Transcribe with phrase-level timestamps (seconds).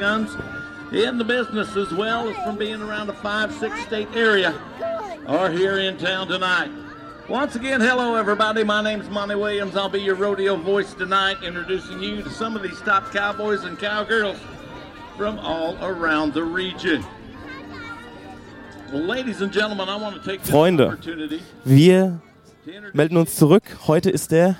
[0.00, 0.34] guns
[0.92, 4.58] in the business as well as from being around a five, six state area
[5.26, 6.70] are here in town tonight.
[7.28, 8.64] Once again, hello everybody.
[8.64, 9.76] My name's Monty Williams.
[9.76, 13.78] I'll be your rodeo voice tonight, introducing you to some of these top cowboys and
[13.78, 14.38] cowgirls
[15.18, 17.04] from all around the region.
[18.90, 20.86] Well, ladies and gentlemen, I want to take this Freunde.
[20.86, 22.20] opportunity Wir
[22.94, 23.64] melden uns zurück.
[23.86, 24.56] Heute ist der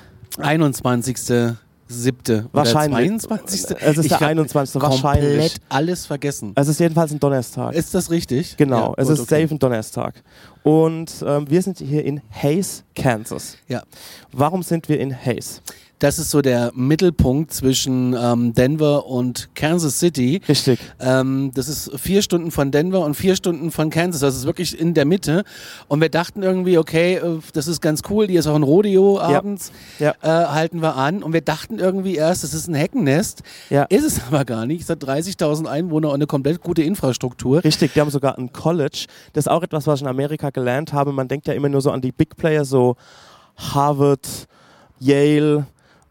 [1.90, 2.46] 21.07.
[2.52, 3.10] Wahrscheinlich.
[3.10, 3.76] Oder 22.
[3.80, 4.80] Es ist Ich der hab 21.
[4.80, 5.56] Komplett wahrscheinlich.
[5.68, 6.52] alles vergessen.
[6.54, 7.74] Es ist jedenfalls ein Donnerstag.
[7.74, 8.56] Ist das richtig?
[8.56, 9.42] genau, Ja, es gut, ist okay.
[9.42, 10.23] safe ein Donnerstag.
[10.62, 13.56] Und ähm, wir sind hier in Hayes, Kansas.
[13.68, 13.82] Ja.
[14.32, 15.62] Warum sind wir in Hayes?
[16.01, 20.40] Das ist so der Mittelpunkt zwischen ähm, Denver und Kansas City.
[20.48, 20.80] Richtig.
[20.98, 24.23] Ähm, das ist vier Stunden von Denver und vier Stunden von Kansas.
[24.23, 25.45] Das ist wirklich in der Mitte.
[25.88, 28.28] Und wir dachten irgendwie, okay, äh, das ist ganz cool.
[28.28, 29.73] Hier ist auch ein Rodeo abends.
[29.98, 30.15] Ja.
[30.23, 31.23] Äh, halten wir an.
[31.23, 33.43] Und wir dachten irgendwie erst, das ist ein Heckennest.
[33.68, 33.82] Ja.
[33.84, 34.80] Ist es aber gar nicht.
[34.80, 37.62] Es hat 30.000 Einwohner und eine komplett gute Infrastruktur.
[37.62, 39.04] Richtig, die haben sogar ein College.
[39.34, 41.12] Das ist auch etwas, was ich in Amerika gelernt habe.
[41.12, 42.96] Man denkt ja immer nur so an die Big Player, so
[43.59, 44.26] Harvard,
[44.98, 45.66] Yale,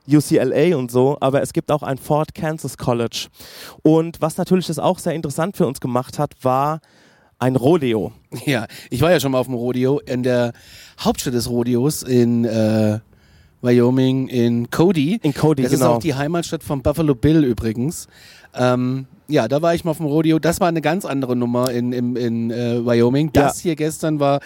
[0.10, 3.28] UCLA und so, aber es gibt auch ein Fort Kansas College.
[3.84, 6.82] Und was natürlich das auch sehr interessant für uns gemacht hat, war
[7.38, 8.12] ein Rodeo.
[8.46, 10.54] Ja, ich war ja schon mal auf dem Rodeo in der
[11.00, 13.00] Hauptstadt des Rodeos in äh,
[13.62, 15.20] Wyoming, in Cody.
[15.24, 15.86] In Cody, das genau.
[15.86, 18.08] ist auch die Heimatstadt von Buffalo Bill übrigens.
[18.54, 20.40] Ähm, ja, da war ich mal auf dem Rodeo.
[20.40, 23.32] Das war eine ganz andere Nummer in, in, in äh, Wyoming.
[23.32, 24.40] Das hier gestern war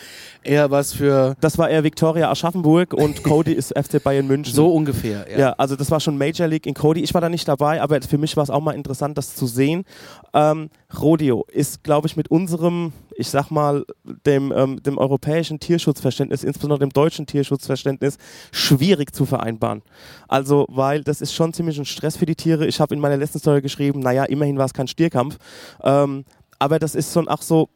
[0.43, 4.53] eher was für Das war eher Victoria Aschaffenburg und Cody ist FC Bayern München.
[4.53, 5.25] so ungefähr.
[5.31, 5.39] Ja.
[5.39, 7.01] Ja, also das war schon Major League in Cody.
[7.01, 9.47] Ich war da nicht dabei, aber für mich war es auch mal interessant, das zu
[9.47, 9.85] sehen.
[10.33, 13.85] Ähm, Rodeo ist, glaube ich, mit unserem, ich sag mal,
[14.25, 18.17] dem, ähm, dem europäischen Tierschutzverständnis, insbesondere dem deutschen Tierschutzverständnis,
[18.51, 19.81] schwierig zu vereinbaren.
[20.27, 22.67] Also, weil das ist schon ziemlich ein Stress für die Tiere.
[22.67, 25.37] Ich habe in meiner letzten Story geschrieben, naja, immerhin war es kein Stierkampf.
[25.83, 26.25] Ähm,
[26.59, 27.69] aber das ist schon auch so,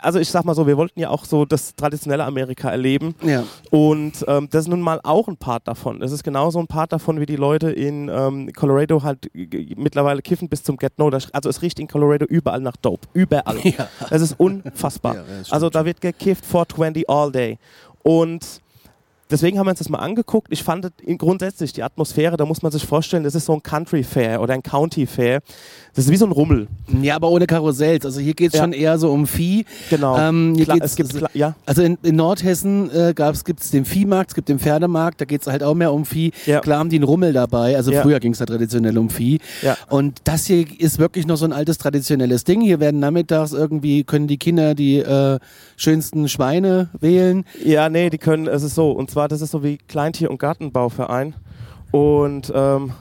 [0.00, 3.14] also ich sag mal so, wir wollten ja auch so das traditionelle Amerika erleben.
[3.22, 3.44] Ja.
[3.70, 6.00] Und ähm, das ist nun mal auch ein Part davon.
[6.00, 10.48] Das ist genauso ein Part davon, wie die Leute in ähm, Colorado halt mittlerweile kiffen
[10.48, 11.08] bis zum Get No.
[11.08, 13.06] Also es riecht in Colorado überall nach Dope.
[13.12, 13.58] Überall.
[13.68, 13.88] Ja.
[14.08, 15.14] Das ist unfassbar.
[15.16, 17.58] Ja, das also da wird gekifft 420 all day.
[18.02, 18.62] Und
[19.30, 20.48] deswegen haben wir uns das mal angeguckt.
[20.50, 24.02] Ich fand grundsätzlich die Atmosphäre, da muss man sich vorstellen, das ist so ein Country
[24.02, 25.40] Fair oder ein County Fair.
[25.94, 26.68] Das ist wie so ein Rummel.
[27.02, 28.04] ja, aber ohne Karussells.
[28.06, 28.62] Also hier geht es Ja.
[28.62, 29.64] schon eher so um Vieh.
[29.90, 30.16] Genau.
[30.18, 31.54] Ähm, hier Klar, geht's- es gibt, klar, ja.
[31.66, 35.40] Also in, in Nordhessen äh, gibt es den Viehmarkt, es gibt den Pferdemarkt, da geht
[35.40, 36.30] es halt auch mehr um Vieh.
[36.46, 36.60] Ja.
[36.60, 39.40] Klar haben die einen Rummel dabei, also früher ging es da traditionell um Vieh.
[39.88, 42.60] Und das hier ist wirklich noch so ein altes traditionelles Ding.
[42.60, 45.38] Hier werden nachmittags irgendwie, können die Kinder die äh,
[45.76, 47.44] schönsten Schweine wählen.
[47.64, 50.38] Ja, nee, die können, es ist so, und zwar, das ist so wie Kleintier- und
[50.38, 51.34] Gartenbauverein.
[51.90, 52.92] Und ähm,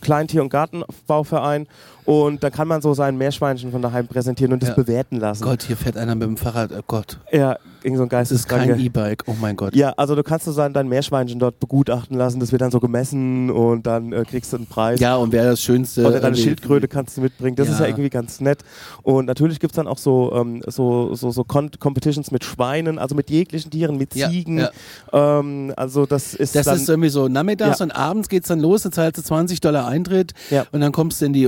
[0.00, 1.66] Kleintier- und Gartenbauverein
[2.06, 4.74] und da kann man so sein Meerschweinchen von daheim präsentieren und das Ja.
[4.76, 5.42] bewerten lassen.
[5.44, 8.48] Gott, hier fährt einer mit dem Fahrrad, oh Gott, Ja, irgend so ein das ist
[8.48, 8.78] kein.
[8.80, 9.74] E-Bike, oh mein Gott.
[9.76, 12.80] Ja, also du kannst so sein, dein Meerschweinchen dort begutachten lassen, das wird dann so
[12.80, 15.00] gemessen und dann äh, kriegst du einen Preis.
[15.00, 16.00] Ja, und wer das Schönste...
[16.02, 17.56] Oder deine irgendwie- Schildkröte kannst du mitbringen.
[17.56, 17.90] Das ist ja Ja.
[17.90, 18.62] irgendwie ganz nett.
[19.02, 23.14] Und natürlich gibt es dann auch so, ähm, so, so, so Competitions mit Schweinen, also
[23.14, 24.58] mit jeglichen Tieren, mit Ja, Ziegen.
[24.58, 24.70] ja.
[25.12, 27.84] Ähm, also das ist Das dann, ist irgendwie so nachmittags Ja.
[27.84, 30.66] und abends geht's dann los, dann zahlst du 20 Dollar Eintritt Ja.
[30.72, 31.44] und dann kommst du in die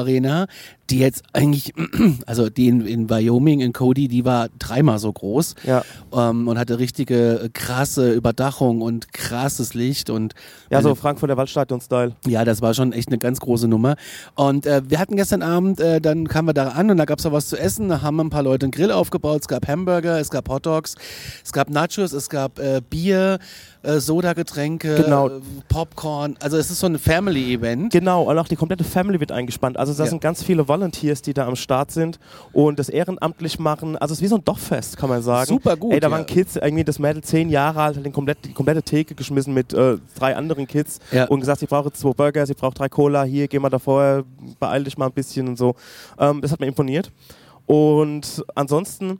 [0.00, 0.46] Rodeo-Arena,
[0.90, 1.72] die jetzt eigentlich,
[2.26, 5.82] also die in, in Wyoming, in Cody, die war dreimal so groß Ja.
[6.12, 10.34] ähm, und hatte richtige äh, krasse Überdachung und krasses Licht und
[10.70, 12.12] Ja, so Frankfurter Waldstadion-Style.
[12.26, 13.96] ja, das war schon echt eine ganz große Nummer.
[14.36, 17.26] Und äh, wir hatten gestern Abend, äh, dann kamen wir da an und da gab's
[17.26, 17.88] auch was zu essen.
[17.88, 19.40] Da haben ein paar Leute einen Grill aufgebaut.
[19.42, 20.94] Es gab Hamburger, es gab Hotdogs,
[21.44, 23.38] es gab Nachos, es gab äh, Bier,
[23.82, 25.28] äh, Sodagetränke, Genau.
[25.28, 26.36] äh, Popcorn.
[26.40, 27.92] Also es ist so ein Family-Event.
[27.92, 29.76] Genau, und auch die komplette Family wird eingespannt.
[29.76, 30.10] Also da Ja.
[30.10, 32.18] sind ganz viele Volunteers, die da am Start sind
[32.52, 33.96] und das ehrenamtlich machen.
[33.96, 35.46] Also es ist wie so ein Dorffest, kann man sagen.
[35.48, 36.12] Super gut, Ey, da ja.
[36.12, 39.52] waren Kids, irgendwie das Mädel zehn Jahre alt, hat den komplett, die komplette Theke geschmissen
[39.54, 41.24] mit äh, drei anderen Kids Ja.
[41.26, 44.24] und gesagt, sie braucht jetzt zwei Burger, sie braucht drei Cola, hier, geh mal davor,
[44.60, 45.74] beeil dich mal ein bisschen und so.
[46.18, 47.10] Ähm, das hat mir imponiert.
[47.66, 49.18] Und ansonsten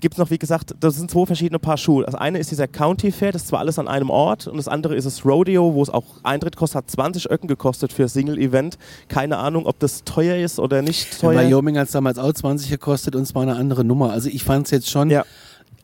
[0.00, 2.04] gibt es noch, wie gesagt, das sind zwei verschiedene Paar Schuhe.
[2.04, 4.68] Das eine ist dieser County Fair, das ist zwar alles an einem Ort, und das
[4.68, 8.78] andere ist das Rodeo, wo es auch Eintritt kostet, hat 20 Öcken gekostet für Single-Event.
[9.08, 11.48] Keine Ahnung, ob das teuer ist oder nicht In teuer.
[11.48, 14.10] Wyoming hat es damals auch 20 gekostet und es war eine andere Nummer.
[14.12, 15.24] Also ich fand es jetzt schon, Ja.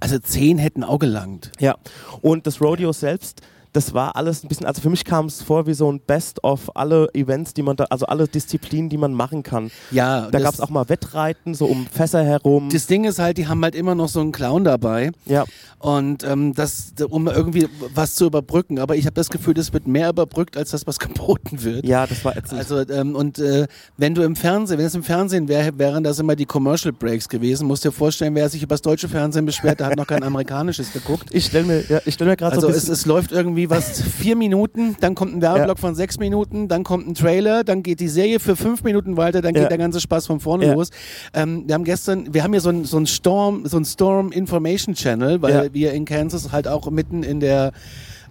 [0.00, 1.52] also 10 hätten auch gelangt.
[1.60, 1.76] Ja,
[2.22, 3.42] und das Rodeo selbst,
[3.76, 6.42] das war alles ein bisschen, also für mich kam es vor wie so ein Best
[6.42, 9.70] of alle Events, die man da, also alle Disziplinen, die man machen kann.
[9.90, 12.70] Ja, Da gab es auch mal Wettreiten, so um Fässer herum.
[12.72, 15.12] Das Ding ist halt, die haben halt immer noch so einen Clown dabei.
[15.26, 15.44] ja.
[15.78, 18.78] Und ähm, das, um irgendwie was zu überbrücken.
[18.78, 21.84] Aber ich habe das Gefühl, das wird mehr überbrückt, als das, was geboten wird.
[21.84, 22.58] ja, das war ätzend.
[22.58, 23.66] Also ähm, und äh,
[23.98, 27.28] wenn du im Fernsehen, wenn es im Fernsehen wäre, wären das immer die Commercial Breaks
[27.28, 27.68] gewesen.
[27.68, 30.92] Musst dir vorstellen, wer sich über das deutsche Fernsehen beschwert, der hat noch kein amerikanisches
[30.94, 31.28] geguckt.
[31.30, 33.65] ich stelle mir, ja, ich stell mir gerade Also so ein es, es läuft irgendwie
[33.70, 37.82] was vier Minuten, dann kommt ein Werbeblock von sechs Minuten, dann kommt ein Trailer, dann
[37.82, 39.68] geht die Serie für fünf Minuten weiter, dann geht Ja.
[39.68, 40.74] der ganze Spaß von vorne Ja.
[40.74, 40.90] los.
[41.34, 44.32] Ähm, wir haben gestern, wir haben hier so ein, so ein Storm, so ein Storm
[44.32, 45.74] Information Channel, weil Ja.
[45.74, 47.72] wir in Kansas halt auch mitten in der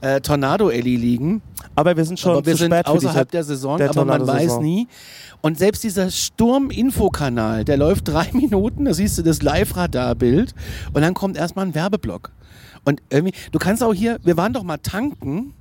[0.02, 1.42] äh, Tornado Alley liegen.
[1.76, 4.88] aber wir sind schon aber wir sind außerhalb der Saison, der aber man weiß nie.
[5.42, 10.54] Und selbst dieser Sturm-Info-Kanal, der läuft drei Minuten, da siehst du das Live-Radar-Bild
[10.94, 12.32] und dann kommt erstmal ein Werbeblock.
[12.86, 15.54] Und irgendwie, du kannst auch hier, wir waren doch mal tanken.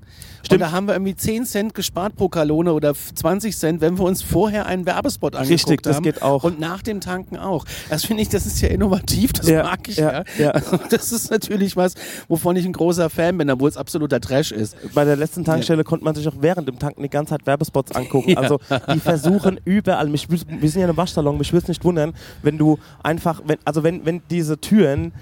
[0.50, 4.04] Und da haben wir irgendwie 10 Cent gespart pro Kalone oder 20 Cent, wenn wir
[4.04, 6.02] uns vorher einen Werbespot angeguckt Richtig, das haben.
[6.02, 6.44] geht auch.
[6.44, 7.64] Und nach dem Tanken auch.
[7.88, 10.24] Das finde ich, das ist ja innovativ, das Ja, mag ich ja, ja.
[10.38, 10.50] ja.
[10.50, 11.94] Also das ist natürlich was,
[12.28, 14.76] wovon ich ein großer Fan bin, obwohl es absoluter Trash ist.
[14.92, 17.92] bei der letzten Tankstelle konnte man sich auch während dem Tanken die ganze Zeit Werbespots
[17.92, 18.30] angucken.
[18.34, 18.40] Ja.
[18.40, 18.58] Also
[18.92, 22.12] die versuchen überall, mich, wir sind ja im Waschsalon, mich würde es nicht wundern,
[22.42, 25.12] wenn du einfach, wenn, also wenn, wenn diese Türen,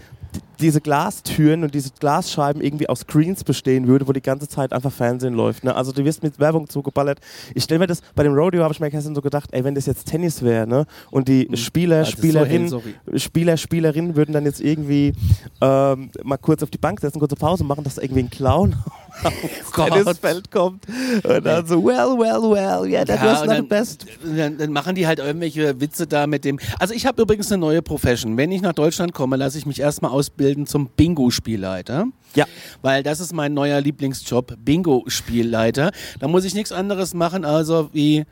[0.62, 4.93] diese Glastüren und diese Glasscheiben irgendwie aus Screens bestehen würde, wo die ganze Zeit einfach
[4.93, 5.64] Fernsehen läuft.
[5.64, 5.75] Ne?
[5.75, 7.19] Also du wirst mit Werbung zugeballert.
[7.55, 9.75] Ich stelle mir das, bei dem Rodeo habe ich mir gestern so gedacht, ey, wenn
[9.75, 10.87] das jetzt Tennis wäre, ne?
[11.11, 12.94] Und die Spieler, das ist so Spielerinnen, sorry.
[13.17, 15.12] Spieler, Spielerinnen würden dann jetzt irgendwie
[15.61, 18.76] ähm, mal kurz auf die Bank setzen, kurze Pause machen, dass irgendwie ein Clown
[19.25, 19.93] aufs Gott.
[19.93, 20.87] Tennisfeld kommt
[21.25, 24.06] und dann so, well, well, well, yeah, that was und not the best.
[24.25, 26.59] Dann, dann machen die halt irgendwelche Witze da mit dem.
[26.79, 28.37] Also ich habe übrigens eine neue Profession.
[28.37, 32.06] Wenn ich nach Deutschland komme, lasse ich mich erstmal ausbilden zum Bingo-Spielleiter.
[32.34, 32.46] Ja.
[32.81, 35.90] Weil das ist mein neuer Lieblingsjob, Bingo-Spielleiter.
[36.20, 38.25] Da muss ich nichts anderes machen, also wie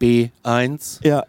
[0.00, 1.24] B1, Ja,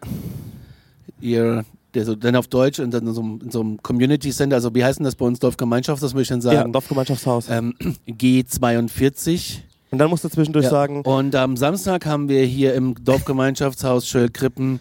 [1.20, 1.64] ihr,
[1.94, 4.56] der so, dann auf Deutsch und dann in so, einem- in so einem Community Center,
[4.56, 6.72] also wie heißt denn das bei uns Dorfgemeinschaft, das möchte ich dann ja, sagen?
[6.72, 7.48] Dorfgemeinschaftshaus.
[7.50, 7.74] ähm,
[8.08, 9.58] G42.
[9.90, 10.70] und dann musst du zwischendurch Ja.
[10.70, 14.80] sagen, Und am Samstag haben wir hier im Dorfgemeinschaftshaus Schöllkrippen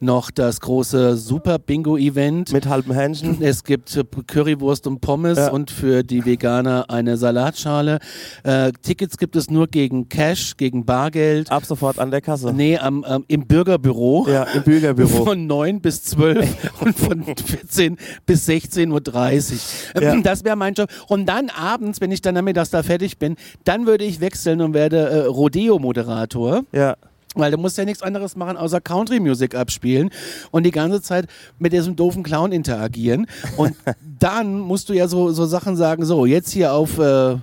[0.00, 2.52] noch das große Super Bingo Event.
[2.52, 3.42] mit halbem Hähnchen.
[3.42, 5.50] Es gibt Currywurst und Pommes Ja.
[5.50, 7.98] und für die Veganer eine Salatschale.
[8.42, 11.50] Äh, Tickets gibt es nur gegen Cash, gegen Bargeld.
[11.52, 12.52] Ab sofort an der Kasse.
[12.52, 14.26] Nee, am, am, im Bürgerbüro.
[14.28, 15.24] Ja, im Bürgerbüro.
[15.24, 20.02] Von 9 bis 12 und von 14 bis 16.30 Uhr.
[20.02, 20.20] Ja.
[20.20, 20.88] Das wäre mein Job.
[21.08, 24.72] Und dann abends, wenn ich dann nachmittags da fertig bin, dann würde ich wechseln und
[24.74, 26.62] werde äh, Rodeo-Moderator.
[26.72, 26.96] Ja.
[27.36, 30.10] Weil du musst ja nichts anderes machen, außer Country-Music abspielen
[30.50, 31.26] und die ganze Zeit
[31.60, 33.26] mit diesem doofen Clown interagieren.
[33.56, 33.76] Und
[34.18, 37.36] dann musst du ja so, so Sachen sagen, so, jetzt hier auf äh,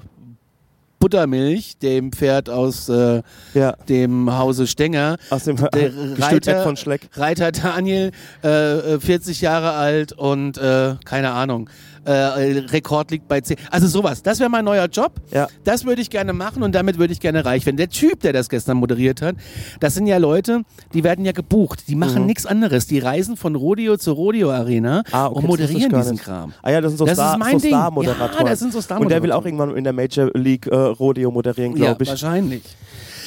[0.99, 3.21] Buttermilch, dem Pferd aus äh,
[3.53, 3.73] Ja.
[3.87, 5.17] dem Hause Stenger.
[5.29, 7.07] Aus dem Der Reiter, von Schleck.
[7.13, 8.11] Reiter Daniel,
[8.43, 11.69] äh, äh, 40 Jahre alt und äh, keine Ahnung,
[12.11, 13.57] äh, Rekord liegt bei 10.
[13.71, 15.13] Also sowas, das wäre mein neuer Job.
[15.31, 15.47] Ja.
[15.63, 17.77] Das würde ich gerne machen und damit würde ich gerne reich werden.
[17.77, 19.35] Der Typ, der das gestern moderiert hat,
[19.79, 20.61] das sind ja Leute,
[20.93, 21.83] die werden ja gebucht.
[21.87, 22.87] Die machen nichts anderes.
[22.87, 25.03] Die reisen von Rodeo zur Rodeo-Arena Mhm.
[25.11, 26.17] Ah, okay, und das moderieren diesen.
[26.17, 26.53] Kram.
[26.61, 27.69] Ah ja, das sind so Das ist Star, mein so Ding.
[27.71, 28.45] Star-Moderatoren.
[28.45, 29.45] Ja, das sind so Und der will auch Star-Moderatoren.
[29.45, 32.09] irgendwann in der Major League äh, Rodeo moderieren, Ja, glaube ich.
[32.09, 32.63] wahrscheinlich.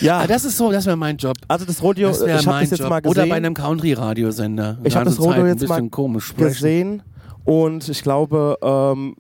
[0.00, 1.36] Ja, Ah, das ist so, das wäre mein Job.
[1.48, 2.88] also das Rodeo, Das ich habe mein das jetzt Job.
[2.88, 3.10] mal gesehen.
[3.18, 4.78] Oder bei einem Country-Radiosender.
[4.84, 6.48] Ich habe das Ganze Zeit Rodeo ein jetzt bisschen mal komisch sprechen.
[6.48, 7.02] gesehen
[7.44, 9.16] und ich glaube, ähm,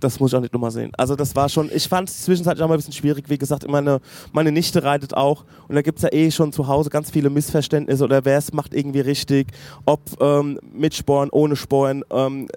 [0.00, 0.92] das muss ich auch nicht nochmal sehen.
[0.96, 3.28] Also das war schon, ich fand es zwischenzeitlich auch mal ein bisschen schwierig.
[3.28, 4.00] Wie gesagt, meine,
[4.32, 7.30] meine Nichte reitet auch und da gibt es ja eh schon zu Hause ganz viele
[7.30, 9.48] Missverständnisse oder wer es macht irgendwie richtig,
[9.86, 12.04] ob ähm, mit Sporen, ohne Sporen.
[12.10, 12.48] Ähm,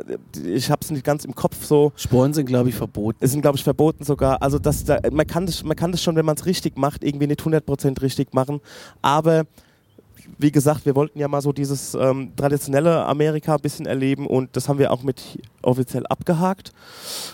[0.45, 1.91] ich habe es nicht ganz im Kopf so.
[1.95, 3.17] Sporen sind, glaube ich, verboten.
[3.21, 4.41] Es sind, glaube ich, verboten sogar.
[4.41, 7.03] Also das, da, man, kann das, man kann das schon, wenn man es richtig macht,
[7.03, 8.59] irgendwie nicht 100% richtig machen.
[9.01, 9.45] Aber
[10.37, 14.55] wie gesagt, wir wollten ja mal so dieses ähm, traditionelle Amerika ein bisschen erleben und
[14.55, 15.21] das haben wir auch mit
[15.61, 16.71] offiziell abgehakt.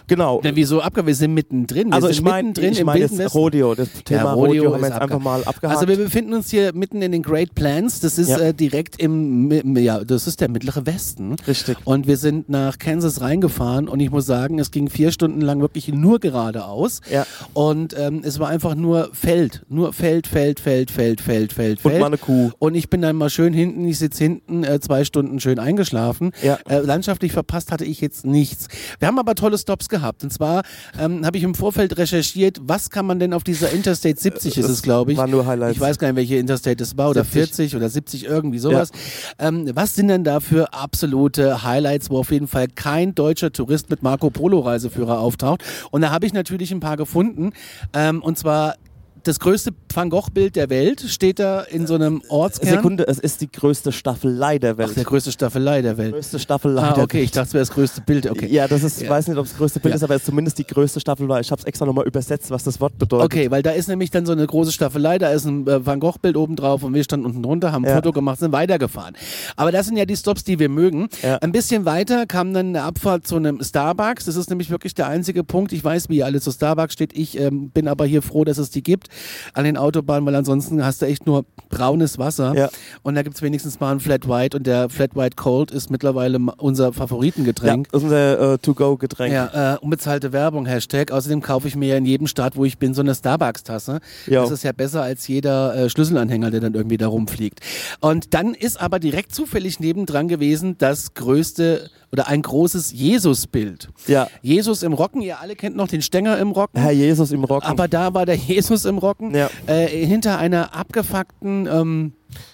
[0.08, 0.42] Genau.
[0.44, 1.08] Na, wieso abgehakt?
[1.08, 1.88] Wir sind mittendrin.
[1.90, 3.34] Wir Also sind ich meine, ich im meine das.
[3.36, 5.76] Rodeo, das Thema Rodeo Rodeo, haben wir jetzt einfach mal abgehakt.
[5.78, 8.00] Also wir befinden uns hier mitten in den Great Plains.
[8.00, 8.40] Das ist Ja.
[8.40, 11.36] äh, direkt im, ja, das ist der mittlere Westen.
[11.48, 11.78] Richtig.
[11.86, 15.62] Und wir sind nach Kansas reingefahren und ich muss sagen, es ging vier Stunden lang
[15.62, 17.02] wirklich nur geradeaus.
[17.12, 17.26] Ja.
[17.54, 21.92] Und ähm, es war einfach nur Feld, nur Feld, Feld, Feld, Feld, Feld, Feld, Und
[21.92, 22.02] Feld.
[22.02, 22.52] mal eine Kuh.
[22.60, 25.58] Und ich ich bin dann mal schön hinten, ich sitze hinten, äh, zwei Stunden schön
[25.58, 26.32] eingeschlafen.
[26.42, 26.60] Ja.
[26.68, 28.68] Äh, landschaftlich verpasst hatte ich jetzt nichts.
[29.00, 30.22] Wir haben aber tolle Stops gehabt.
[30.26, 30.64] Und zwar
[31.00, 34.64] ähm, habe ich im Vorfeld recherchiert, was kann man denn auf dieser Interstate 70 ist
[34.66, 35.18] Das es, glaube ich.
[35.18, 35.76] waren nur Highlights.
[35.76, 37.72] Ich weiß gar nicht, welche Interstate das war, oder 70.
[37.72, 38.92] 40 oder 70, irgendwie sowas.
[39.40, 43.90] Ähm, was sind denn da für absolute Highlights, wo auf jeden Fall kein deutscher Tourist
[43.92, 45.64] mit Marco Polo Reiseführer auftaucht?
[45.92, 47.52] Und da habe ich natürlich ein paar gefunden.
[47.94, 48.76] Ähm, und zwar
[49.24, 52.70] das größte Van Gogh-Bild der Welt steht da in so einem Ortskern.
[52.70, 54.90] Sekunde, es ist die größte Staffelei der Welt.
[54.92, 56.14] Ach, der größte Staffelei der Welt.
[56.14, 58.30] größte Staffelei Ah, okay, ich dachte, es wäre das größte Bild.
[58.30, 58.48] Okay.
[58.52, 59.10] Ja, das ist, Ja.
[59.10, 59.96] weiß nicht, ob es das größte Bild Ja.
[59.98, 61.40] ist, aber es ist zumindest die größte Staffelei.
[61.40, 63.26] Ich habe es extra nochmal übersetzt, was das Wort bedeutet.
[63.26, 66.00] Okay, weil da ist nämlich dann so eine große Staffelei, da ist ein äh, Van
[66.00, 67.96] Gogh-Bild oben drauf und wir standen unten drunter, haben ein Ja.
[67.96, 69.16] Foto gemacht, sind weitergefahren.
[69.56, 71.08] Aber das sind ja die Stops, die wir mögen.
[71.42, 74.26] Ein bisschen weiter kam dann eine Abfahrt zu einem Starbucks.
[74.26, 75.72] Das ist nämlich wirklich der einzige Punkt.
[75.72, 77.18] Ich weiß, wie ihr alle zu Starbucks steht.
[77.18, 79.08] Ich ähm, bin aber hier froh, dass es die gibt
[79.54, 82.54] an den Autobahnen, weil ansonsten hast du echt nur braunes Wasser.
[82.56, 82.70] Ja.
[83.02, 85.90] Und da gibt es wenigstens mal ein Flat White und der Flat White Cold ist
[85.90, 87.90] mittlerweile unser Ja, Favoritengetränk.
[87.92, 89.34] das ist unser äh, To-Go-Getränk.
[89.34, 91.12] Ja, äh, unbezahlte Werbung, Hashtag.
[91.12, 94.00] Außerdem kaufe ich mir ja in jedem Staat, wo ich bin, so eine Starbucks-Tasse.
[94.28, 94.42] Ja.
[94.42, 97.60] Das ist ja besser als jeder äh, Schlüsselanhänger, der dann irgendwie da rumfliegt.
[98.00, 103.90] Und dann ist aber direkt zufällig nebendran gewesen das größte oder ein großes Jesus-Bild.
[104.08, 104.28] Ja.
[104.44, 106.80] Jesus im Rocken, ihr alle kennt noch den Stänger im Rocken.
[106.80, 107.68] Herr Jesus im Rocken.
[107.68, 109.50] Aber da war der Jesus im Rocken, Ja.
[109.66, 112.14] äh, hinter einer abgefuckten, ähm,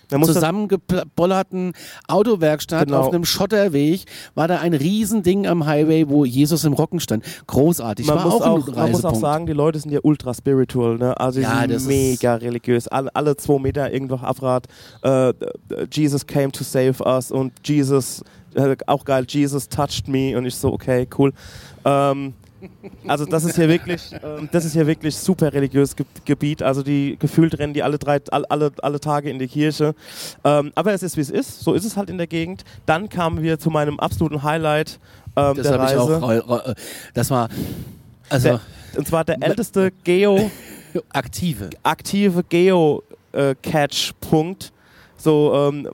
[0.10, 1.74] zusammengebollerten
[2.08, 3.02] Autowerkstatt Genau.
[3.02, 7.24] auf einem Schotterweg war da ein Riesending am Highway, wo Jesus im Rocken stand.
[7.48, 8.08] Großartig.
[8.08, 11.18] man muss, auch, man muss auch sagen, die Leute sind ja ultra spiritual, ne?
[11.20, 12.88] Also die Ja, das sind mega religiös.
[12.88, 14.66] Alle, alle zwei Meter irgendwo Abrad.
[15.04, 15.34] Äh,
[15.92, 18.24] Jesus came to save us und Jesus,
[18.88, 21.34] auch geil, Jesus touched me und ich so, okay, cool.
[21.86, 22.34] Ähm,
[23.08, 26.62] also das ist hier wirklich, ähm, das ist hier wirklich super religiöses Ge Gebiet.
[26.62, 29.96] Also die gefühlt rennen die alle drei, all, alle, alle Tage in die Kirche.
[30.44, 31.62] Ähm, aber es ist wie es ist.
[31.62, 32.66] So ist es halt in der Gegend.
[32.86, 35.00] Dann kamen wir zu meinem absoluten Highlight
[35.38, 36.22] ähm, Das der habe ich Reise.
[36.22, 36.30] auch.
[36.66, 36.76] äh, äh,
[37.14, 37.48] Das war
[38.28, 38.60] also Der,
[38.98, 40.52] und zwar der älteste Geo
[41.14, 41.70] aktive.
[41.84, 44.74] aktive Geo-Catch-Punkt,
[45.18, 45.88] so ähm,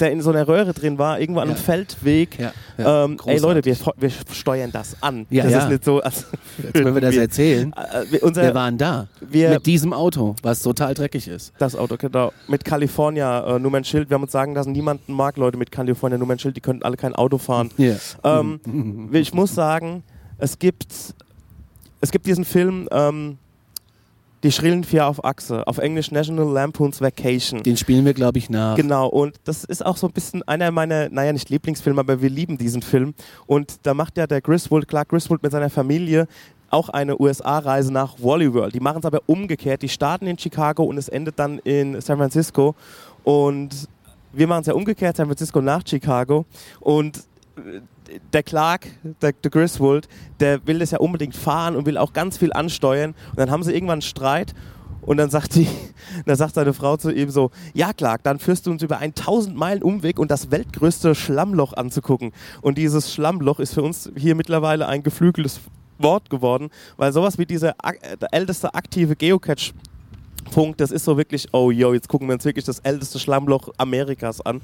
[0.00, 1.62] der in so einer Röhre drin war, irgendwo an einem Ja.
[1.62, 2.38] Feldweg.
[2.38, 5.26] Ja, ja, ähm, ey Leute, wir, wir steuern das an.
[5.30, 6.00] Ja, das ist nicht so.
[6.00, 6.24] Also,
[6.62, 7.72] Jetzt wollen wir das erzählen.
[7.72, 11.52] Äh, wir, unser, Wir waren da wir- mit diesem Auto, was total dreckig ist.
[11.58, 12.32] das Auto, genau.
[12.48, 14.10] Mit California äh, Nummernschild.
[14.10, 17.14] Wir haben uns sagen lassen, niemanden mag Leute mit California Nummernschild, die können alle kein
[17.14, 17.70] Auto fahren.
[17.76, 17.96] Ja.
[18.24, 20.02] Ähm, ich muss sagen,
[20.38, 20.86] es gibt,
[22.00, 23.38] es gibt diesen Film, ähm,
[24.42, 27.62] Die schrillen vier auf Achse, auf Englisch National Lampoon's Vacation.
[27.62, 28.74] Den spielen wir, glaube ich, nach.
[28.74, 32.30] Genau, und das ist auch so ein bisschen einer meiner, naja, nicht Lieblingsfilme, aber wir
[32.30, 33.12] lieben diesen Film.
[33.46, 36.26] Und da macht ja der Griswold, Clark Griswold mit seiner Familie
[36.70, 38.74] auch eine USA-Reise nach Wally World.
[38.74, 39.82] Die machen es aber umgekehrt.
[39.82, 42.74] Die starten in Chicago und es endet dann in San Francisco.
[43.24, 43.88] Und
[44.32, 46.46] wir machen es ja umgekehrt, San Francisco nach Chicago.
[46.78, 47.24] Und
[48.32, 48.86] der Clark,
[49.22, 50.08] der, der Griswold,
[50.40, 53.14] der will das ja unbedingt fahren und will auch ganz viel ansteuern.
[53.30, 54.54] Und dann haben sie irgendwann einen Streit
[55.02, 55.66] und dann sagt, die,
[56.26, 59.14] dann sagt seine Frau zu ihm so, ja Clark, dann führst du uns über einen
[59.16, 62.32] 1000 Meilen Umweg und das weltgrößte Schlammloch anzugucken.
[62.62, 65.60] Und dieses Schlammloch ist für uns hier mittlerweile ein geflügeltes
[65.98, 67.74] Wort geworden, weil sowas wie dieser
[68.20, 72.64] der älteste aktive Geocache-Punkt, das ist so wirklich, oh yo, jetzt gucken wir uns wirklich
[72.64, 74.62] das älteste Schlammloch Amerikas an.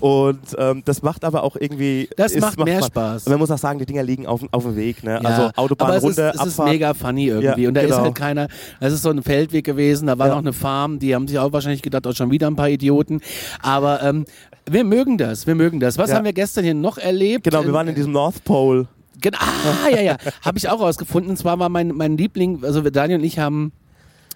[0.00, 2.08] Und ähm, das macht aber auch irgendwie.
[2.16, 2.86] Das ist- macht mehr Spaß.
[2.86, 3.26] Spaß.
[3.26, 5.02] Und man muss auch sagen, die Dinger liegen auf, auf dem Weg.
[5.02, 5.12] Ne?
[5.22, 6.68] Ja, also Autobahn aber es runter, ist, es ist Abfahrt.
[6.72, 7.62] mega funny irgendwie.
[7.62, 8.02] Ja, und da ist genau.
[8.02, 8.48] halt keiner,
[8.80, 10.32] das ist so ein Feldweg gewesen, da war Ja.
[10.34, 13.20] noch eine Farm, die haben sich auch wahrscheinlich gedacht, oh, schon wieder ein paar Idioten.
[13.62, 14.24] Aber ähm,
[14.70, 15.98] wir mögen das, wir mögen das.
[15.98, 17.44] Was haben wir gestern hier noch erlebt?
[17.44, 18.86] Genau, wir waren in diesem North Pole.
[19.20, 20.16] Gen ah, ja, ja.
[20.42, 21.30] Habe ich auch rausgefunden.
[21.30, 23.72] Und zwar war mein, mein Liebling, also Daniel und ich haben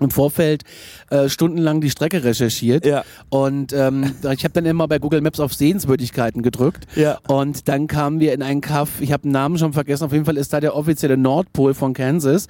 [0.02, 0.62] im Vorfeld
[1.10, 2.84] äh, stundenlang die Strecke recherchiert.
[2.86, 3.04] Ja.
[3.28, 6.86] Und ähm, ich habe dann immer bei Google Maps auf Sehenswürdigkeiten gedrückt.
[6.96, 7.18] Ja.
[7.28, 10.24] Und dann kamen wir in einen Kaff, ich habe den Namen schon vergessen, auf jeden
[10.24, 12.48] Fall ist da der offizielle Nordpol von Kansas.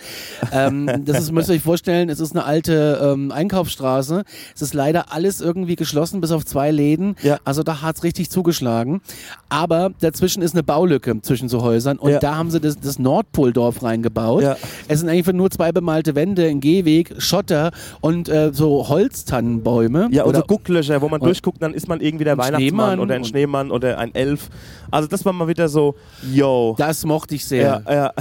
[0.52, 4.24] ähm, das ist, müsst ihr euch vorstellen, es ist eine alte ähm, Einkaufsstraße.
[4.54, 7.16] Es ist leider alles irgendwie geschlossen, bis auf zwei Läden.
[7.22, 7.38] Ja.
[7.44, 9.00] Also da hat's richtig zugeschlagen.
[9.48, 12.18] Aber dazwischen ist eine Baulücke zwischen so Häusern und Ja.
[12.18, 14.42] da haben sie das, das Nordpoldorf reingebaut.
[14.42, 14.56] Ja.
[14.88, 17.70] Es sind eigentlich nur zwei bemalte Wände, ein Gehweg, Schotter
[18.00, 20.08] und äh, so Holztannenbäume.
[20.12, 23.14] Ja, Oder so Gucklöcher, wo man durchguckt, dann ist man irgendwie der Weihnachtsmann Schneemann oder
[23.14, 24.48] ein Schneemann oder ein Elf.
[24.92, 25.96] Also das war mal wieder so,
[26.32, 26.74] yo.
[26.78, 27.82] das mochte ich sehr.
[27.86, 28.12] ja, ja.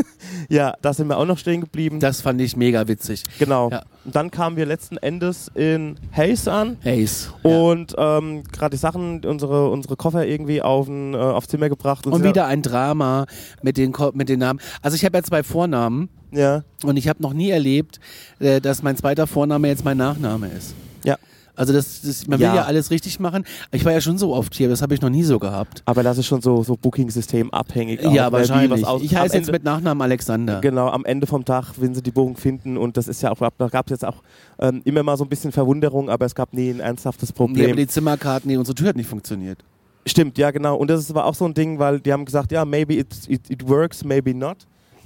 [0.48, 2.00] ja, da sind wir auch noch stehen geblieben.
[2.00, 3.24] Das fand ich mega witzig.
[3.38, 3.70] genau.
[3.70, 3.82] Ja.
[4.04, 6.78] Und dann kamen wir letzten Endes in Hayes an.
[6.84, 7.30] Haze.
[7.42, 12.06] Und ähm, gerade die Sachen, unsere, unsere Koffer irgendwie auf ein, äh, aufs Zimmer gebracht.
[12.06, 13.26] Und sind wieder ein Drama
[13.62, 14.60] mit den, Ko- mit den Namen.
[14.80, 18.00] Also ich habe ja zwei Vornamen Ja, und ich habe noch nie erlebt,
[18.38, 20.74] äh, dass mein zweiter Vorname jetzt mein Nachname ist.
[21.04, 21.16] ja.
[21.60, 22.54] Also das, das man will Ja.
[22.54, 23.44] ja alles richtig machen.
[23.70, 25.82] Ich war ja schon so oft hier, das habe ich noch nie so gehabt.
[25.84, 28.00] Aber das ist schon so, so Booking-System abhängig.
[28.04, 28.82] auch, ja, wer wie wahrscheinlich.
[28.82, 30.60] was aus- ich heiße jetzt mit Nachnamen Alexander.
[30.62, 33.38] Genau, am Ende vom Tag, wenn sie die Buchung finden und das ist ja auch,
[33.58, 34.22] da gab es jetzt auch
[34.58, 37.66] ähm, immer mal so ein bisschen Verwunderung, aber es gab nie ein ernsthaftes Nee, Problem.
[37.66, 39.58] aber die Zimmerkarten, nee, unsere Tür hat nicht funktioniert.
[40.06, 40.76] Stimmt, ja genau.
[40.76, 43.08] Und das ist aber auch so ein Ding, weil die haben gesagt, ja, maybe it,
[43.28, 44.56] it, it works, maybe not.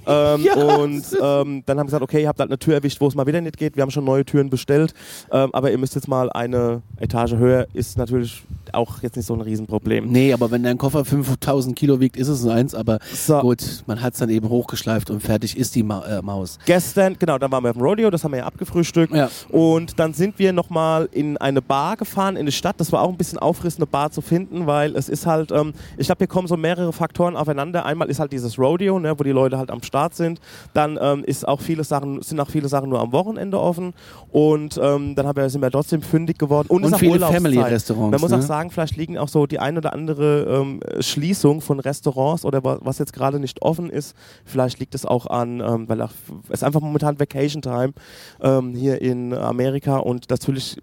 [0.07, 0.53] Ähm, Ja.
[0.77, 3.15] Und ähm, dann haben sie gesagt, okay, ihr habt halt eine Tür erwischt, wo es
[3.15, 3.75] mal wieder nicht geht.
[3.75, 4.93] Wir haben schon neue Türen bestellt,
[5.31, 7.67] ähm, aber ihr müsst jetzt mal eine Etage höher.
[7.73, 8.43] Ist natürlich
[8.75, 10.05] auch jetzt nicht so ein Riesenproblem.
[10.11, 13.39] Nee, aber wenn dein Koffer 5000 Kilo wiegt, ist es eins, aber So.
[13.39, 16.59] gut, man hat es dann eben hochgeschleift und fertig ist die Ma äh, Maus.
[16.65, 19.13] Gestern, genau, dann waren wir auf dem Rodeo, das haben wir ja abgefrühstückt.
[19.13, 19.29] Ja.
[19.49, 22.75] Und dann sind wir nochmal in eine Bar gefahren in die Stadt.
[22.79, 25.73] Das war auch ein bisschen aufriss, eine Bar zu finden, weil es ist halt, ähm,
[25.97, 27.85] ich glaube, hier kommen so mehrere Faktoren aufeinander.
[27.85, 30.39] Einmal ist halt dieses Rodeo, ne, wo die Leute halt am Start sind.
[30.73, 33.93] Dann ähm, ist auch viele Sachen, sind auch viele Sachen nur am Wochenende offen.
[34.31, 36.67] Und ähm, dann haben wir, sind wir trotzdem fündig geworden.
[36.69, 37.19] Und, Und viele.
[37.25, 38.37] Family-Restaurants, Man muss ne?
[38.37, 42.63] auch sagen, vielleicht liegen auch so die ein oder andere ähm, Schließung von Restaurants oder
[42.63, 44.15] wa- was jetzt gerade nicht offen ist.
[44.45, 46.07] Vielleicht liegt es auch an, ähm, weil
[46.49, 47.93] es einfach momentan Vacation Time
[48.41, 50.81] ähm, hier in Amerika und natürlich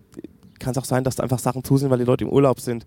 [0.59, 2.61] kann es auch sein, dass da einfach Sachen zu sind, weil die Leute im Urlaub
[2.61, 2.87] sind.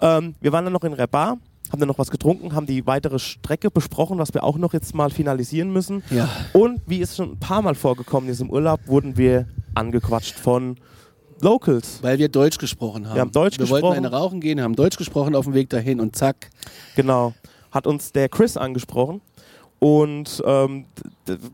[0.00, 1.38] Ähm, wir waren dann noch in Rebar,
[1.70, 4.94] haben dann noch was getrunken, haben die weitere Strecke besprochen, was wir auch noch jetzt
[4.94, 6.02] mal finalisieren müssen.
[6.10, 6.28] Ja.
[6.52, 10.76] Und wie es schon ein paar Mal vorgekommen ist im Urlaub, wurden wir angequatscht von
[11.40, 12.02] Locals.
[12.02, 13.14] Weil wir Deutsch gesprochen haben.
[13.14, 13.82] Wir haben Deutsch wir gesprochen.
[13.82, 16.50] wollten eine rauchen gehen, haben Deutsch gesprochen auf dem Weg dahin und zack.
[16.96, 17.34] Genau.
[17.70, 19.20] Hat uns der Chris angesprochen.
[19.80, 20.86] Und ähm,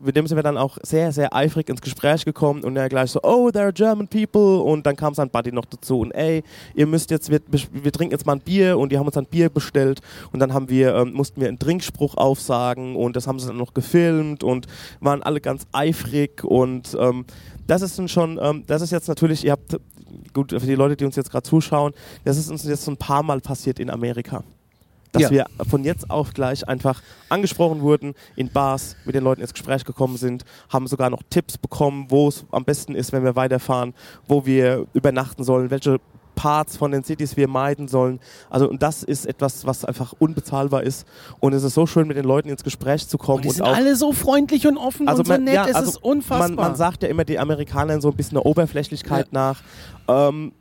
[0.03, 3.11] mit dem sind wir dann auch sehr, sehr eifrig ins Gespräch gekommen und er gleich
[3.11, 4.57] so, oh, there are German people.
[4.61, 8.13] Und dann kam sein Buddy noch dazu und ey, ihr müsst jetzt, wir, wir trinken
[8.13, 10.01] jetzt mal ein Bier und die haben uns ein Bier bestellt
[10.31, 13.57] und dann haben wir, ähm, mussten wir einen Trinkspruch aufsagen und das haben sie dann
[13.57, 14.65] noch gefilmt und
[15.01, 17.25] waren alle ganz eifrig und ähm,
[17.67, 19.77] das ist schon, ähm, das ist jetzt natürlich, ihr habt,
[20.33, 21.93] gut, für die Leute, die uns jetzt gerade zuschauen,
[22.23, 24.43] das ist uns jetzt so ein paar Mal passiert in Amerika
[25.11, 25.29] dass Ja.
[25.31, 29.85] wir von jetzt auf gleich einfach angesprochen wurden, in Bars mit den Leuten ins Gespräch
[29.85, 33.93] gekommen sind, haben sogar noch Tipps bekommen, wo es am besten ist, wenn wir weiterfahren,
[34.27, 36.01] wo wir übernachten sollen, welche
[36.35, 38.19] Parts von den Cities wir meiden sollen.
[38.49, 41.07] Also und das ist etwas, was einfach unbezahlbar ist.
[41.39, 43.55] Und es ist so schön, mit den Leuten ins Gespräch zu kommen Und die und
[43.55, 45.55] sind auch alle so freundlich und offen also und so man, nett.
[45.55, 46.49] ja, es also ist unfassbar.
[46.49, 49.61] Man, man sagt ja immer die Amerikaner so ein bisschen eine Oberflächlichkeit nach.
[50.07, 50.51] Ähm,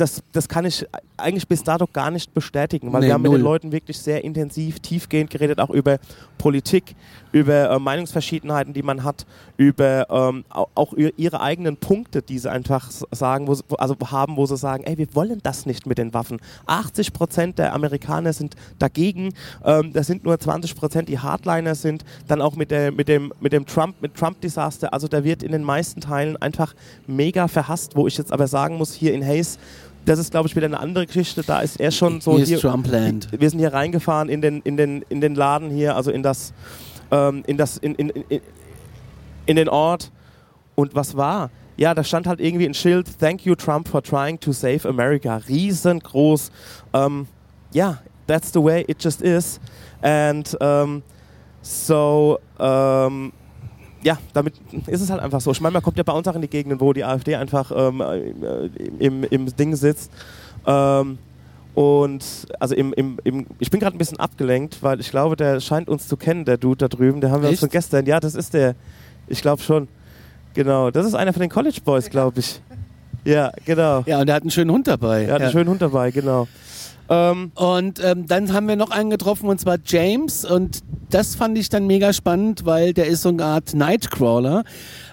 [0.00, 0.86] das, das kann ich
[1.16, 3.50] eigentlich bis dato gar nicht bestätigen, weil Nee, wir haben mit den null.
[3.52, 5.98] Leuten wirklich sehr intensiv, tiefgehend geredet, auch über
[6.38, 6.94] Politik,
[7.32, 9.26] über äh, Meinungsverschiedenheiten, die man hat,
[9.58, 14.36] über ähm, au- auch ihre eigenen Punkte, die sie einfach sagen, wo sie, also haben,
[14.36, 16.40] wo sie sagen, ey, wir wollen das nicht mit den Waffen.
[16.66, 19.34] 80 Prozent der Amerikaner sind dagegen,
[19.64, 23.32] ähm, das sind nur 20 Prozent, die Hardliner sind, dann auch mit, der, mit dem,
[23.40, 26.74] mit dem Trump, mit Trump-Desaster, also der wird in den meisten Teilen einfach
[27.06, 29.58] mega verhasst, wo ich jetzt aber sagen muss, hier in Hayes,
[30.04, 31.42] das ist, glaube ich, wieder eine andere Geschichte.
[31.42, 33.28] Da ist er schon so Hier ist Trumpland.
[33.30, 36.52] Wir sind hier reingefahren in den, in den, in den Laden hier, also in das,
[37.10, 38.40] ähm, in das, in, in, in,
[39.46, 40.10] in den Ort.
[40.74, 41.50] Und was war?
[41.76, 45.40] Ja, da stand halt irgendwie ein Schild, Thank you Trump for trying to save America.
[45.48, 46.50] Riesengroß.
[46.92, 47.26] Ähm,
[47.72, 49.60] ja, that's the way it just is.
[50.02, 51.02] And ähm,
[51.62, 53.32] so, ähm,
[54.02, 54.54] ja, damit
[54.86, 55.50] ist es halt einfach so.
[55.50, 57.70] Ich meine, man kommt ja bei uns auch in die Gegenden, wo die AfD einfach
[57.74, 60.10] ähm, äh, im, im Ding sitzt.
[60.66, 61.18] Ähm,
[61.74, 62.24] und
[62.58, 65.88] also im, im, im, ich bin gerade ein bisschen abgelenkt, weil ich glaube, der scheint
[65.88, 67.20] uns zu kennen, der Dude da drüben.
[67.20, 67.60] Der haben wir uns Echt?
[67.60, 68.06] von gestern.
[68.06, 68.74] Ja, das ist der.
[69.28, 69.88] Ich glaube schon.
[70.54, 72.60] Genau, das ist einer von den College Boys, glaube ich.
[73.24, 74.02] Ja, genau.
[74.06, 75.24] Ja, und er hat einen schönen Hund dabei.
[75.24, 75.46] Er hat ja.
[75.46, 76.48] einen schönen Hund dabei, genau.
[77.10, 81.58] Ähm, Und ähm, dann haben wir noch einen getroffen und zwar James und das fand
[81.58, 84.62] ich dann mega spannend, weil der ist so eine Art Nightcrawler,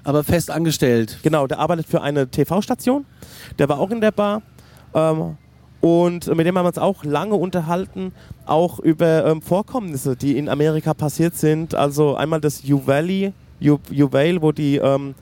[0.03, 1.17] aber fest angestellt.
[1.23, 3.03] Genau, der arbeitet für eine TV-Station.
[3.57, 4.43] Der war auch in der Bar.
[4.93, 5.37] Ähm,
[5.81, 8.11] und mit dem haben wir uns auch lange unterhalten,
[8.45, 11.73] auch über ähm, Vorkommnisse, die in Amerika passiert sind.
[11.73, 15.15] Also einmal das Uvalde, U- Uvalde wo die ähm,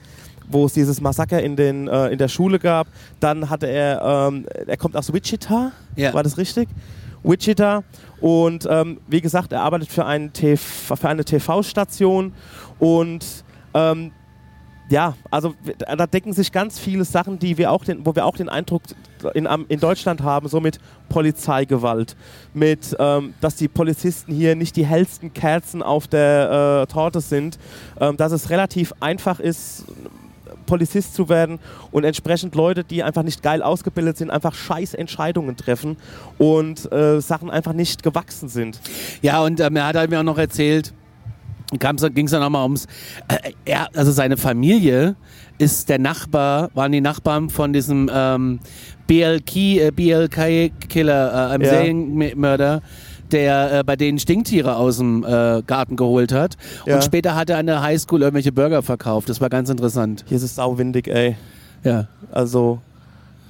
[0.50, 2.88] wo es dieses Massaker in, den, äh, in der Schule gab.
[3.20, 6.14] Dann hatte er, ähm, er kommt aus Wichita, Ja.
[6.14, 6.70] war das richtig?
[7.24, 7.84] Wichita.
[8.22, 12.34] Und ähm, wie gesagt, er arbeitet für, einen TV, für eine TV-Station
[12.80, 13.26] und
[13.74, 14.12] ähm,
[14.88, 18.38] ja, also da decken sich ganz viele Sachen, die wir auch den, wo wir auch
[18.38, 18.84] den Eindruck
[19.34, 20.78] in, in Deutschland haben, so mit
[21.10, 22.16] Polizeigewalt,
[22.54, 27.58] mit, ähm, dass die Polizisten hier nicht die hellsten Kerzen auf der äh, Torte sind,
[28.00, 29.86] ähm, dass es relativ einfach ist,
[30.66, 31.60] Polizist zu werden
[31.92, 35.98] und entsprechend Leute, die einfach nicht geil ausgebildet sind, einfach scheiß Entscheidungen treffen
[36.38, 38.80] und äh, Sachen einfach nicht gewachsen sind.
[39.22, 40.94] Ja, und ähm, er hat halt mir auch noch erzählt,
[41.80, 42.86] ging es dann nochmal ums.
[43.28, 45.16] Äh, er, also seine Familie
[45.58, 48.60] ist der Nachbar, waren die Nachbarn von diesem ähm,
[49.08, 51.70] BLK, äh, BLK-Killer, äh, einem Ja.
[51.70, 52.82] Serienmörder,
[53.32, 56.58] der äh, bei denen Stinktiere aus dem äh, Garten geholt hat.
[56.86, 56.96] Ja.
[56.96, 59.30] Und später hat er an der Highschool irgendwelche Burger verkauft.
[59.30, 60.24] Das war ganz interessant.
[60.28, 61.36] Hier ist es sauwindig, ey.
[61.84, 62.08] Ja.
[62.32, 62.80] Also,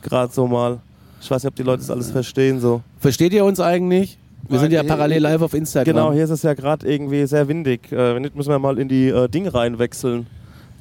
[0.02, 0.80] gerade so mal.
[1.22, 2.82] Ich weiß nicht, ob die Leute das alles verstehen, so.
[3.00, 4.20] Versteht ihr uns eigentlich?
[4.48, 5.96] Wir sind ja parallel live auf Instagram.
[5.96, 7.92] Genau, hier ist es ja gerade irgendwie sehr windig.
[7.92, 10.28] Äh, wenn nicht, müssen wir mal in die äh, Dinge reinwechseln.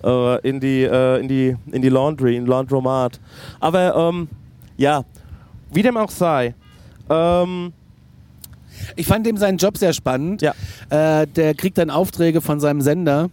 [0.05, 3.19] Äh, in, die, äh, in, die, in die Laundry, in Laundromat.
[3.61, 4.29] Aber, ähm,
[4.77, 5.05] ja,
[5.73, 6.55] wie dem auch sei.
[7.09, 7.73] Ähm,
[8.97, 10.43] Ich fand ihm seinen Job sehr spannend.
[10.43, 10.55] Ja.
[10.91, 13.31] Äh, der kriegt dann Aufträge von seinem Sender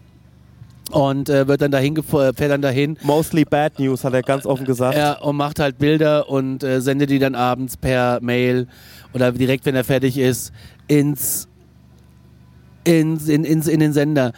[0.92, 4.46] und äh, wird dann dahin gefo- fährt dann dahin mostly bad news, hat er ganz
[4.46, 4.98] offen gesagt.
[4.98, 8.68] ja, und macht halt Bilder und äh, sendet die dann abends per Mail
[9.14, 10.52] oder direkt, wenn er fertig ist,
[10.88, 11.48] ins,
[12.84, 14.34] ins, in, ins, in den Sender.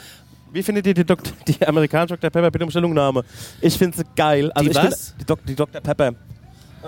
[0.52, 2.30] Wie findet ihr die, Dok die amerikanische Dr.
[2.30, 2.52] Pepper?
[2.52, 3.24] Bitte um Stellungnahme.
[3.62, 4.52] Ich finde sie geil.
[4.54, 4.84] Also Die was?
[5.10, 5.82] Find, die, Dok die Dr.
[5.82, 6.12] Pepper.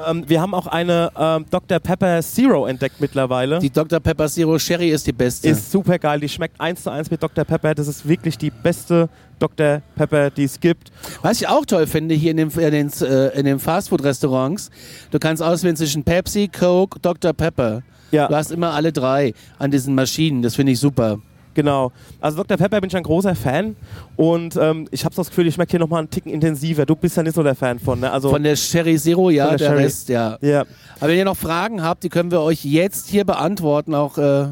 [0.08, 1.79] Ähm, wir haben auch eine ähm, Dr.
[1.79, 3.60] Pepper Zero entdeckt mittlerweile.
[3.60, 3.99] Die Dr.
[3.99, 5.49] Pepper Zero Sherry ist die beste.
[5.49, 6.19] ist super geil.
[6.19, 7.45] Die schmeckt eins zu eins mit Dr.
[7.45, 7.73] Pepper.
[7.73, 9.81] Das ist wirklich die beste Dr.
[9.95, 10.91] Pepper, die es gibt.
[11.21, 14.69] Was ich auch toll finde hier in den, in den, äh, in den Fastfood-Restaurants,
[15.12, 17.34] du kannst auswählen zwischen Pepsi, Coke, Dr.
[17.34, 17.81] Pepper.
[18.12, 18.27] Ja.
[18.27, 20.41] Du hast immer alle drei an diesen Maschinen.
[20.41, 21.19] Das finde ich super.
[21.55, 21.91] Genau.
[22.21, 22.57] Also Dr.
[22.57, 23.75] Pepper bin ich ein großer Fan
[24.17, 26.85] und ähm, ich habe so das Gefühl, ich schmeckt hier nochmal einen Ticken intensiver.
[26.85, 28.11] Du bist ja nicht so der Fan von, ne?
[28.11, 29.83] Also, Von der Sherry Zero, ja, der, der Sherry.
[29.83, 30.37] Rest, ja.
[30.41, 30.65] ja.
[30.99, 34.47] Aber wenn ihr noch Fragen habt, die können wir euch jetzt hier beantworten, auch äh,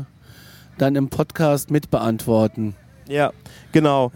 [0.78, 2.74] dann im Podcast mit beantworten.
[3.08, 3.32] Ja,
[3.74, 4.12] genau.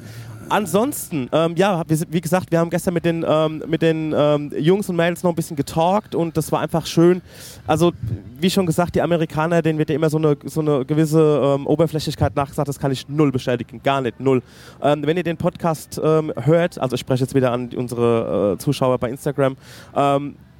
[0.49, 4.89] Ansonsten, ähm, ja, wie gesagt, wir haben gestern mit den, ähm, mit den ähm, Jungs
[4.89, 7.21] und Mädels noch ein bisschen getalkt und das war einfach schön.
[7.65, 7.91] Also,
[8.39, 11.67] wie schon gesagt, die Amerikaner, denen wird ja immer so eine, so eine gewisse ähm,
[11.67, 14.41] Oberflächlichkeit nachgesagt, das kann ich null bestätigen, gar nicht, null.
[14.81, 18.57] Ähm, wenn ihr den Podcast ähm, hört, also ich spreche jetzt wieder an unsere äh,
[18.57, 19.57] Zuschauer bei Instagram,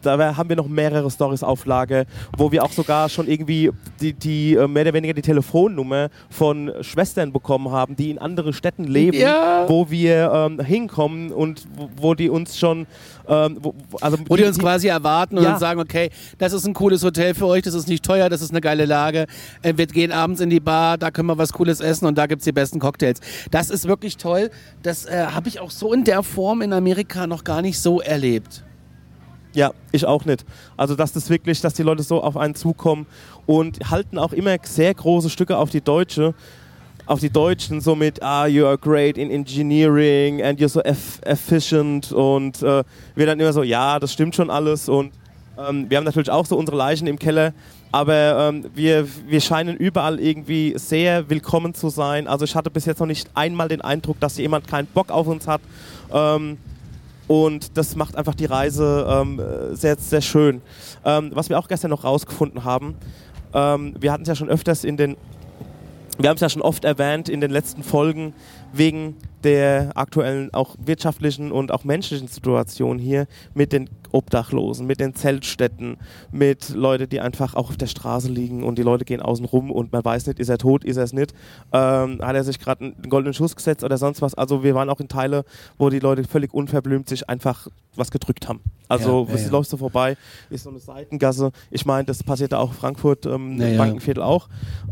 [0.08, 2.06] da haben wir noch mehrere Stories auf Lager,
[2.38, 6.72] wo wir auch sogar schon irgendwie die, die äh, mehr oder weniger die Telefonnummer von
[6.82, 9.66] Schwestern bekommen haben, die in anderen Städten leben, Ja.
[9.68, 12.88] wo wir ähm, hinkommen und wo, wo die uns schon,
[13.28, 15.52] ähm, wo, also Wo die uns quasi erwarten und Ja.
[15.52, 18.42] dann sagen, okay, das ist ein cooles Hotel für euch, das ist nicht teuer, das
[18.42, 19.28] ist eine geile Lage.
[19.62, 22.26] Äh, Wir gehen abends in die Bar, da können wir was Cooles essen und da
[22.28, 23.20] gibt's die besten Cocktails.
[23.52, 24.50] Das ist wirklich toll.
[24.84, 28.00] Das äh, habe ich auch so in der Form in Amerika noch gar nicht so
[28.02, 28.64] erlebt.
[29.58, 30.46] Ja, ich auch nicht.
[30.78, 33.08] Also dass das wirklich, dass die Leute so auf einen zukommen
[33.48, 36.36] und halten auch immer sehr große Stücke auf die Deutsche,
[37.08, 41.20] auf die Deutschen so mit, ah, you are great in engineering and you're so eff
[41.26, 42.84] efficient und äh,
[43.16, 45.12] wir dann immer so, ja, das stimmt schon alles und
[45.58, 47.52] ähm, wir haben natürlich auch so unsere Leichen im Keller,
[47.92, 52.28] aber ähm, wir, wir scheinen überall irgendwie sehr willkommen zu sein.
[52.28, 55.26] Also ich hatte bis jetzt noch nicht einmal den Eindruck, dass jemand keinen Bock auf
[55.26, 55.62] uns hat.
[56.14, 56.60] Ähm,
[57.28, 60.62] und das macht einfach die Reise ähm, äh, sehr, sehr schön.
[61.06, 62.96] Ähm, was wir auch gestern noch rausgefunden haben,
[63.54, 65.18] ähm, wir hatten es ja schon öfters in den,
[66.18, 68.34] wir haben es ja schon oft erwähnt in den letzten Folgen,
[68.74, 75.14] wegen der aktuellen auch wirtschaftlichen und auch menschlichen Situation hier mit den Obdachlosen, mit den
[75.14, 75.98] Zeltstätten,
[76.32, 79.72] mit Leuten, die einfach auch auf der Straße liegen und die Leute gehen außen rum
[79.72, 81.34] und man weiß nicht, ist er tot, ist er es nicht,
[81.74, 84.34] ähm, hat er sich gerade einen goldenen Schuss gesetzt oder sonst was.
[84.34, 85.44] Also wir waren auch in Teile,
[85.78, 88.62] wo die Leute völlig unverblümt sich einfach was gedrückt haben.
[88.88, 89.52] Also Ja, ja, ja.
[89.52, 90.16] läufst du vorbei,
[90.50, 91.52] ist so eine Seitengasse.
[91.72, 93.78] Ich meine, das passiert da auch in Frankfurt, ähm, ja.
[93.78, 94.48] Bankenviertel auch.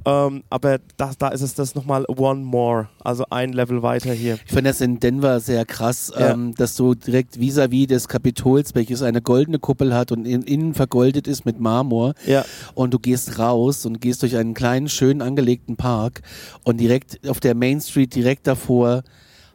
[0.06, 4.35] Ähm, aber da, da ist es das nochmal one more, also ein Level weiter hier.
[4.46, 6.32] Ich fand das in Denver sehr krass, Ja.
[6.32, 10.74] ähm, dass du direkt vis-à-vis des Kapitols, welches eine goldene Kuppel hat und in, innen
[10.74, 12.44] vergoldet ist mit Marmor, Ja.
[12.74, 16.22] und du gehst raus und gehst durch einen kleinen, schön angelegten Park
[16.64, 19.04] und direkt auf der Main Street, direkt davor,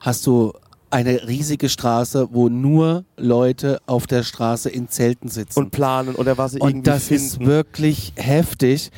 [0.01, 0.53] hast du
[0.93, 5.57] eine riesige Straße, wo nur Leute auf der Straße in Zelten sitzen.
[5.61, 7.25] Und planen oder was sie Und irgendwie das finden.
[7.25, 8.91] ist wirklich heftig.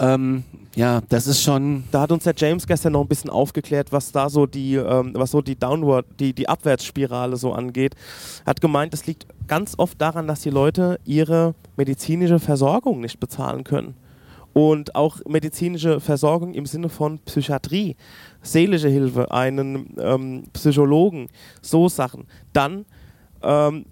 [0.00, 0.42] Ähm,
[0.76, 1.84] ja, das ist schon.
[1.90, 5.12] da hat uns der James gestern noch ein bisschen aufgeklärt, was da so die, ähm,
[5.14, 7.94] was so die Downward, die, die Abwärtsspirale so angeht.
[8.44, 13.64] Hat gemeint, es liegt ganz oft daran, dass die Leute ihre medizinische Versorgung nicht bezahlen
[13.64, 13.94] können.
[14.52, 17.96] Und auch medizinische Versorgung im Sinne von Psychiatrie,
[18.42, 21.28] seelische Hilfe, einen ähm, Psychologen,
[21.62, 22.26] so Sachen.
[22.52, 22.84] Dann
[23.42, 23.86] ähm,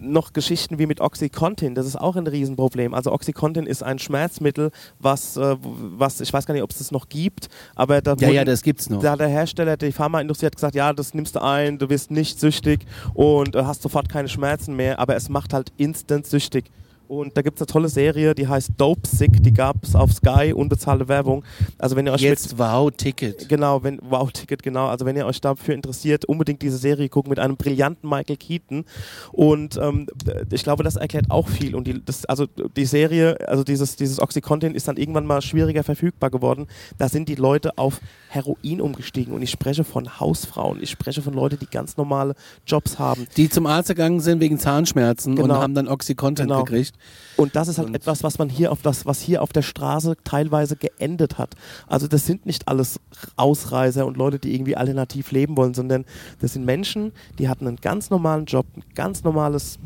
[0.00, 2.94] noch Geschichten wie mit Oxycontin, das ist auch ein Riesenproblem.
[2.94, 6.90] Also Oxycontin ist ein Schmerzmittel, was, äh, was ich weiß gar nicht, ob es das
[6.90, 9.02] noch gibt, aber da, Ja, ja, das gibt's noch.
[9.02, 12.10] da hat der Hersteller, die Pharmaindustrie hat gesagt, ja, das nimmst du ein, du wirst
[12.10, 16.70] nicht süchtig und äh, hast sofort keine Schmerzen mehr, aber es macht halt instant süchtig.
[17.08, 20.12] Und da gibt es eine tolle Serie, die heißt Dope Sick, die gab es auf
[20.12, 21.42] Sky, unbezahlte Werbung.
[21.78, 23.48] Also wenn ihr euch Jetzt mit, Wow Ticket.
[23.48, 24.88] Genau, wenn, wow, Ticket, genau.
[24.88, 28.84] Also wenn ihr euch dafür interessiert, unbedingt diese Serie gucken mit einem brillanten Michael Keaton.
[29.32, 30.06] Und ähm,
[30.52, 31.74] ich glaube, das erklärt auch viel.
[31.74, 35.84] Und die, das, also die Serie, also dieses, dieses Oxycontin ist dann irgendwann mal schwieriger
[35.84, 36.66] verfügbar geworden.
[36.98, 39.32] Da sind die Leute auf Heroin umgestiegen.
[39.32, 40.82] Und ich spreche von Hausfrauen.
[40.82, 42.34] Ich spreche von Leuten, die ganz normale
[42.66, 43.26] Jobs haben.
[43.38, 45.54] Die zum Arzt gegangen sind wegen Zahnschmerzen und Genau.
[45.62, 46.64] haben dann Oxycontin Genau.
[46.64, 46.97] gekriegt.
[47.36, 49.62] Und das ist halt Und- etwas, was man hier auf das, was hier auf der
[49.62, 51.54] Straße teilweise geendet hat.
[51.86, 52.98] Also das sind nicht alles
[53.36, 56.04] Ausreißer und Leute, die irgendwie alternativ leben wollen, sondern
[56.40, 59.78] das sind Menschen, die hatten einen ganz normalen Job, ein ganz normales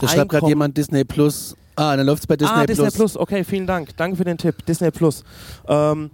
[0.00, 1.56] Da schreibt gerade jemand Disney Plus.
[1.74, 2.94] Ah, dann läuft es bei Disney, ah, Disney Plus.
[2.94, 3.16] Plus.
[3.16, 3.96] Okay, vielen Dank.
[3.96, 4.64] Danke für den Tipp.
[4.66, 5.24] Disney Plus.
[5.66, 6.10] Ähm,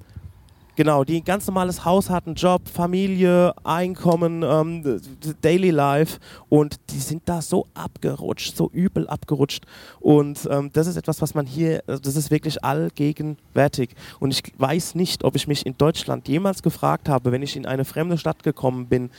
[0.78, 5.00] genau, die ein ganz normales Haus hatten, Job, Familie, Einkommen, ähm,
[5.42, 9.64] Daily Life und die sind da so abgerutscht, so übel abgerutscht.
[9.98, 13.90] Und ähm, das ist etwas, was man hier, also das ist wirklich allgegenwärtig.
[14.20, 17.66] Und ich weiß nicht, ob ich mich in Deutschland jemals gefragt habe, wenn ich in
[17.66, 19.10] eine fremde Stadt gekommen bin,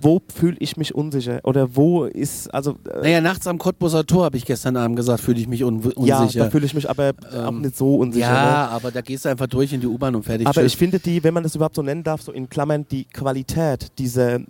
[0.00, 4.24] wo fühle ich mich unsicher oder wo ist, also äh, Naja, nachts am Cottbuser Tor,
[4.24, 6.44] habe ich gestern Abend gesagt, fühle ich mich un ja, unsicher.
[6.44, 8.28] da fühle ich mich aber auch Ähm, nicht so unsicher.
[8.28, 8.32] ne?
[8.34, 10.46] ja, aber da gehst du einfach durch in die U-Bahn und fertig.
[10.46, 10.72] Aber Tschüss.
[10.72, 13.88] ich finde die, wenn man das überhaupt so nennen darf, so in Klammern die Qualität
[13.98, 14.40] dieser,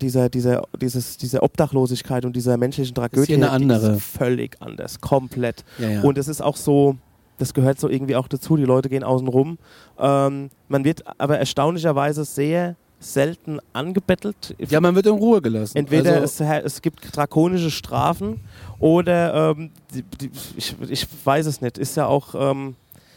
[0.00, 3.92] dieser, dieser, dieses, dieser Obdachlosigkeit und dieser menschlichen Tragödie, die andere.
[3.96, 5.64] ist völlig anders, komplett.
[5.78, 6.02] ja, ja.
[6.02, 6.96] Und es ist auch so,
[7.38, 9.58] das gehört so irgendwie auch dazu, die Leute gehen außen rum.
[9.98, 14.54] Ähm, man wird aber erstaunlicherweise sehr selten angebettelt.
[14.58, 15.76] ja, man wird in Ruhe gelassen.
[15.76, 18.40] Entweder also, es, es gibt drakonische Strafen
[18.78, 21.78] oder ähm, die, die, ich, ich weiß es nicht.
[21.78, 22.76] Ist ja auch, ähm,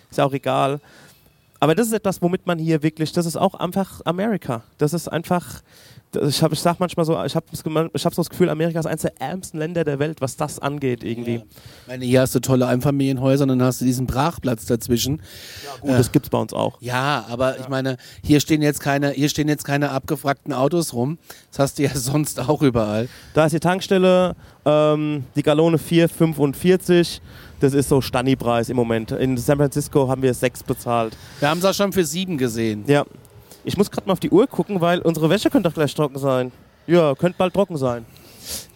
[0.10, 0.80] ist ja auch egal.
[1.60, 4.64] Aber das ist etwas, womit man hier wirklich, das ist auch einfach Amerika.
[4.78, 5.62] Das ist einfach,
[6.16, 7.46] ich, hab, ich sag manchmal so, ich habe
[7.94, 10.60] ich hab so das Gefühl, Amerika ist eines der ärmsten Länder der Welt, was das
[10.60, 11.36] angeht irgendwie.
[11.36, 11.42] Ja.
[11.42, 15.22] Ich meine, hier hast du tolle Einfamilienhäuser und dann hast du diesen Brachplatz dazwischen.
[15.82, 16.82] Gut, das gibt's bei uns auch.
[16.82, 21.18] Ja, aber ich meine, hier stehen jetzt keine, hier stehen jetzt keine abgefragten Autos rum.
[21.52, 23.10] Das hast du ja sonst auch überall.
[23.34, 27.20] Da ist die Tankstelle, ähm, die Gallone 4,45.
[27.60, 29.12] Das ist so Stani-Preis im Moment.
[29.12, 31.18] In San Francisco haben wir 6 bezahlt.
[31.40, 32.84] Wir haben es auch schon für sieben gesehen.
[32.88, 33.06] Ja.
[33.64, 36.20] Ich muss gerade mal auf die Uhr gucken, weil unsere Wäsche könnte doch gleich trocken
[36.20, 36.52] sein.
[36.88, 38.06] Ja, könnte bald trocken sein.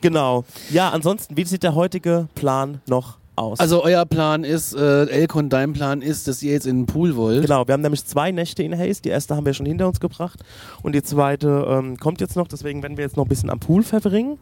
[0.02, 0.44] Genau.
[0.70, 3.60] Ja, ansonsten, wie sieht der heutige Plan noch aus?
[3.60, 7.16] Also euer Plan ist, äh, Elkon, dein Plan ist, dass ihr jetzt in den Pool
[7.16, 7.42] wollt.
[7.42, 9.02] Genau, wir haben nämlich zwei Nächte in Haze.
[9.02, 10.44] Die erste haben wir schon hinter uns gebracht
[10.84, 12.48] und die zweite ähm, kommt jetzt noch.
[12.48, 14.38] Deswegen werden wir jetzt noch ein bisschen am Pool verbringen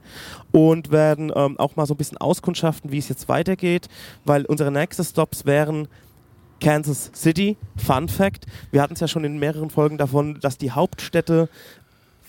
[0.52, 3.88] und werden ähm, auch mal so ein bisschen auskundschaften, wie es jetzt weitergeht,
[4.26, 5.88] weil unsere nächsten Stops wären
[6.60, 7.58] Kansas City.
[7.78, 11.50] Fun Fact: Wir hatten es ja schon in mehreren Folgen davon, dass die Hauptstädte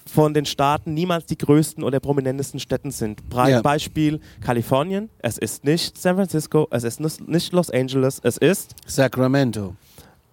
[0.06, 3.20] von den Staaten niemals die größten oder prominentesten Städten sind.
[3.32, 3.62] Ja.
[3.62, 5.08] Beispiel Kalifornien.
[5.18, 9.76] Es ist nicht San Francisco, es ist nicht Los Angeles, es ist Sacramento.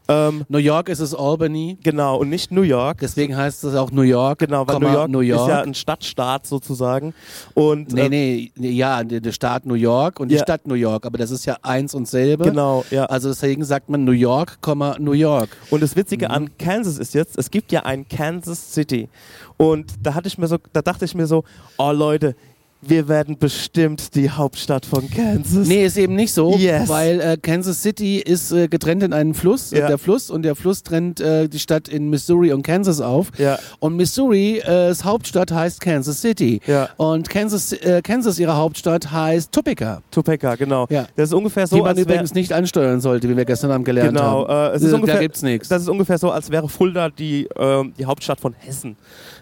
[0.07, 1.77] Ähm, New York ist es Albany.
[1.83, 2.99] Genau, und nicht New York.
[3.01, 4.39] Deswegen heißt es auch New York.
[4.39, 5.41] Genau, weil Komma, New York, New York.
[5.41, 7.13] ist ja ein Stadtstaat sozusagen.
[7.53, 10.41] Und Nee, ähm, nee, nee, ja, der Staat New York und die Ja.
[10.43, 12.45] Stadt New York, aber das ist ja eins und selbe.
[12.45, 13.05] genau, ja.
[13.05, 14.57] Also deswegen sagt man New York,
[14.99, 15.49] New York.
[15.69, 16.31] Und das Witzige Mhm.
[16.35, 19.09] an Kansas ist jetzt, es gibt ja ein Kansas City.
[19.57, 21.43] Und da hatte ich mir so, da dachte ich mir so,
[21.77, 22.35] oh Leute,
[22.81, 25.67] wir werden bestimmt die Hauptstadt von Kansas.
[25.67, 26.87] Nee, ist eben nicht so, Yes.
[26.89, 29.87] weil äh, Kansas City ist äh, getrennt in einen Fluss, äh, Ja.
[29.87, 33.31] der Fluss, und der Fluss trennt äh, die Stadt in Missouri und Kansas auf.
[33.37, 36.61] Ja, Und Missouri, äh, Hauptstadt heißt Kansas City.
[36.67, 36.89] ja.
[36.97, 40.01] Und Kansas, äh, Kansas, ihre Hauptstadt, heißt Topeka.
[40.11, 40.85] Topeka, genau.
[40.89, 41.07] Ja.
[41.15, 43.71] Das ist ungefähr die so, man als wär, übrigens nicht ansteuern sollte, wie wir gestern
[43.71, 44.73] Abend gelernt Genau, haben.
[44.73, 45.67] äh, es ist da gibt's nichts.
[45.67, 48.95] das ist ungefähr so, als wäre Fulda die, ähm, die Hauptstadt von Hessen.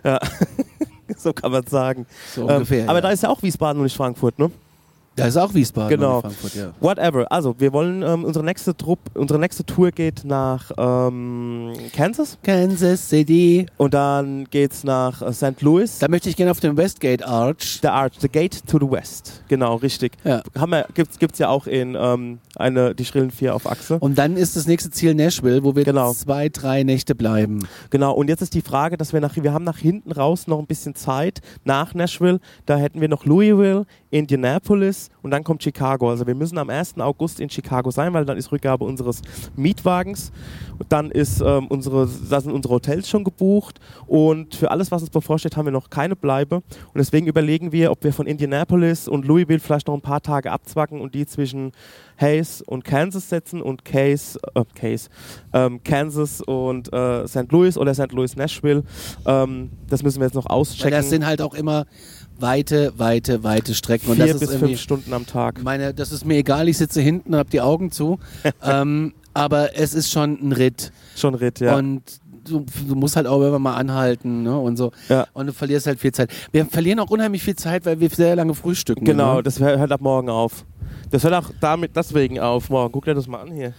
[0.03, 0.19] Ja.
[1.17, 2.05] so kann man sagen.
[2.33, 2.83] So ungefähr.
[2.83, 3.01] ähm, aber ja.
[3.01, 4.51] da ist ja auch Wiesbaden und nicht Frankfurt, ne?
[5.15, 6.21] Da ist auch Wiesbaden Genau.
[6.21, 6.71] Frankfurt, ja.
[6.79, 7.31] Whatever.
[7.31, 13.09] Also, wir wollen, ähm, unsere nächste Trupp, unsere nächste Tour geht nach ähm, Kansas Kansas
[13.09, 13.65] City.
[13.77, 15.61] und dann geht's nach äh, St.
[15.61, 15.99] Louis.
[15.99, 17.79] Da möchte ich gerne auf dem Westgate Arch.
[17.81, 19.41] The Arch, the Gate to the West.
[19.47, 20.13] Genau, richtig.
[20.23, 20.41] Ja.
[20.57, 23.97] Haben wir, gibt's, gibt's ja auch in ähm, eine, die Schrillen 4 auf Achse.
[23.99, 26.13] Und dann ist das nächste Ziel Nashville, wo wir Genau.
[26.13, 27.67] zwei, drei Nächte bleiben.
[27.89, 30.59] Genau, und jetzt ist die Frage, dass wir nach, wir haben nach hinten raus noch
[30.59, 32.39] ein bisschen Zeit nach Nashville.
[32.65, 36.09] Da hätten wir noch Louisville, Indianapolis und dann kommt Chicago.
[36.09, 36.99] Also wir müssen am 1.
[36.99, 39.21] August in Chicago sein, weil dann ist Rückgabe unseres
[39.55, 40.31] Mietwagens.
[40.77, 45.01] Und dann ist ähm, unsere, da sind unsere Hotels schon gebucht und für alles, was
[45.01, 46.55] uns bevorsteht, haben wir noch keine Bleibe.
[46.57, 50.51] Und deswegen überlegen wir, ob wir von Indianapolis und Louisville vielleicht noch ein paar Tage
[50.51, 51.71] abzwacken und die zwischen
[52.19, 55.09] Hayes und Kansas setzen und Case, äh, Case,
[55.53, 57.51] ähm, Kansas und äh, St.
[57.51, 58.11] Louis oder St.
[58.11, 58.83] Louis Nashville.
[59.25, 60.91] Ähm, das müssen wir jetzt noch Weil auschecken.
[60.91, 61.85] das sind halt auch immer
[62.39, 64.09] weite, weite, weite Strecken.
[64.09, 65.63] Und Vier das ist bis irgendwie, fünf Stunden am Tag.
[65.63, 68.19] meine, das ist mir egal, ich sitze hinten und habe die Augen zu.
[68.63, 70.91] ähm, aber es ist schon ein Ritt.
[71.15, 71.75] Schon Ritt, ja.
[71.75, 72.03] Und
[72.45, 74.57] du, du musst halt auch immer mal anhalten ne?
[74.57, 74.91] und so.
[75.09, 75.27] Ja.
[75.33, 76.31] Und du verlierst halt viel Zeit.
[76.51, 79.03] Wir verlieren auch unheimlich viel Zeit, weil wir sehr lange frühstücken.
[79.03, 79.43] genau, Ne?
[79.43, 80.65] das hört hört ab morgen auf.
[81.11, 82.91] Das hört auch damit deswegen auf morgen.
[82.91, 83.73] Guck dir das mal an hier.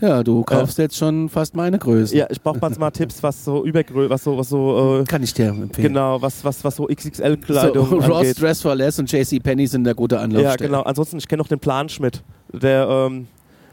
[0.00, 2.16] Ja, du kaufst jetzt schon fast meine Größe.
[2.16, 5.32] Ja, ich brauche mal Tipps, was so Übergrö, was so, was so, äh, Kann ich
[5.32, 5.88] dir empfehlen.
[5.88, 8.40] genau, was, was, was so XXL-Kleidung So, Ross angeht.
[8.40, 10.50] Dress for Less und JC Penney sind eine gute Anlaufstelle.
[10.50, 10.82] Ja, genau.
[10.82, 12.22] Ansonsten, ich kenne noch den Planschmidt.
[12.52, 13.26] Der, ähm,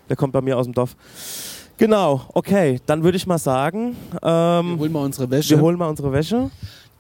[0.10, 0.96] der kommt bei mir aus dem Dorf.
[1.78, 2.80] Genau, okay.
[2.86, 5.56] Dann würde ich mal sagen, Wir ähm, holen mal unsere Wäsche.
[5.56, 6.52] wir holen mal unsere Wäsche.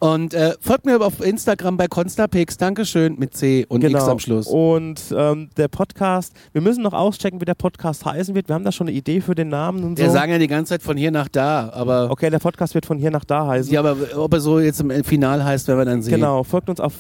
[0.01, 2.57] Und äh, folgt mir auf Instagram bei Constapix.
[2.57, 4.47] Dankeschön mit C und X am Schluss.
[4.47, 8.47] Und ähm, der Podcast, wir müssen noch auschecken, wie der Podcast heißen wird.
[8.49, 10.13] Wir haben da schon eine Idee für den Namen und Wir so.
[10.13, 12.97] sagen ja die ganze Zeit von hier nach da, aber, okay, der Podcast wird von
[12.97, 13.71] hier nach da heißen.
[13.71, 16.15] ja, aber ob er so jetzt im Final heißt, werden wir dann sehen.
[16.15, 16.93] Genau, folgt uns auf,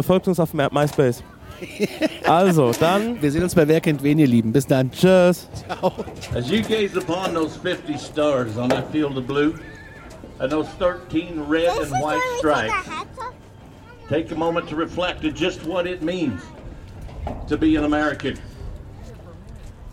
[0.00, 1.22] folgt uns auf My- MySpace.
[2.26, 4.50] also, dann, Wir sehen uns bei Wer kennt wen, ihr Lieben.
[4.50, 4.90] Bis dann.
[4.90, 5.46] tschüss.
[6.34, 9.52] As you gaze upon those 50 stars on that field of blue
[10.40, 12.88] and those 13 red and white stripes,
[14.08, 16.42] take a moment to reflect on just what it means
[17.46, 18.38] to be an American.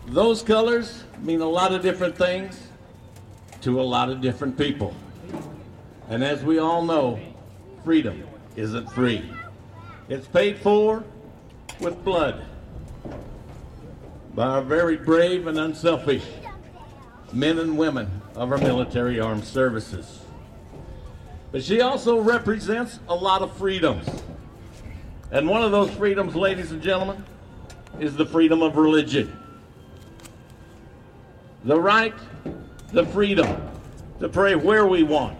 [0.06, 2.58] Those colors mean a lot of different things
[3.60, 4.94] to a lot of different people.
[6.08, 7.20] And as we all know,
[7.84, 9.30] freedom isn't free.
[10.08, 11.04] It's paid for
[11.80, 12.42] with blood
[14.34, 16.24] by our very brave and unselfish
[17.34, 20.17] men and women of our military armed services.
[21.50, 24.06] But she also represents a lot of freedoms.
[25.30, 27.24] And one of those freedoms, ladies and gentlemen,
[27.98, 29.38] is the freedom of religion.
[31.64, 32.14] The right,
[32.92, 33.70] the freedom
[34.20, 35.38] to pray where we want,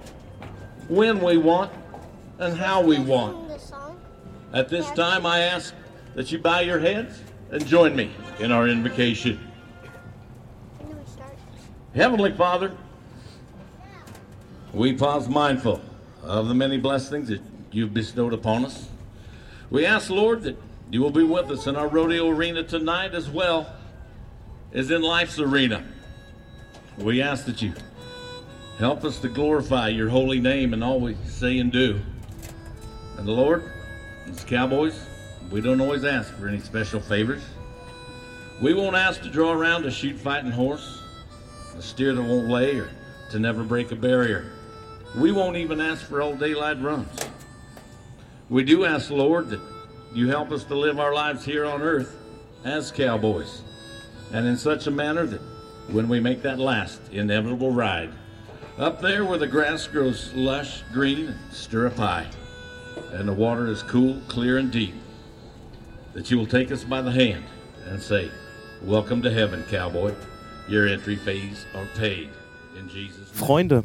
[0.88, 1.73] when we want,
[2.38, 3.51] and how we want.
[4.53, 5.75] At this time, I ask
[6.14, 9.38] that you bow your heads and join me in our invocation.
[11.94, 12.73] Heavenly Father,
[14.73, 15.81] we pause mindful
[16.22, 18.88] of the many blessings that you've bestowed upon us.
[19.70, 20.57] We ask, Lord, that
[20.90, 23.72] you will be with us in our rodeo arena tonight as well
[24.72, 25.85] as in life's arena.
[26.96, 27.74] We ask that you
[28.78, 32.00] help us to glorify your holy name in all we say and do.
[33.16, 33.70] And the Lord,
[34.28, 34.98] as cowboys,
[35.50, 37.42] we don't always ask for any special favors.
[38.61, 40.98] We won't ask to draw around a shoot fighting horse
[41.78, 42.90] a steer that won't lay or
[43.31, 44.50] to never break a barrier.
[45.16, 47.18] We won't even ask for all daylight runs.
[48.51, 49.61] We do ask, Lord, that
[50.14, 52.16] you help us to live our lives here on earth
[52.64, 53.62] as cowboys,
[54.33, 55.40] and in such a manner that
[55.90, 58.11] when we make that last inevitable ride,
[58.79, 62.27] up there where the grass grows lush, green, and stirrup high,
[63.12, 64.94] and the water is cool, clear, and deep,
[66.12, 67.44] that you will take us by the hand
[67.87, 68.31] and say,
[68.83, 70.14] Welcome to heaven, cowboy.
[70.68, 72.31] Your entry fees are paid
[72.79, 73.49] in Jesus' name.
[73.49, 73.85] Freunde,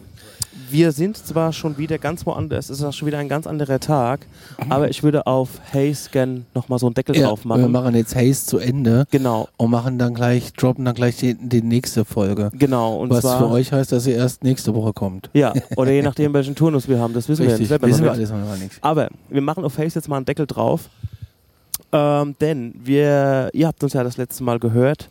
[0.70, 3.80] wir sind zwar schon wieder ganz woanders, es ist auch schon wieder ein ganz anderer
[3.80, 4.26] Tag,
[4.70, 7.72] aber ich würde auf Hey Scan nochmal so einen Deckel Ja, drauf wir machen.
[7.72, 11.62] machen jetzt Haze zu Ende Genau, und machen dann gleich, droppen dann gleich die, die
[11.62, 12.50] nächste Folge.
[12.58, 12.98] genau.
[12.98, 15.30] Und Was zwar, für euch heißt, dass ihr erst nächste Woche kommt.
[15.34, 18.12] Ja, oder je nachdem, welchen Turnus wir haben, das wissen Richtig, wir, ja wissen wir
[18.12, 18.78] alles noch nicht.
[18.82, 20.89] Aber wir machen auf Face jetzt mal einen Deckel drauf.
[21.92, 25.10] Ähm, denn wir, ihr habt uns ja das letzte Mal gehört.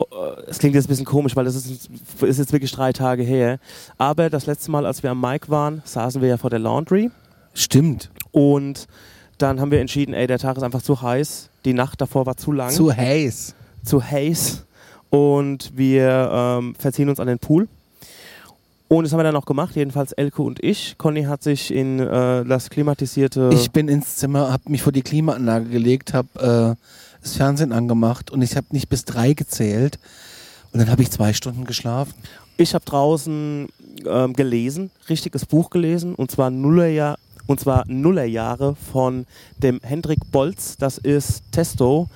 [0.00, 0.04] Äh,
[0.48, 1.88] Es klingt jetzt ein bisschen komisch, weil das ist,
[2.20, 3.58] ist jetzt wirklich drei Tage her.
[3.96, 7.10] Aber das letzte Mal, als wir am Mic waren, saßen wir ja vor der Laundry.
[7.54, 8.10] Stimmt.
[8.30, 8.86] Und
[9.38, 11.48] dann haben wir entschieden, ey, der Tag ist einfach zu heiß.
[11.64, 13.54] Die Nacht davor war zu lang, Zu Haze.
[13.84, 14.64] zu heiß.
[15.10, 17.68] Und wir ähm, verziehen uns an den Pool.
[18.88, 20.96] Und das haben wir dann auch gemacht, jedenfalls Elke und ich.
[20.96, 23.50] Conny hat sich in äh, das klimatisierte...
[23.52, 28.30] Ich bin ins Zimmer, habe mich vor die Klimaanlage gelegt, habe äh, das Fernsehen angemacht
[28.30, 29.98] und ich habe nicht bis drei gezählt.
[30.72, 32.14] Und dann habe ich zwei Stunden geschlafen.
[32.56, 33.68] Ich habe draußen
[34.06, 39.26] ähm, gelesen, richtiges Buch gelesen, und zwar Nullerjahr, und zwar Nullerjahre von
[39.58, 40.76] dem Hendrik Bolz.
[40.76, 42.08] Das ist Testo.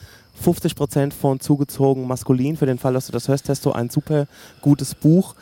[0.42, 2.56] 50% von zugezogen maskulin.
[2.56, 4.26] Für den Fall, dass du das hörst, Testo, ein super
[4.60, 5.34] gutes Buch.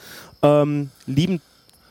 [0.43, 1.41] Ähm, lieben,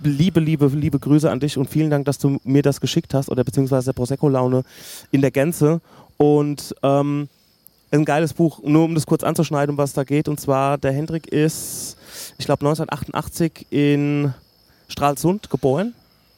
[0.02, 3.30] liebe, liebe, liebe Grüße an dich und vielen Dank, dass du mir das geschickt hast
[3.30, 4.64] oder beziehungsweise der Prosecco-Laune
[5.12, 5.82] in der Gänze.
[6.18, 7.30] Und ähm,
[7.92, 10.28] ein geiles Buch, nur um das kurz anzuschneiden, um was da geht.
[10.28, 11.98] Und zwar, der Hendrik ist,
[12.38, 14.34] ich glaube, 1988 in
[14.88, 15.94] Stralsund geboren,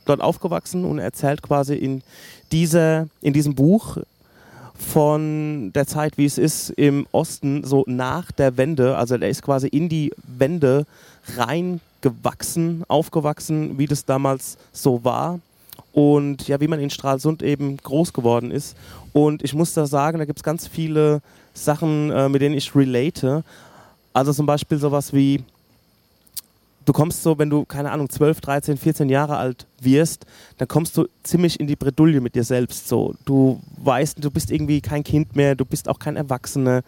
[0.06, 2.04] dort aufgewachsen und erzählt quasi in,
[2.52, 3.98] dieser, in diesem Buch
[4.82, 8.98] von der Zeit, wie es ist im Osten, so nach der Wende.
[8.98, 10.86] Also er ist quasi in die Wende
[11.38, 15.40] reingewachsen, aufgewachsen, wie das damals so war.
[15.94, 18.78] und ja, wie man in Stralsund eben groß geworden ist.
[19.14, 21.22] Und ich muss da sagen, da gibt es ganz viele
[21.64, 23.44] Sachen, äh, mit denen ich relate.
[24.14, 25.44] Also zum Beispiel sowas wie,
[26.86, 30.26] du kommst so, wenn du, keine Ahnung, 12, 13, 14 Jahre alt wirst,
[30.58, 32.88] dann kommst du ziemlich in die Bredouille mit dir selbst.
[32.88, 33.16] So.
[33.26, 36.84] Du weißt, du bist irgendwie kein Kind mehr, du bist auch kein Erwachsener.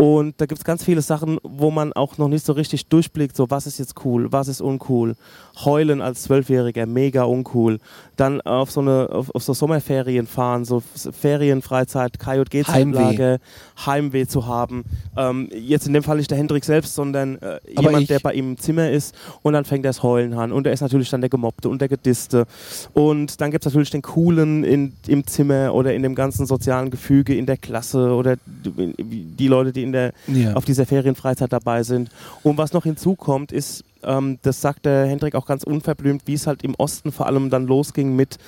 [0.00, 3.34] Und da gibt es ganz viele Sachen, wo man auch noch nicht so richtig durchblickt,
[3.34, 5.16] so was ist jetzt cool, was ist uncool.
[5.64, 7.80] Heulen als Zwölfjähriger, mega uncool.
[8.14, 13.40] Dann auf so eine, auf, auf so Sommerferien fahren, so Ferienfreizeit, KJG-Zeitlage,
[13.74, 13.86] Heimweh.
[13.86, 14.84] Heimweh zu haben.
[15.16, 18.50] Ähm, jetzt in dem Fall nicht der Hendrik selbst, sondern äh, jemand, der bei ihm
[18.50, 20.52] im Zimmer ist und dann fängt er das Heulen an.
[20.52, 22.46] Und er ist natürlich dann der Gemobbte und der Gedisste.
[22.92, 26.90] Und dann gibt es natürlich den Coolen in, im Zimmer oder in dem ganzen sozialen
[26.90, 30.54] Gefüge in der Klasse oder die, die Leute, die in der, Ja.
[30.54, 32.10] auf dieser Ferienfreizeit dabei sind.
[32.42, 36.46] Und was noch hinzukommt, ist, ähm, das sagt der Hendrik auch ganz unverblümt, wie es
[36.46, 38.38] halt im Osten vor allem dann losging mit,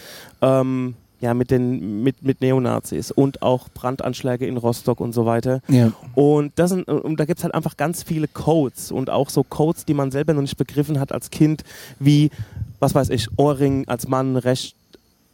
[0.43, 5.61] ähm, ja, mit, den, mit, mit Neonazis und auch Brandanschläge in Rostock und so weiter.
[5.69, 5.93] ja.
[6.15, 9.43] Und, das sind, und da gibt es halt einfach ganz viele Codes und auch so
[9.43, 11.63] Codes, die man selber noch nicht begriffen hat als Kind,
[11.99, 12.31] wie,
[12.79, 14.77] was weiß ich, Ohrring als Mann, recht,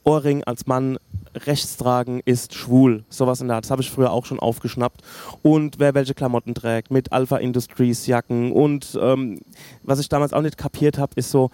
[0.06, 0.98] Ohrring als Mann
[1.34, 3.04] rechts tragen ist schwul.
[3.10, 3.64] Sowas in der Art.
[3.64, 5.02] Das habe ich früher auch schon aufgeschnappt.
[5.42, 8.52] Und wer welche Klamotten trägt, mit Alpha Industries Jacken.
[8.52, 9.40] Und ähm,
[9.82, 11.50] was ich damals auch nicht kapiert habe, ist so,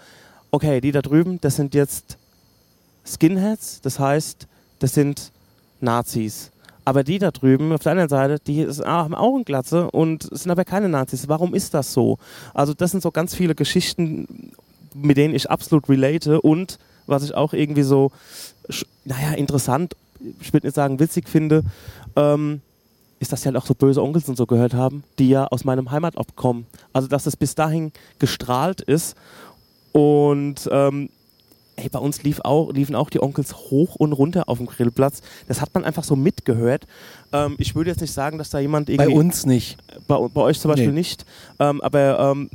[0.51, 2.17] okay, die da drüben, das sind jetzt
[3.05, 4.47] Skinheads, das heißt,
[4.79, 5.31] das sind
[5.81, 6.51] Nazis.
[6.85, 10.23] Aber die da drüben auf der anderen Seite, die ist- haben auch eine Glatze und
[10.31, 11.27] sind aber keine Nazis.
[11.27, 12.19] Warum ist das so?
[12.53, 14.51] Also das sind so ganz viele Geschichten,
[14.93, 16.77] mit denen ich absolut relate und
[17.07, 18.11] was ich auch irgendwie so,
[19.05, 19.95] naja, interessant,
[20.41, 21.63] ich würde nicht sagen witzig finde,
[22.15, 22.61] ähm,
[23.19, 25.63] ist, dass sie halt auch so böse Onkels und so gehört haben, die ja aus
[25.63, 26.65] meinem Heimatort kommen.
[26.91, 29.15] Also dass es bis dahin gestrahlt ist
[29.91, 31.09] und ähm,
[31.75, 35.21] ey, bei uns lief auch, liefen auch die Onkels hoch und runter auf dem Grillplatz.
[35.47, 36.85] Das hat man einfach so mitgehört.
[37.31, 39.77] Ähm, ich würde jetzt nicht sagen, dass da jemand Bei irgendwie uns nicht.
[40.07, 40.93] bei, bei euch zum Beispiel Nee.
[40.99, 41.25] nicht.
[41.59, 42.49] Ähm, aber ähm,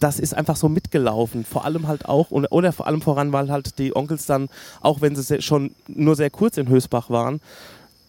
[0.00, 1.44] das ist einfach so mitgelaufen.
[1.44, 4.48] Vor allem halt auch, oder vor allem voran, weil halt die Onkels dann,
[4.80, 7.40] auch wenn sie schon nur sehr kurz in Hösbach waren,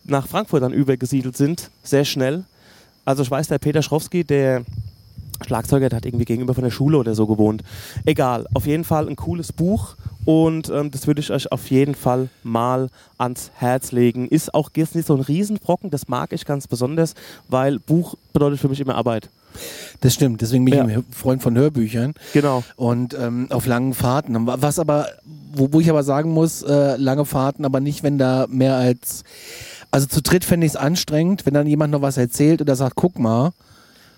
[0.04, 2.44] nach Frankfurt dann übergesiedelt sind, sehr schnell.
[3.06, 4.64] Also ich weiß, der Peter Schrowski, der
[5.46, 7.64] Schlagzeuger, der hat irgendwie gegenüber von der Schule oder so gewohnt.
[8.06, 11.94] Egal, auf jeden Fall ein cooles Buch und ähm, das würde ich euch auf jeden
[11.94, 14.28] Fall mal ans Herz legen.
[14.28, 17.16] Ist auch jetzt nicht so ein Riesenbrocken, das mag ich ganz besonders,
[17.50, 19.30] weil Buch bedeutet für mich immer Arbeit.
[20.02, 20.86] Das stimmt, deswegen bin ich Ja.
[20.86, 22.64] ein Freund von Hörbüchern Genau.
[22.76, 24.36] und ähm, auf langen Fahrten.
[24.48, 25.08] Was aber,
[25.54, 29.24] wo, wo ich aber sagen muss, äh, lange Fahrten, aber nicht, wenn da mehr als,
[29.92, 32.96] also zu dritt fände ich es anstrengend, wenn dann jemand noch was erzählt oder sagt,
[32.96, 33.52] guck mal.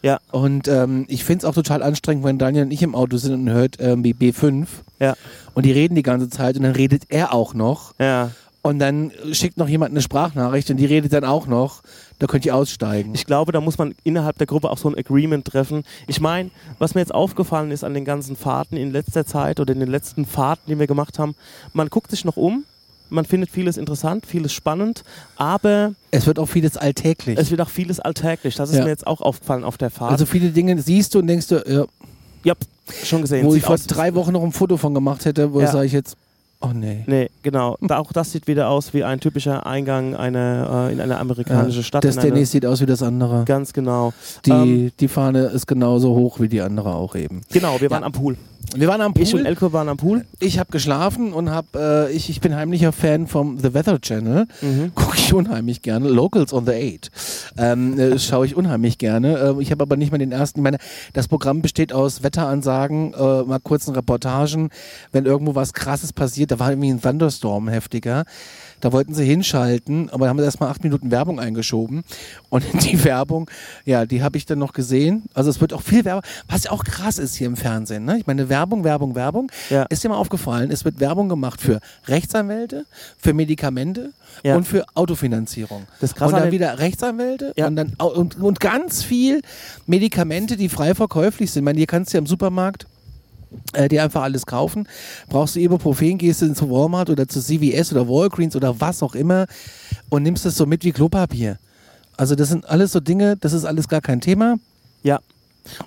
[0.03, 0.19] Ja.
[0.31, 3.33] Und ähm, ich finde es auch total anstrengend, wenn Daniel und ich im Auto sind
[3.33, 4.67] und hört irgendwie B5
[4.99, 5.15] Ja.
[5.53, 8.29] und die reden die ganze Zeit und dann redet er auch noch Ja.
[8.61, 11.81] und dann schickt noch jemand eine Sprachnachricht und die redet dann auch noch.
[12.19, 13.11] Da könnt ihr aussteigen.
[13.13, 15.83] Ich glaube, da muss man innerhalb der Gruppe auch so ein Agreement treffen.
[16.07, 16.49] Ich meine,
[16.79, 19.89] was mir jetzt aufgefallen ist an den ganzen Fahrten in letzter Zeit oder in den
[19.89, 21.35] letzten Fahrten, die wir gemacht haben,
[21.73, 22.63] man guckt sich noch um,
[23.09, 25.03] man findet vieles interessant, vieles spannend,
[25.35, 27.37] aber es wird auch vieles alltäglich.
[27.37, 28.55] es wird auch vieles alltäglich.
[28.55, 28.83] Das ist Ja.
[28.83, 30.11] mir jetzt auch aufgefallen auf der Fahrt.
[30.11, 31.85] also viele Dinge siehst du und denkst du, ja,
[32.43, 32.53] ja,
[33.03, 33.45] schon gesehen.
[33.45, 35.67] wo Sieht ich vor drei Wochen noch ein Foto von gemacht hätte, wo Ja.
[35.71, 36.17] sage ich jetzt,
[36.61, 37.03] oh nee.
[37.07, 37.77] Nee, genau.
[37.81, 41.83] Da, auch das sieht wieder aus wie ein typischer Eingang einer, äh, in eine amerikanische
[41.83, 42.03] Stadt.
[42.03, 43.43] das eine, Tennis sieht aus wie das andere.
[43.45, 44.13] Ganz genau.
[44.45, 47.41] Die, Ähm, die Fahne ist genauso hoch wie die andere auch eben.
[47.51, 48.05] genau, wir waren Ja.
[48.07, 48.37] am Pool.
[48.75, 49.47] Wir waren am Ich und Pool.
[49.47, 50.25] Elko waren am Pool.
[50.39, 54.47] Ich habe geschlafen und habe, äh, ich, ich bin heimlicher Fan vom The Weather Channel.
[54.61, 54.91] Mhm.
[54.95, 56.09] Gucke ich unheimlich gerne.
[56.09, 57.09] Locals on the Eight.
[57.57, 59.37] Ähm, äh, Schaue ich unheimlich gerne.
[59.37, 60.59] Ähm, ich habe aber nicht mal den ersten.
[60.59, 60.77] Ich meine,
[61.13, 64.69] das Programm besteht aus Wetteransagen, äh, mal kurzen Reportagen.
[65.11, 68.25] Wenn irgendwo was Krasses passiert, da war irgendwie ein Thunderstorm heftiger.
[68.79, 72.03] Da wollten sie hinschalten, aber da haben sie erstmal acht Minuten Werbung eingeschoben.
[72.49, 73.49] Und die Werbung,
[73.85, 75.23] ja, die habe ich dann noch gesehen.
[75.33, 78.05] Also es wird auch viel Werbung, was ja auch krass ist hier im Fernsehen.
[78.05, 78.17] Ne?
[78.19, 79.51] Ich meine, Werbung, Werbung, Werbung.
[79.69, 79.83] Ja.
[79.83, 82.85] Ist dir mal aufgefallen, es wird Werbung gemacht für Rechtsanwälte,
[83.17, 84.13] für Medikamente
[84.43, 84.55] Ja.
[84.55, 85.83] und für Autofinanzierung.
[85.99, 87.67] Das Krasse und an dann wieder Rechtsanwälte Ja.
[87.67, 89.41] und dann und, und ganz viel
[89.85, 91.61] Medikamente, die frei verkäuflich sind.
[91.61, 92.85] Ich meine, hier kannst du ja im Supermarkt
[93.73, 94.87] äh, dir einfach alles kaufen.
[95.29, 99.15] Brauchst du Ibuprofen, gehst du zu Walmart oder zu CVS oder Walgreens oder was auch
[99.15, 99.45] immer
[100.09, 101.57] und nimmst es so mit wie Klopapier.
[102.17, 104.57] Also das sind alles so Dinge, das ist alles gar kein Thema.
[105.03, 105.19] Ja.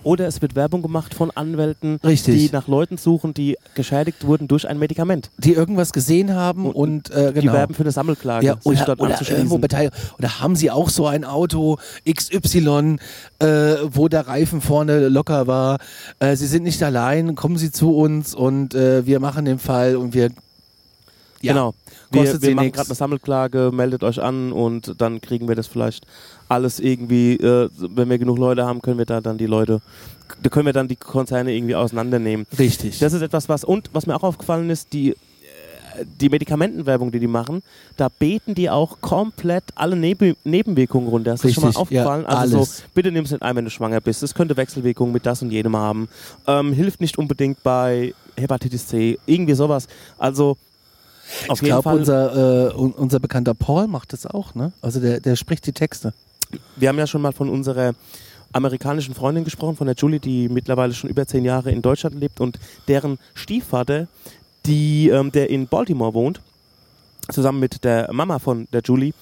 [0.03, 2.35] Oder es wird Werbung gemacht von Anwälten, Richtig.
[2.35, 5.31] die nach Leuten suchen, die geschädigt wurden durch ein Medikament.
[5.39, 7.41] Die irgendwas gesehen haben und, Und äh, genau.
[7.41, 9.95] Die werben für eine Sammelklage, Ja, sich oder, dort oder irgendwo beteiligt.
[10.18, 11.78] Oder haben sie auch so ein Auto
[12.11, 12.97] XY,
[13.39, 13.47] äh,
[13.93, 15.78] wo der Reifen vorne locker war?
[16.18, 19.97] Äh, sie sind nicht allein, kommen sie zu uns und äh, wir machen den Fall
[19.97, 20.31] und wir.
[21.43, 21.53] Ja.
[21.55, 21.74] Genau.
[22.11, 25.55] Wir, Kostet wir sie machen gerade eine Sammelklage, meldet euch an und dann kriegen wir
[25.55, 26.07] das vielleicht
[26.49, 29.80] alles irgendwie, äh, wenn wir genug Leute haben, können wir da dann die Leute,
[30.43, 32.47] da können wir dann die Konzerne irgendwie auseinandernehmen.
[32.59, 32.99] Richtig.
[32.99, 35.14] Das ist etwas, was, und was mir auch aufgefallen ist, die, äh,
[36.20, 37.62] die Medikamentenwerbung, die die machen,
[37.97, 41.34] da beten die auch komplett alle Neb Nebenwirkungen runter.
[41.34, 42.26] Ist das schon mal Richtig, ja, aufgefallen?
[42.26, 42.76] also alles.
[42.78, 44.22] so, bitte nimm es nicht ein, wenn du schwanger bist.
[44.22, 46.09] Es könnte Wechselwirkungen mit das und jedem haben.
[46.47, 49.86] Ähm, hilft nicht unbedingt bei Hepatitis C, irgendwie sowas.
[50.18, 50.57] Also
[51.49, 54.72] auf ich glaube, unser, äh, un- unser bekannter Paul macht das auch, ne?
[54.83, 56.12] Also der, der spricht die Texte.
[56.76, 57.93] Wir haben ja schon mal von unserer
[58.53, 62.41] amerikanischen Freundin gesprochen, von der Julie, die mittlerweile schon über zehn Jahre in Deutschland lebt
[62.41, 62.59] und
[62.89, 64.09] deren Stiefvater,
[64.66, 66.41] die, ähm, der in Baltimore wohnt,
[67.31, 69.12] zusammen mit der Mama von der Julie,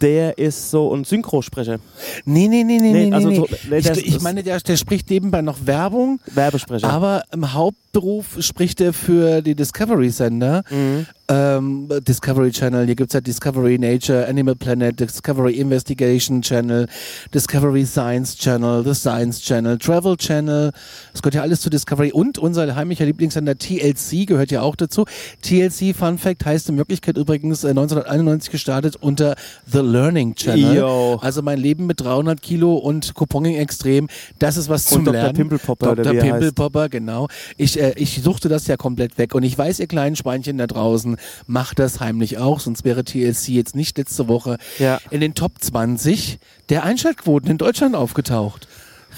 [0.00, 1.78] der ist so ein Synchrosprecher,
[2.24, 3.36] Nee, nee, nee, nee, Nee, nee, also nee.
[3.36, 6.88] so- nee, ich, ich meine, der, der spricht nebenbei noch Werbung, Werbesprecher.
[6.88, 7.52] aber im
[7.94, 10.62] Hauptberuf spricht er für die Discovery-Sender.
[10.70, 11.06] Mhm.
[11.28, 16.88] Ähm, Discovery Channel, hier gibt's ja Discovery Nature, Animal Planet, Discovery Investigation Channel,
[17.32, 20.72] Discovery Science Channel, The Science Channel, Travel Channel,
[21.12, 25.04] das gehört ja alles zu Discovery und unser heimlicher Lieblingssender TLC gehört ja auch dazu.
[25.42, 29.36] TLC, Fun Fact, heißt in Wirklichkeit übrigens äh, 1991 gestartet unter
[29.70, 30.76] The Learning Channel.
[30.76, 31.18] Yo.
[31.22, 35.14] Also mein Leben mit 300 Kilo und Couponing extrem, das ist was zum Und Dr.
[35.14, 35.34] Lernen.
[35.34, 36.12] Pimpelpopper, Dr.
[36.14, 36.22] er.
[36.22, 37.28] Pimpelpopper, genau.
[37.56, 40.66] Ich, äh, ich suchte das ja komplett weg und ich weiß, ihr kleinen Schweinchen da
[40.66, 41.16] draußen
[41.46, 44.98] macht das heimlich auch, sonst wäre TLC jetzt nicht letzte Woche Ja.
[45.10, 48.68] in den Top 20 der Einschaltquoten in Deutschland aufgetaucht.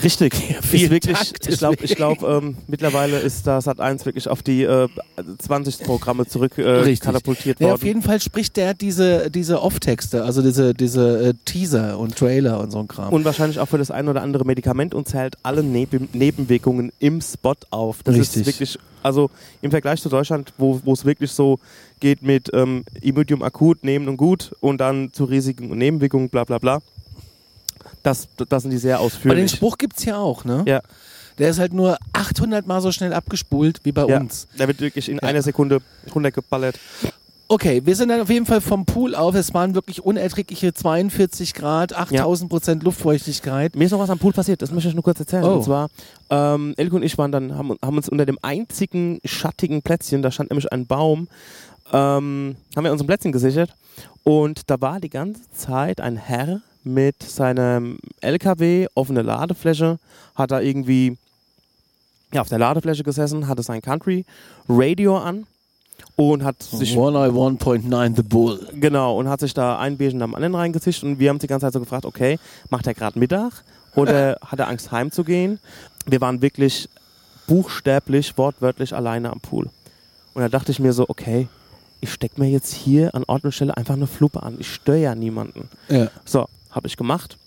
[0.02, 0.34] Richtig.
[0.62, 4.42] vielen wirklich, Dank, ich glaube, ich glaub, ähm, mittlerweile ist da Sat 1 wirklich auf
[4.42, 4.88] die äh,
[5.38, 7.74] 20 Programme zurück äh, katapultiert Ja, worden.
[7.74, 12.60] auf jeden Fall spricht der diese, diese Off-Texte, also diese, diese äh, Teaser und Trailer
[12.60, 13.12] und so ein Kram.
[13.12, 17.20] Und wahrscheinlich auch für das ein oder andere Medikament und zählt alle Neben Nebenwirkungen im
[17.20, 18.02] Spot auf.
[18.02, 18.42] Das Richtig.
[18.42, 19.30] ist wirklich, also
[19.62, 21.58] im Vergleich zu Deutschland, wo wo es wirklich so
[22.00, 26.44] geht mit ähm, Imodium akut, nehmen und gut und dann zu Risiken und Nebenwirkungen, bla
[26.44, 26.80] bla bla.
[28.04, 29.50] Das, das sind die sehr Aber den ausführlich.
[29.50, 30.62] Spruch gibt's ja auch, ne?
[30.66, 30.80] Ja,
[31.38, 34.20] Der ist halt nur 800 Mal so schnell abgespult wie bei ja.
[34.20, 34.46] uns.
[34.58, 35.22] Der wird wirklich in Ja.
[35.24, 35.80] einer Sekunde
[36.14, 36.78] runtergeballert.
[37.46, 39.34] Okay, wir sind dann auf jeden Fall vom Pool auf.
[39.34, 43.76] Es waren wirklich unerträgliche 42 Grad, 8000 Prozent Luftfeuchtigkeit.
[43.76, 45.44] Mir ist noch was am Pool passiert, das möchte ich nur kurz erzählen.
[45.44, 45.54] Oh.
[45.56, 45.88] Und zwar,
[46.30, 50.30] ähm, Elke und ich waren dann, haben, haben uns unter dem einzigen schattigen Plätzchen, da
[50.30, 51.28] stand nämlich ein Baum,
[51.92, 53.74] ähm, haben wir uns ein Plätzchen gesichert
[54.22, 59.98] und da war die ganze Zeit ein Herr mit seinem LKW, offene Ladefläche,
[60.34, 61.16] hat da irgendwie
[62.32, 64.24] ja, auf der Ladefläche gesessen, hatte sein Country
[64.68, 65.46] Radio an
[66.16, 68.68] und hat sich 101.9 The Bull.
[68.74, 71.46] Genau, und hat sich da ein Bierchen am anderen reingezischt und wir haben uns die
[71.46, 72.38] ganze Zeit so gefragt, okay,
[72.70, 73.64] macht er gerade Mittag
[73.94, 75.60] oder hat er Angst heimzugehen?
[76.06, 76.88] Wir waren wirklich
[77.46, 79.70] buchstäblich, wortwörtlich alleine am Pool.
[80.34, 81.48] Und da dachte ich mir so, okay,
[82.00, 84.56] ich stecke mir jetzt hier an Ort und Stelle einfach eine Fluppe an.
[84.58, 85.68] Ich störe ja niemanden.
[85.88, 86.08] Ja.
[86.24, 87.38] So, habe ich gemacht.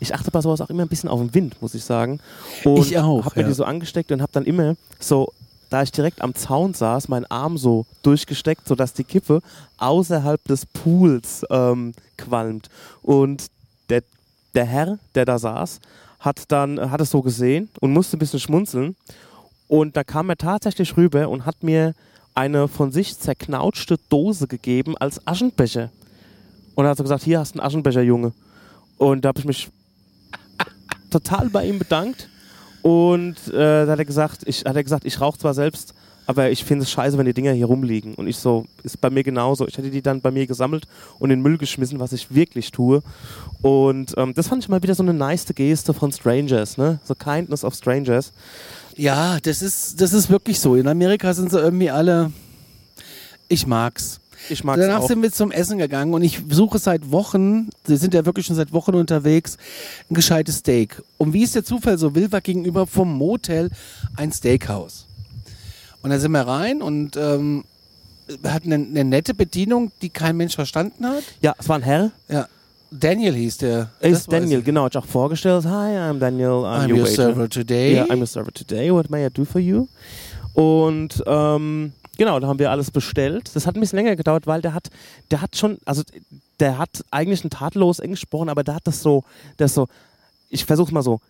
[0.00, 2.20] Ich achte bei sowas auch immer ein bisschen auf den Wind, muss ich sagen.
[2.64, 3.48] Und Ich auch, Habe mir ja.
[3.48, 5.32] die so angesteckt und habe dann immer so,
[5.70, 9.40] da ich direkt am Zaun saß, meinen Arm so durchgesteckt, sodass die Kippe
[9.78, 12.68] außerhalb des Pools ähm, qualmt.
[13.02, 13.46] Und
[13.88, 14.02] der,
[14.54, 15.80] der Herr, der da saß,
[16.20, 18.96] hat dann hat es so gesehen und musste ein bisschen schmunzeln.
[19.68, 21.94] Und da kam er tatsächlich rüber und hat mir
[22.34, 25.90] eine von sich zerknautschte Dose gegeben als Aschenbecher.
[26.74, 28.32] Und er hat so gesagt, hier hast du einen Aschenbecher, Junge.
[28.98, 29.68] Und da habe ich mich
[31.10, 32.28] total bei ihm bedankt.
[32.82, 34.64] Und äh, da hat er gesagt, ich,
[35.04, 35.94] ich rauche zwar selbst,
[36.26, 38.14] aber ich finde es scheiße, wenn die Dinger hier rumliegen.
[38.14, 39.66] Und ich so, ist bei mir genauso.
[39.66, 40.86] Ich hätte die dann bei mir gesammelt
[41.18, 43.02] und in den Müll geschmissen, was ich wirklich tue.
[43.62, 46.98] Und ähm, das fand ich mal wieder so eine nice Geste von Strangers, ne?
[47.04, 48.32] So Kindness of Strangers.
[48.96, 50.76] Ja, das ist, das ist wirklich so.
[50.76, 52.32] In Amerika sind sie irgendwie alle.
[53.48, 54.20] Ich mag's.
[54.48, 55.08] Ich mag Danach auch.
[55.08, 58.56] sind wir zum Essen gegangen und ich suche seit Wochen, wir sind ja wirklich schon
[58.56, 59.56] seit Wochen unterwegs,
[60.10, 61.02] ein gescheites Steak.
[61.18, 63.70] Und wie es der Zufall so will, war gegenüber vom Motel
[64.16, 65.06] ein Steakhouse.
[66.02, 67.64] Und da sind wir rein und ähm,
[68.44, 71.22] hatten eine, eine nette Bedienung, die kein Mensch verstanden hat.
[71.40, 72.10] Ja, es war ein Herr.
[72.28, 72.46] Ja.
[72.90, 73.90] Daniel hieß der.
[74.00, 74.64] Er ist Daniel, ich.
[74.64, 74.84] genau.
[74.84, 75.64] Hat auch vorgestellt.
[75.64, 76.64] Hi, I'm Daniel.
[76.64, 77.94] I'm, I'm your, your server today.
[77.94, 78.92] Yeah, I'm your server today.
[78.92, 79.88] What may I do for you?
[80.52, 83.50] Und ähm, genau, da haben wir alles bestellt.
[83.54, 84.88] Das hat ein bisschen länger gedauert, weil der hat,
[85.30, 86.02] der hat schon, also
[86.60, 89.24] der hat eigentlich ein tadellos Englisch gesprochen, aber der hat das so,
[89.56, 89.88] das so,
[90.48, 91.20] ich versuch's mal so.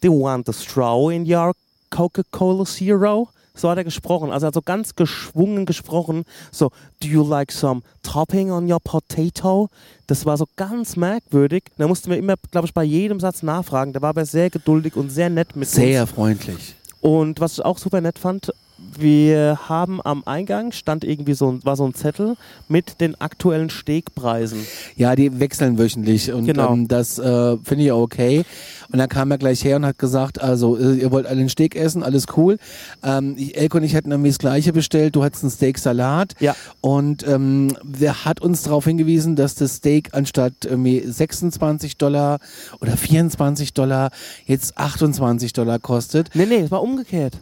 [0.00, 1.52] Do you want a straw in your
[1.90, 3.28] Coca-Cola Zero?
[3.54, 6.24] So hat er gesprochen, also er hat so ganz geschwungen gesprochen.
[6.52, 6.70] So,
[7.00, 9.70] do you like some topping on your potato?
[10.06, 11.64] Das war so ganz merkwürdig.
[11.78, 13.94] Da mussten wir immer, glaube ich, bei jedem Satz nachfragen.
[13.94, 15.72] Der war aber sehr geduldig und sehr nett mit uns.
[15.72, 16.76] Sehr freundlich.
[17.00, 21.64] Und was ich auch super nett fand, wir haben am Eingang stand irgendwie so ein,
[21.64, 22.36] war so ein Zettel
[22.68, 24.66] mit den aktuellen Steakpreisen.
[24.96, 26.72] Ja, die wechseln wöchentlich und Genau.
[26.72, 28.44] ähm, das äh, finde ich auch okay.
[28.92, 31.48] Und dann kam er gleich her und hat gesagt, also äh, ihr wollt alle einen
[31.48, 32.58] Steak essen, alles cool.
[33.02, 36.34] Ähm, ich- Elke und ich hätten irgendwie das gleiche bestellt, du hattest einen Steak-Salat.
[36.40, 36.54] Ja.
[36.82, 42.38] Und ähm, wer hat uns darauf hingewiesen, dass das Steak anstatt irgendwie 26 Dollar
[42.80, 44.10] oder 24 Dollar
[44.46, 46.30] jetzt 28 Dollar kostet?
[46.34, 47.38] Nee, nee, es war umgekehrt.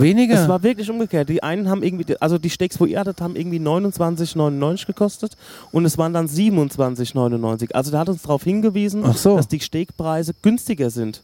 [0.00, 0.34] Weniger?
[0.42, 1.28] Es war wirklich umgekehrt.
[1.28, 5.36] Die einen haben irgendwie, also die Steaks, wo ihr hattet, haben irgendwie 29,99 gekostet
[5.72, 7.72] und es waren dann 27,99.
[7.72, 9.36] Also der hat uns darauf hingewiesen, so.
[9.36, 11.22] dass die Steakpreise günstiger sind.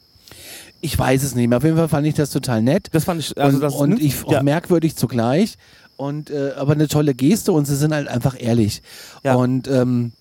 [0.81, 1.59] ich weiß es nicht mehr.
[1.59, 2.89] Auf jeden Fall fand ich das total nett.
[2.93, 4.43] Das fand ich, also und, das und ich auch ja.
[4.43, 5.57] merkwürdig zugleich.
[5.97, 8.83] Und äh, aber eine tolle Geste und sie sind halt einfach ehrlich.
[9.23, 9.35] Ja.
[9.35, 10.13] Und ähm,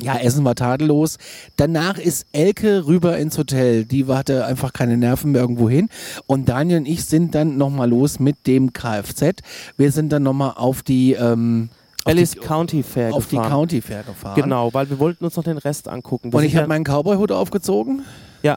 [0.00, 1.18] ja, Essen war tadellos.
[1.56, 3.84] Danach ist Elke rüber ins Hotel.
[3.84, 5.88] Die hatte einfach keine Nerven mehr irgendwo hin.
[6.26, 9.42] Und Daniel und ich sind dann nochmal los mit dem Kfz.
[9.76, 11.68] Wir sind dann nochmal auf die ähm,
[12.04, 13.50] auf Alice die, County Fair auf die gefahren.
[13.50, 14.40] County Fair gefahren.
[14.40, 16.32] Genau, weil wir wollten uns noch den Rest angucken.
[16.32, 18.02] Und ich habe meinen Cowboy-Hut aufgezogen.
[18.42, 18.56] Ja.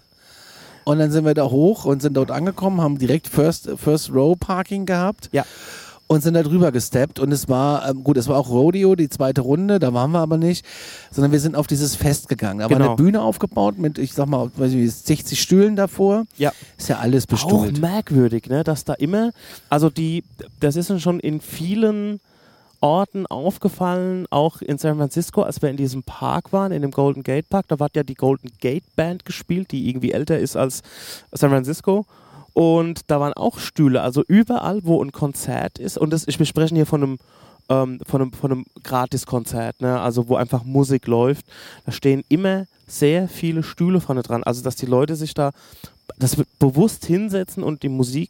[0.83, 4.37] Und dann sind wir da hoch und sind dort angekommen, haben direkt First, First Row
[4.39, 5.29] Parking gehabt.
[5.31, 5.43] Ja.
[6.07, 9.09] Und sind da drüber gesteppt und es war, ähm, gut, es war auch Rodeo, die
[9.09, 10.63] zweite Runde, da waren wir aber nicht,
[11.11, 12.59] sondern wir sind auf dieses Fest gegangen.
[12.59, 12.89] Da war Genau.
[12.89, 16.25] eine Bühne aufgebaut mit, ich sag mal, weiß ich, nicht, 60 Stühlen davor.
[16.37, 16.51] Ja.
[16.77, 17.81] Ist ja alles Auch bestuhlt.
[17.81, 19.31] merkwürdig, ne, dass da immer,
[19.67, 20.23] also die,
[20.59, 22.19] das ist schon in vielen
[22.81, 27.23] Orten aufgefallen, auch in San Francisco, als wir in diesem Park waren, in dem Golden
[27.23, 30.83] Gate Park, da hat ja die Golden Gate Band gespielt, die irgendwie älter ist als
[31.31, 32.05] San Francisco.
[32.55, 36.45] Und da waren auch Stühle, also überall, wo ein Konzert ist, und das, ich, wir
[36.47, 37.19] sprechen hier von einem,
[37.69, 39.99] ähm, von einem, von einem Gratiskonzert, ne?
[39.99, 41.45] also wo einfach Musik läuft,
[41.85, 44.43] da stehen immer sehr viele Stühle vorne dran.
[44.43, 45.51] Also dass die Leute sich da
[46.17, 48.29] das wird bewusst hinsetzen und die Musik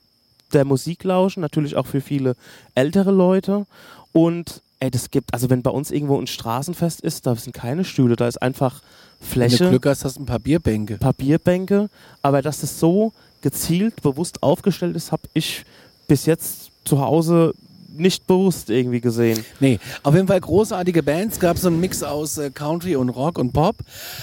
[0.54, 2.36] der Musik lauschen, natürlich auch für viele
[2.76, 3.66] ältere Leute.
[4.12, 7.84] Und ey, das gibt, also wenn bei uns irgendwo ein Straßenfest ist, da sind keine
[7.84, 10.98] Stühle, da ist einfach Wenn du Fläche, Glück hast, hast du ein paar Bierbänke.
[10.98, 11.90] Papierbänke.
[12.22, 13.12] Aber dass das so
[13.46, 15.66] gezielt, bewusst aufgestellt ist, habe ich
[16.08, 17.54] bis jetzt zu Hause
[17.96, 19.46] nicht bewusst irgendwie gesehen.
[19.60, 23.38] Nee, auf jeden Fall großartige Bands, gab so einen Mix aus äh, Country und Rock
[23.38, 23.76] und Pop.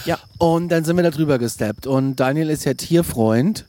[0.07, 0.19] Ja.
[0.39, 1.87] Und dann sind wir da drüber gesteppt.
[1.87, 3.65] Und Daniel ist ja Tierfreund.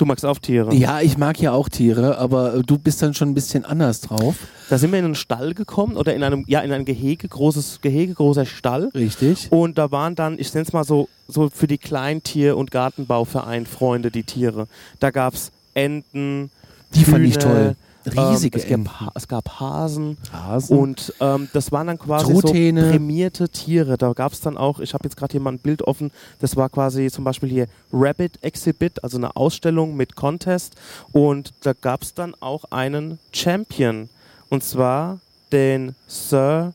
[0.00, 0.74] Du magst auch Tiere.
[0.74, 4.00] Ja, ich mag ja auch Tiere, aber äh, du bist dann schon ein bisschen anders
[4.00, 4.34] drauf.
[4.70, 7.82] Da sind wir in einen Stall gekommen oder in einem, ja, in ein Gehege, großes
[7.82, 8.88] Gehege, großer Stall.
[8.94, 9.52] Richtig.
[9.52, 13.66] Und da waren dann, ich nenne es mal so, so für die Kleintier- und Gartenbauverein
[13.66, 14.68] Freunde die Tiere.
[15.00, 16.50] Da gab es Enten,
[16.94, 17.76] Die fand ich Hühner, toll.
[18.06, 19.10] Riesige ähm, es, gab, Enten.
[19.14, 20.18] Es gab Hasen.
[20.32, 20.78] Hasen.
[20.78, 22.84] Und ähm, das waren dann quasi Truthähne.
[22.84, 23.98] so prämierte Tiere.
[23.98, 26.56] Da gab es dann auch, ich habe jetzt gerade hier mal ein Bild offen, das
[26.56, 30.76] war quasi zum Beispiel hier Rabbit Exhibit, also eine Ausstellung mit Contest.
[31.12, 34.08] Und da gab es dann auch einen Champion.
[34.48, 35.20] Und zwar
[35.52, 36.72] den Sir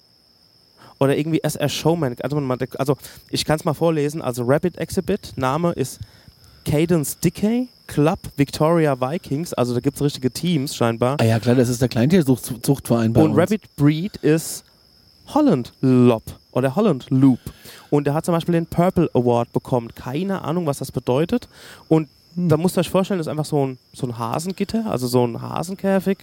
[0.99, 2.15] oder irgendwie SR Showman.
[2.21, 2.37] Also,
[2.77, 2.97] also
[3.29, 4.21] ich kann es mal vorlesen.
[4.21, 5.99] Also Rabbit Exhibit, Name ist
[6.65, 9.53] Cadence Dickey, Club Victoria Vikings.
[9.53, 11.17] Also da gibt es richtige Teams scheinbar.
[11.19, 13.39] ah ja, klar, das ist der Kleintierzuchtverein bei Und uns.
[13.39, 14.63] Rabbit Breed ist
[15.33, 17.39] Holland Lop oder Holland Loop.
[17.89, 19.89] Und er hat zum Beispiel den Purple Award bekommen.
[19.95, 21.47] Keine Ahnung, was das bedeutet.
[21.87, 22.49] Und Hm.
[22.49, 25.25] da musst ihr euch vorstellen, das ist einfach so ein, so ein Hasengitter, also so
[25.25, 26.17] ein Hasenkäfig.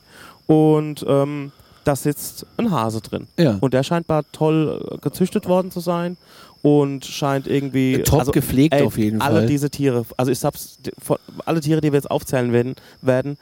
[0.46, 1.52] Und ähm,
[1.84, 3.26] da sitzt ein Hase drin.
[3.38, 3.56] Ja.
[3.60, 6.16] Und der scheint mal toll äh, gezüchtet worden zu sein
[6.62, 9.46] und scheint irgendwie Äh, top gepflegt ey, auf jeden alle Fall.
[9.46, 13.36] diese Tiere, also ich hab's, von- alle Tiere, die wir jetzt aufzählen werden, werden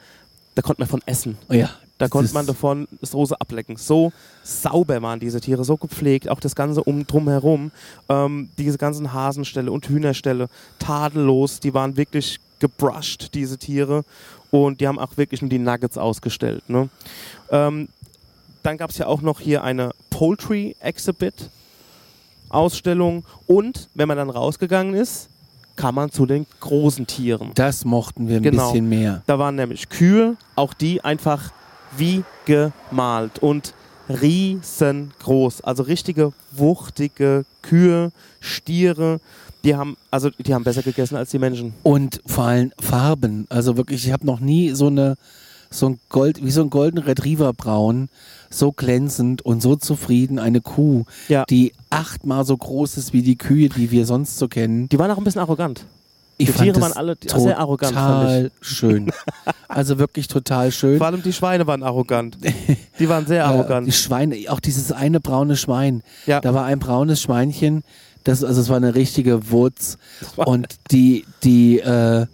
[0.55, 1.37] da konnte man von essen.
[1.49, 1.69] Oh ja.
[1.97, 3.77] Da Das konnte man davon Soße ablecken.
[3.77, 4.11] So
[4.43, 7.71] sauber waren diese Tiere, so gepflegt, auch das Ganze um drumherum.
[8.09, 10.47] Ähm, diese ganzen Hasenställe und Hühnerställe,
[10.79, 14.03] tadellos, die waren wirklich gebrushed, diese Tiere.
[14.49, 16.67] Und die haben auch wirklich nur die Nuggets ausgestellt.
[16.69, 16.89] Ne?
[17.51, 17.87] Ähm,
[18.63, 21.49] dann gab es ja auch noch hier eine Poultry Exhibit
[22.49, 23.23] Ausstellung.
[23.47, 25.29] Und wenn man dann rausgegangen ist,
[25.75, 27.51] kam man zu den großen Tieren.
[27.55, 28.71] Das mochten wir ein Genau.
[28.71, 29.23] bisschen mehr.
[29.25, 31.51] Da waren nämlich Kühe, auch die einfach
[31.97, 33.73] wie gemalt und
[34.09, 35.61] riesengroß.
[35.61, 39.19] Also richtige wuchtige Kühe, Stiere.
[39.63, 41.73] Die haben, also die haben besser gegessen als die Menschen.
[41.83, 43.45] Und vor allem Farben.
[43.49, 45.15] Also wirklich, ich habe noch nie so eine,
[45.71, 48.09] so ein Gold, wie so ein golden Retriever braun,
[48.49, 51.45] so glänzend und so zufrieden eine Kuh, Ja.
[51.49, 54.89] die achtmal so groß ist wie die Kühe, die wir sonst so kennen.
[54.89, 55.85] Die waren auch ein bisschen arrogant.
[56.37, 59.11] Ich Die fand Tiere waren alle sehr arrogant, Total schön.
[59.67, 60.97] Also wirklich total schön.
[60.97, 62.37] Vor allem die Schweine waren arrogant.
[62.99, 63.87] Die waren sehr arrogant.
[63.87, 66.03] die Schweine, auch dieses eine braune Schwein.
[66.25, 66.41] Ja.
[66.41, 67.83] Da war ein braunes Schweinchen,
[68.25, 69.97] das, also es war eine richtige Wurz.
[70.35, 72.25] Und die, die, äh,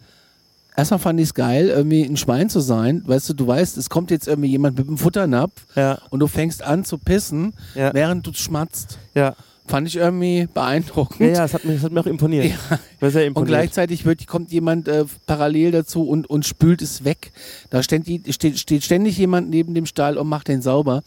[0.78, 3.01] Erstmal fand ich es geil, irgendwie ein Schwein zu sein.
[3.05, 5.97] Weißt du, du weißt, es kommt jetzt irgendwie jemand mit einem Futternapf Ja.
[6.11, 7.93] und du fängst an zu pissen, Ja.
[7.93, 8.99] während du schmatzt.
[9.15, 9.36] Ja.
[9.69, 11.19] Fand ich irgendwie beeindruckend.
[11.19, 12.45] Ja, ja, es hat mich, es hat mir auch imponiert.
[12.45, 12.80] Ja.
[13.01, 13.49] War sehr Und imponiert.
[13.49, 17.32] gleichzeitig wird, kommt jemand äh, parallel dazu und, und spült es weg.
[17.69, 21.03] Da steht, die, steht, steht ständig jemand neben dem Stall und macht den sauber.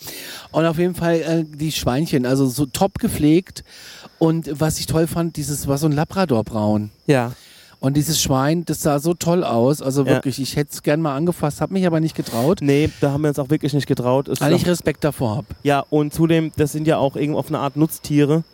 [0.51, 3.65] Und auf jeden Fall äh, die Schweinchen, also so top gepflegt.
[4.19, 6.91] Und was ich toll fand, dieses war so ein Labrador-Braun.
[7.07, 7.33] ja.
[7.81, 9.81] Und dieses Schwein, das sah so toll aus.
[9.81, 10.11] Also Ja.
[10.11, 13.23] wirklich, ich hätte es gern mal angefasst, habe mich aber nicht getraut, Nee, da haben
[13.23, 14.29] wir uns auch wirklich nicht getraut.
[14.29, 15.47] Es weil ist ich Respekt davor habe.
[15.63, 18.45] Ja, und zudem, das sind ja auch irgendwo auf eine Art Nutztiere.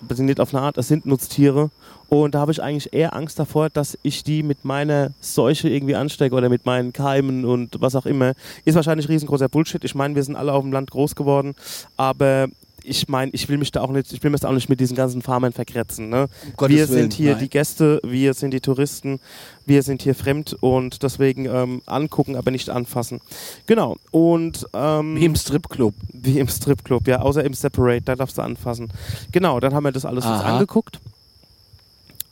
[0.00, 1.70] Beziehungsweise nicht auf eine Art, das sind Nutztiere.
[2.08, 5.96] Und da habe ich eigentlich eher Angst davor, dass ich die mit meiner Seuche irgendwie
[5.96, 8.34] anstecke oder mit meinen Keimen und was auch immer.
[8.64, 9.82] Ist wahrscheinlich riesengroßer Bullshit.
[9.84, 11.54] Ich meine, wir sind alle auf dem Land groß geworden,
[11.96, 12.48] aber
[12.84, 14.80] ich meine, ich will mich da auch nicht, ich will mich da auch nicht mit
[14.80, 16.08] diesen ganzen Farmern verkretzen.
[16.08, 16.28] Ne?
[16.56, 17.40] Gottes wir Willen, sind hier nein.
[17.40, 19.20] die Gäste, wir sind die Touristen,
[19.66, 23.20] wir sind hier fremd und deswegen ähm, angucken, aber nicht anfassen.
[23.66, 23.96] Genau.
[24.10, 25.94] Und ähm, Wie im Stripclub.
[26.12, 28.92] wie im Stripclub, ja, außer im Separate, da darfst du anfassen.
[29.30, 31.00] Genau, dann haben wir das alles uns angeguckt.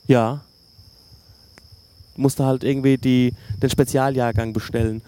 [0.06, 0.40] Ja.
[2.16, 3.32] Musste halt irgendwie die,
[3.62, 5.02] den Spezialjahrgang bestellen.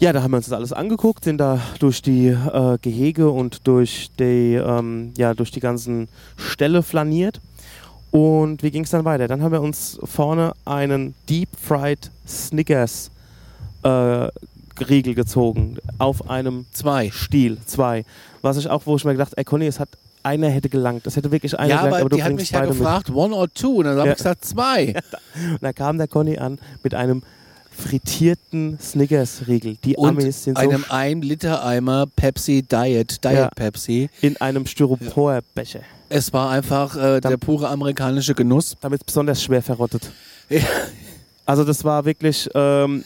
[0.00, 3.66] Ja, da haben wir uns das alles angeguckt, sind da durch die äh, Gehege und
[3.66, 7.40] durch die, ähm, ja, durch die ganzen Ställe flaniert.
[8.12, 9.26] Und wie ging es dann weiter?
[9.26, 13.10] Dann haben wir uns vorne einen Deep Fried Snickers
[13.82, 14.28] äh,
[14.88, 17.10] Riegel gezogen auf einem Zwei.
[17.10, 18.04] Stiel, zwei.
[18.40, 19.88] Was ich auch, wo ich mir gedacht, ey Conny, es hat
[20.22, 21.06] einer hätte gelangt.
[21.08, 23.34] Es hätte wirklich einer Ja, gelangt, aber, aber du die hat mich ja gefragt, one
[23.34, 23.78] or two.
[23.78, 24.12] Und dann habe Ja.
[24.12, 24.86] ich gesagt, zwei.
[24.86, 24.96] mit.
[25.54, 27.22] Und da kam der Conny an mit einem
[27.78, 29.76] frittierten Snickers-Riegel.
[29.84, 33.48] Die Und Amis sind so einem 1 Liter Eimer Pepsi Diet, Diet Ja.
[33.54, 34.10] Pepsi.
[34.20, 35.80] in einem Styroporbecher.
[36.08, 38.76] Es war einfach äh, der pure amerikanische Genuss.
[38.80, 40.10] Damit besonders schwer verrottet.
[40.50, 40.62] Ja.
[41.44, 43.04] Also das war wirklich, ähm,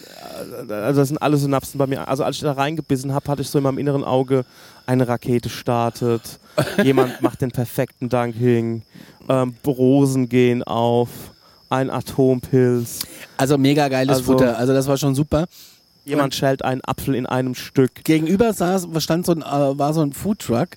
[0.68, 2.08] also das sind alle Synapsen bei mir.
[2.08, 4.44] Also als ich da reingebissen habe, hatte ich so in meinem inneren Auge,
[4.86, 6.40] eine Rakete startet,
[6.84, 8.82] jemand macht den perfekten Dunking,
[9.28, 11.08] ähm, Rosen gehen auf,
[11.72, 13.00] ein Atompilz,
[13.36, 14.58] Also mega geiles Also- Futter.
[14.58, 15.46] Also das war schon super.
[16.04, 18.02] jemand schält einen Apfel in einem Stück.
[18.04, 20.70] Gegenüber saß, stand so ein, äh, war so ein Foodtruck.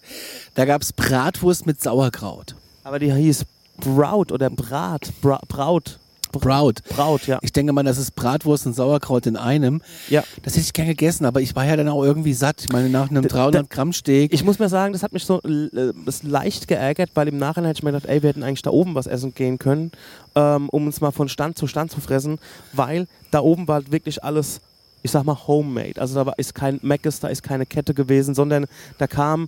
[0.53, 2.55] Da gab es Bratwurst mit Sauerkraut.
[2.83, 3.45] Aber die hieß
[3.77, 5.97] Braut oder Brat, Bra Braut,
[6.39, 6.83] Braut.
[6.89, 7.39] Braut, ja.
[7.41, 9.81] Ich denke mal, das ist Bratwurst und Sauerkraut in einem.
[10.09, 10.23] ja.
[10.43, 12.61] Das hätte ich gern gegessen, aber ich war ja dann auch irgendwie satt.
[12.61, 14.33] Ich meine, nach einem D- 300 Gramm Steak.
[14.33, 15.91] Ich muss mir sagen, das hat mich so äh,
[16.23, 18.95] leicht geärgert, weil im Nachhinein hätte ich mir gedacht, ey, wir hätten eigentlich da oben
[18.95, 19.91] was essen gehen können,
[20.35, 22.39] ähm, um uns mal von Stand zu Stand zu fressen,
[22.73, 24.61] weil da oben war halt wirklich alles,
[25.03, 25.99] ich sag mal, homemade.
[26.01, 28.65] Also da war, ist kein Mc's, da ist keine Kette gewesen, sondern
[28.97, 29.47] da kam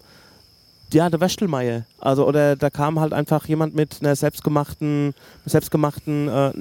[0.93, 1.85] ja, der Wäschelmeier.
[1.99, 5.13] Also, oder da kam halt einfach jemand mit einer selbstgemachten,
[5.45, 6.51] selbstgemachten, äh,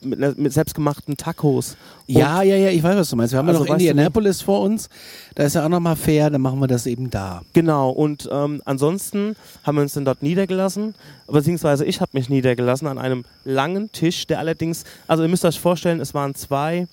[0.00, 1.76] mit, einer, mit selbstgemachten Tacos.
[2.06, 3.32] Und ja, ja, ja, ich weiß, was du meinst.
[3.32, 4.88] Wir haben ja Also, noch weißt du, Indianapolis vor uns.
[5.34, 7.42] Da ist ja auch nochmal fair, dann machen wir das eben da.
[7.52, 10.94] Genau, und ähm, ansonsten haben wir uns dann dort niedergelassen,
[11.26, 15.58] beziehungsweise ich habe mich niedergelassen an einem langen Tisch, der allerdings, also ihr müsst euch
[15.58, 16.86] vorstellen, es waren zwei,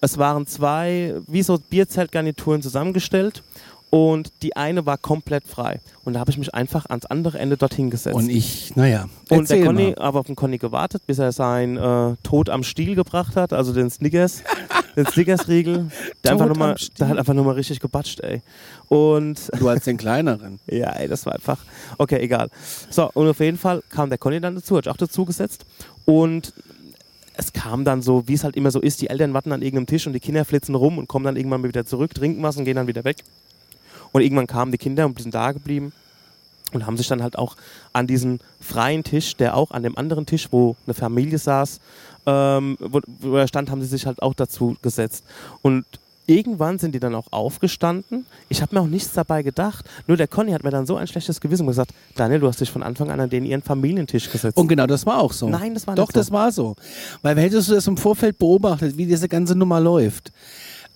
[0.00, 3.42] es waren zwei, wie so Bierzeltgarnituren zusammengestellt
[3.94, 5.78] und die eine war komplett frei.
[6.04, 8.16] Und da habe ich mich einfach ans andere Ende dorthin gesetzt.
[8.16, 9.06] Und ich, naja.
[9.30, 9.98] Und der Conny, mal.
[9.98, 13.72] aber auf den Conny gewartet, bis er sein äh, Tod am Stiel gebracht hat, also
[13.72, 14.42] den Snickers,
[14.96, 15.92] den Snickers-Riegel.
[16.24, 18.42] Der, einfach nur mal- der hat einfach nur mal richtig gebatscht, ey.
[18.88, 20.58] Und Du als den kleineren.
[20.66, 21.58] ja, ey, das war einfach.
[21.96, 22.48] Okay, egal.
[22.90, 25.66] So, und auf jeden Fall kam der Conny dann dazu, hat sich auch dazu gesetzt.
[26.04, 26.52] Und
[27.36, 29.86] es kam dann so, wie es halt immer so ist, die Eltern warten an irgendeinem
[29.86, 32.64] Tisch und die Kinder flitzen rum und kommen dann irgendwann wieder zurück, trinken was und
[32.64, 33.18] gehen dann wieder weg.
[34.14, 35.92] Und irgendwann kamen die Kinder und sind da geblieben
[36.72, 37.56] und haben sich dann halt auch
[37.92, 41.80] an diesen freien Tisch, der auch an dem anderen Tisch, wo eine Familie saß,
[42.26, 45.24] ähm, wo, wo er stand, haben sie sich halt auch dazu gesetzt.
[45.62, 45.84] Und
[46.28, 48.24] irgendwann sind die dann auch aufgestanden.
[48.48, 49.84] Ich habe mir auch nichts dabei gedacht.
[50.06, 52.70] Nur der Conny hat mir dann so ein schlechtes Gewissen gesagt, Daniel, du hast dich
[52.70, 54.56] von Anfang an an den ihren Familientisch gesetzt.
[54.56, 55.48] Und genau, das war auch so.
[55.48, 56.20] Nein, das war Doch, nicht so.
[56.20, 56.76] das war so.
[57.22, 60.30] Weil hättest du das im Vorfeld beobachtet, wie diese ganze Nummer läuft.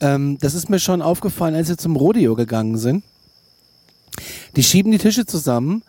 [0.01, 3.05] Ähm, das ist mir schon aufgefallen, als wir zum Rodeo gegangen sind.
[4.57, 5.83] Die schieben die Tische zusammen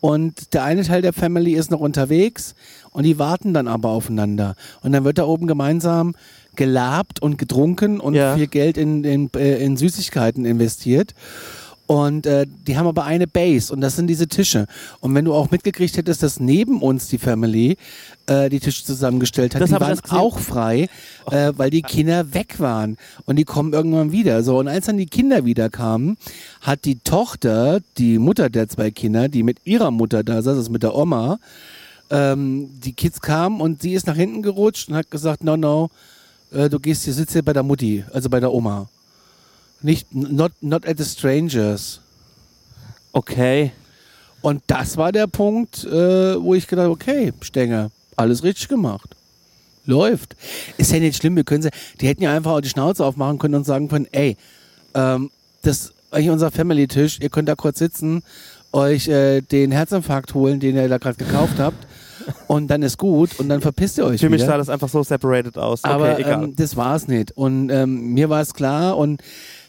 [0.00, 2.54] und der eine Teil der Family ist noch unterwegs
[2.92, 4.56] und die warten dann aber aufeinander.
[4.82, 6.14] Und dann wird da oben gemeinsam
[6.56, 8.34] gelabt und getrunken und Ja.
[8.34, 11.14] viel Geld in, in, äh, in Süßigkeiten investiert.
[11.86, 14.66] Und äh, die haben aber eine Base und das sind diese Tische.
[14.98, 17.76] Und wenn du auch mitgekriegt hättest, dass neben uns die Family
[18.26, 20.88] äh, die Tische zusammengestellt hat, Das die waren auch frei,
[21.30, 22.96] äh, weil die Kinder weg waren.
[23.24, 24.42] Und die kommen irgendwann wieder.
[24.42, 26.16] So, und als dann die Kinder wieder kamen,
[26.60, 30.70] hat die Tochter, die Mutter der zwei Kinder, die mit ihrer Mutter da saß, also
[30.70, 31.38] mit der Oma,
[32.08, 35.90] Ähm, die Kids kamen und sie ist nach hinten gerutscht und hat gesagt, no, no,
[36.52, 38.88] äh, du gehst hier, sitzt hier bei der Mutti, also bei der Oma.
[39.82, 42.00] Nicht, not, not at the strangers.
[43.12, 43.72] Okay.
[44.40, 49.16] Und das war der Punkt, äh, wo ich gedacht okay, Stenger, alles richtig gemacht.
[49.84, 50.34] Läuft.
[50.78, 53.38] Ist ja nicht schlimm, wir können sie, die hätten ja einfach auch die Schnauze aufmachen
[53.38, 54.36] können und sagen können, ey,
[54.94, 55.30] ähm,
[55.62, 58.22] das ist eigentlich unser Family-Tisch, ihr könnt da kurz sitzen,
[58.72, 61.86] euch äh, den Herzinfarkt holen, den ihr da gerade gekauft habt
[62.48, 64.52] und dann ist gut und dann verpisst ihr euch Für mich wieder.
[64.52, 65.84] sah das einfach so separated aus.
[65.84, 66.44] Okay, Aber egal.
[66.44, 67.32] ähm, das war es nicht.
[67.36, 69.22] Und ähm, mir war es klar und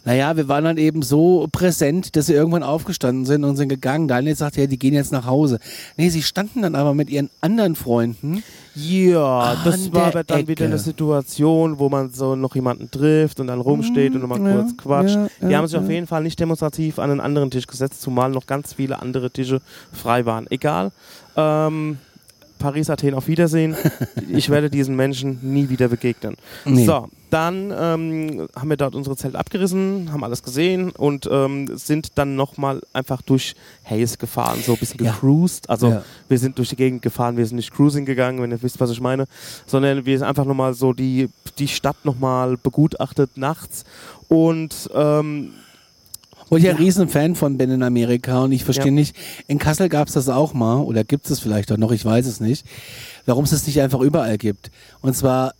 [0.07, 4.07] naja, wir waren dann eben so präsent, dass sie irgendwann aufgestanden sind und sind gegangen.
[4.07, 5.59] Daniel sagte, ja, die gehen jetzt nach Hause.
[5.97, 8.41] Nee, sie standen dann aber mit ihren anderen Freunden.
[8.73, 10.65] Ja, das An war aber dann wieder Ecke.
[10.65, 14.77] eine Situation, wo man so noch jemanden trifft und dann rumsteht und nochmal ja, kurz
[14.77, 15.15] quatscht.
[15.15, 18.01] ja, Die ja, haben sich auf jeden Fall nicht demonstrativ an einen anderen Tisch gesetzt,
[18.01, 19.59] zumal noch ganz viele andere Tische
[19.91, 20.47] frei waren.
[20.49, 20.93] Egal.
[21.35, 21.97] Ähm,
[22.57, 23.75] Paris, Athen, auf Wiedersehen.
[24.29, 26.35] ich werde diesen Menschen nie wieder begegnen.
[26.65, 26.85] Nee.
[26.85, 32.17] So, dann ähm, haben wir dort unsere Zelte abgerissen, haben alles gesehen und ähm, sind
[32.17, 35.11] dann nochmal einfach durch Hayes gefahren, so ein bisschen Ja.
[35.11, 35.69] gecruised.
[35.69, 36.03] Also Ja.
[36.29, 38.89] wir sind durch die Gegend gefahren, wir sind nicht cruising gegangen, wenn ihr wisst, was
[38.91, 39.25] ich meine,
[39.65, 41.29] sondern wir sind einfach nochmal so die,
[41.59, 43.83] die Stadt nochmal begutachtet nachts
[44.29, 45.51] und ähm,
[46.49, 48.91] Und ich ja ein Riesenfan von bin in Amerika und ich verstehe Ja.
[48.91, 49.15] nicht,
[49.47, 52.25] in Kassel gab es das auch mal oder gibt es vielleicht auch noch, ich weiß
[52.25, 52.65] es nicht,
[53.25, 54.71] warum es das nicht einfach überall gibt.
[55.01, 55.53] Und zwar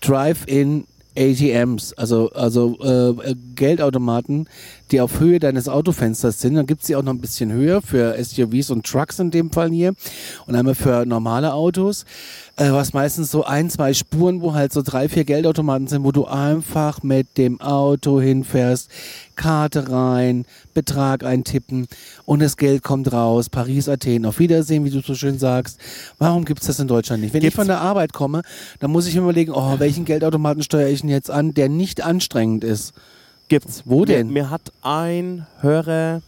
[0.00, 0.84] Drive-In
[1.16, 4.48] ATMs, also, also äh, Geldautomaten,
[4.90, 6.54] die auf Höhe deines Autofensters sind.
[6.54, 9.70] Dann gibt's die auch noch ein bisschen höher für SUVs und Trucks in dem Fall
[9.70, 9.92] hier
[10.46, 12.06] und einmal für normale Autos,
[12.62, 16.12] äh, was meistens so ein, zwei Spuren, wo halt so drei, vier Geldautomaten sind, wo
[16.12, 18.88] du einfach mit dem Auto hinfährst,
[19.34, 21.88] Karte rein, Betrag eintippen
[22.24, 23.48] und das Geld kommt raus.
[23.48, 25.80] Paris, Athen, auf Wiedersehen, wie du so schön sagst.
[26.18, 27.34] Warum gibt's das in Deutschland nicht?
[27.34, 27.56] Wenn ich Gibt's.
[27.56, 28.42] von der Arbeit komme,
[28.78, 32.04] dann muss ich mir überlegen, oh, welchen Geldautomaten steuere ich denn jetzt an, der nicht
[32.04, 32.92] anstrengend ist.
[33.48, 33.82] gibt's.
[33.86, 34.28] Wo denn?
[34.28, 36.22] Mir, mir hat ein Hörer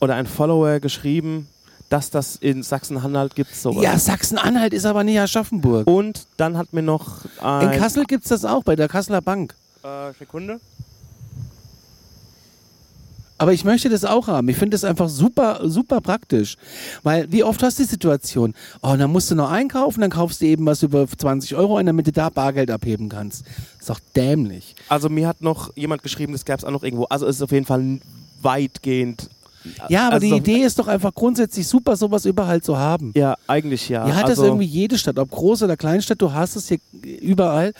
[0.00, 1.48] oder ein Follower geschrieben,
[1.88, 3.82] dass das in Sachsen-Anhalt gibt sowas.
[3.82, 5.86] Ja, Sachsen-Anhalt ist aber nicht Aschaffenburg.
[5.86, 7.72] Und dann hat mir noch ein...
[7.72, 9.54] In Kassel gibt's das auch, bei der Kasseler Bank.
[9.82, 10.60] Äh, Sekunde.
[13.40, 14.48] Aber ich möchte das auch haben.
[14.48, 16.56] Ich finde das einfach super, super praktisch.
[17.04, 20.40] Weil wie oft hast du die Situation, oh, dann musst du noch einkaufen, dann kaufst
[20.40, 23.44] du eben was über 20 Euro ein, damit du da Bargeld abheben kannst.
[23.78, 24.74] Ist doch dämlich.
[24.88, 27.04] Also mir hat noch jemand geschrieben, das gäbe es auch noch irgendwo.
[27.04, 28.00] Also es ist auf jeden Fall
[28.42, 29.30] weitgehend...
[29.88, 33.12] Ja, aber also die Idee ist doch einfach grundsätzlich super, sowas überall zu haben.
[33.14, 34.06] Ja, eigentlich ja.
[34.06, 36.78] Ja, hat also, das irgendwie jede Stadt, ob groß oder Kleinstadt, du hast es hier
[37.02, 37.72] überall.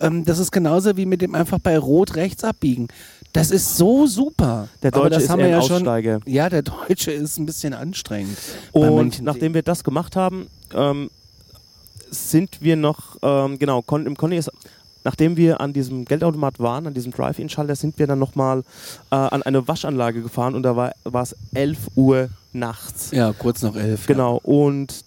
[0.00, 2.88] Ähm, das ist genauso wie mit dem einfach bei Rot rechts abbiegen.
[3.32, 4.68] Das ist so super.
[4.82, 5.76] Der Aber Deutsche das ist haben wir ein ja schon.
[5.76, 6.20] Aussteiger.
[6.26, 8.38] Ja, der Deutsche ist ein bisschen anstrengend.
[8.72, 11.10] Und nachdem wir das gemacht haben, ähm,
[12.10, 14.50] sind wir noch, ähm, genau, Con im Conny ist,
[15.06, 18.64] nachdem wir an diesem Geldautomat waren, an diesem Drive-In-Schalter, sind wir dann nochmal
[19.12, 23.12] äh, an eine Waschanlage gefahren und da war es 11 Uhr nachts.
[23.12, 24.06] Ja, kurz noch elf.
[24.06, 25.04] Genau, und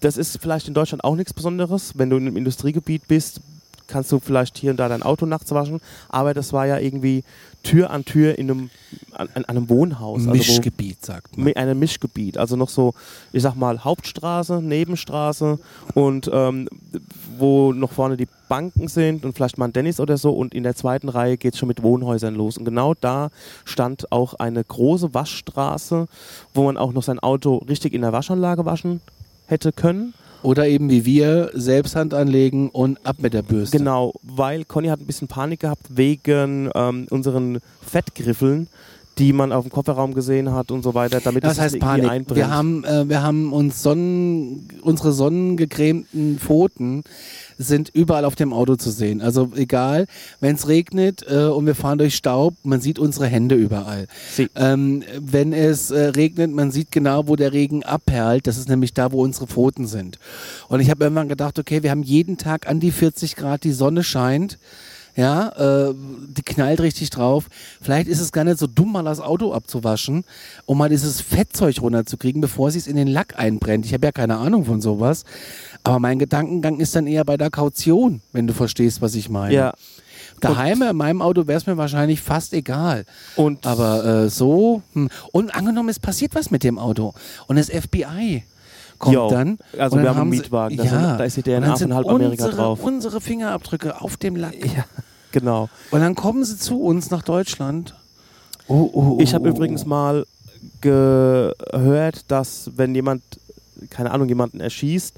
[0.00, 1.92] das ist vielleicht in Deutschland auch nichts Besonderes.
[1.96, 3.42] Wenn du in einem Industriegebiet bist,
[3.88, 5.80] kannst du vielleicht hier und da dein Auto nachts waschen.
[6.08, 7.22] Aber das war ja irgendwie
[7.66, 8.70] Tür an Tür in einem,
[9.12, 10.24] an, an einem Wohnhaus.
[10.24, 10.30] Ja.
[10.30, 11.46] Also wo- Mischgebiet, sagt man.
[11.48, 12.94] Mi- ein Mischgebiet, also noch so,
[13.32, 15.58] ich sag mal, Hauptstraße, Nebenstraße
[15.94, 16.68] und ähm,
[17.38, 20.62] wo noch vorne die Banken sind und vielleicht mal ein Dennis oder so und in
[20.62, 22.56] der zweiten Reihe geht es schon mit Wohnhäusern los.
[22.58, 23.30] Und genau da
[23.64, 26.06] stand auch eine große Waschstraße,
[26.54, 29.00] wo man auch noch sein Auto richtig in der Waschanlage waschen
[29.46, 30.14] hätte können.
[30.46, 33.78] Oder eben wie wir, selbst Hand anlegen und ab mit der Bürste.
[33.78, 38.68] Genau, weil Conny hat ein bisschen Panik gehabt wegen ähm, unseren Fettgriffeln,
[39.18, 42.08] die man auf dem Kofferraum gesehen hat und so weiter, damit Das es heißt Panik.
[42.08, 42.36] einbrennt.
[42.36, 47.02] Wir haben, äh, wir haben uns Sonnen, unsere sonnengecremten Pfoten
[47.58, 49.20] sind überall auf dem Auto zu sehen.
[49.20, 50.06] Also egal,
[50.40, 54.06] wenn es regnet äh, und wir fahren durch Staub, man sieht unsere Hände überall.
[54.54, 58.46] Ähm, wenn es äh, regnet, man sieht genau, wo der Regen abperlt.
[58.46, 60.18] Das ist nämlich da, wo unsere Pfoten sind.
[60.68, 63.72] Und ich habe irgendwann gedacht, okay, wir haben jeden Tag an die 40 Grad, die
[63.72, 64.58] Sonne scheint.
[65.16, 65.48] Ja,
[65.88, 67.46] äh, die knallt richtig drauf.
[67.80, 70.24] Vielleicht ist es gar nicht so dumm, mal das Auto abzuwaschen,
[70.66, 73.86] um mal dieses Fettzeug runterzukriegen, bevor sie es in den Lack einbrennt.
[73.86, 75.24] Ich habe ja keine Ahnung von sowas.
[75.84, 79.54] Aber mein Gedankengang ist dann eher bei der Kaution, wenn du verstehst, was ich meine.
[79.54, 79.72] Ja,
[80.40, 83.06] Daheim in meinem Auto wäre es mir wahrscheinlich fast egal.
[83.36, 84.82] und Aber äh, so.
[84.92, 85.08] Hm.
[85.32, 87.14] Und angenommen, es passiert was mit dem Auto.
[87.46, 88.44] Und das FBI
[88.98, 89.58] kommt Jo, dann.
[89.78, 92.44] also wir haben einen Mietwagen, da ja, sind- da ist die DNA von halb Amerika
[92.46, 92.82] unsere, drauf.
[92.82, 94.54] Unsere Fingerabdrücke auf dem Lack.
[94.64, 94.84] Ja,
[95.38, 95.68] genau.
[95.90, 97.94] Und dann kommen sie zu uns nach Deutschland.
[98.68, 99.88] Oh, oh, oh, Ich habe oh, übrigens oh.
[99.88, 100.26] mal
[100.80, 103.22] gehört, dass wenn jemand
[103.90, 105.14] keine Ahnung, jemanden erschießt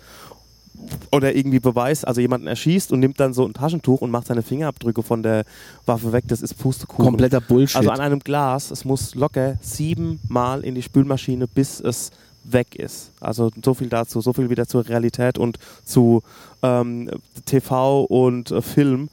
[1.11, 4.43] oder irgendwie beweist, also jemanden erschießt und nimmt dann so ein Taschentuch und macht seine
[4.43, 5.45] Fingerabdrücke von der
[5.87, 6.25] Waffe weg.
[6.29, 7.05] Das ist Pustekuchen.
[7.05, 7.77] Kompletter Bullshit.
[7.77, 12.11] Also an einem Glas, es muss locker siebenmal in die Spülmaschine, bis es
[12.45, 13.11] weg ist.
[13.21, 16.23] Also so viel dazu, so viel wieder zur Realität und zu
[16.63, 17.11] ähm,
[17.45, 19.09] TV und äh, Film.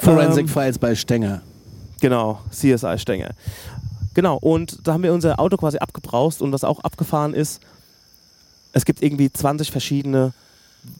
[0.00, 1.42] Forensic Ähm, Files bei Stenger.
[2.00, 3.30] Genau, CSI-Stänger.
[4.14, 7.60] Genau, und da haben wir unser Auto quasi abgebraust und was auch abgefahren ist,
[8.72, 10.32] es gibt irgendwie 20 verschiedene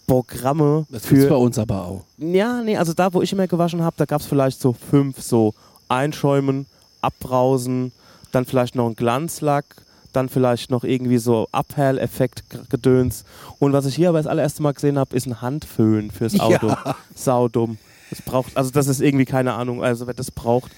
[0.06, 1.38] Programme Das gibt's bei für.
[1.38, 2.04] uns aber auch.
[2.18, 5.20] Ja, nee, also da, wo ich immer gewaschen habe, da gab es vielleicht so fünf,
[5.22, 5.54] so
[5.88, 6.66] Einschäumen,
[7.02, 7.92] Abbrausen,
[8.32, 9.64] dann vielleicht noch ein Glanzlack,
[10.12, 13.24] dann vielleicht noch irgendwie so Abhell-Effekt-Gedöns.
[13.58, 16.68] Und was ich hier aber das allererste Mal gesehen habe, ist ein Handföhn fürs Auto.
[16.68, 16.96] Ja.
[17.14, 17.78] Saudumm.
[18.10, 20.70] Das braucht, also das ist irgendwie keine Ahnung, also wer das braucht.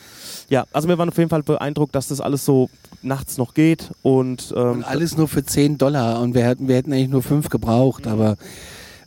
[0.49, 2.71] Ja, also wir waren auf jeden Fall beeindruckt, dass das alles so
[3.03, 6.77] nachts noch geht und, ähm, Und alles nur für 10 Dollar und wir hätten, wir
[6.77, 8.37] hätten eigentlich nur 5 gebraucht, aber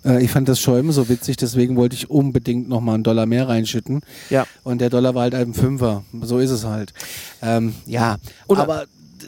[0.05, 3.47] äh, ich fand das Schäumen so witzig, deswegen wollte ich unbedingt nochmal einen Dollar mehr
[3.49, 4.01] reinschütten.
[4.29, 4.45] ja.
[4.63, 6.03] Und der Dollar war halt ein Fünfer.
[6.21, 6.93] So ist es halt.
[7.41, 8.85] Ähm, ja, Und- aber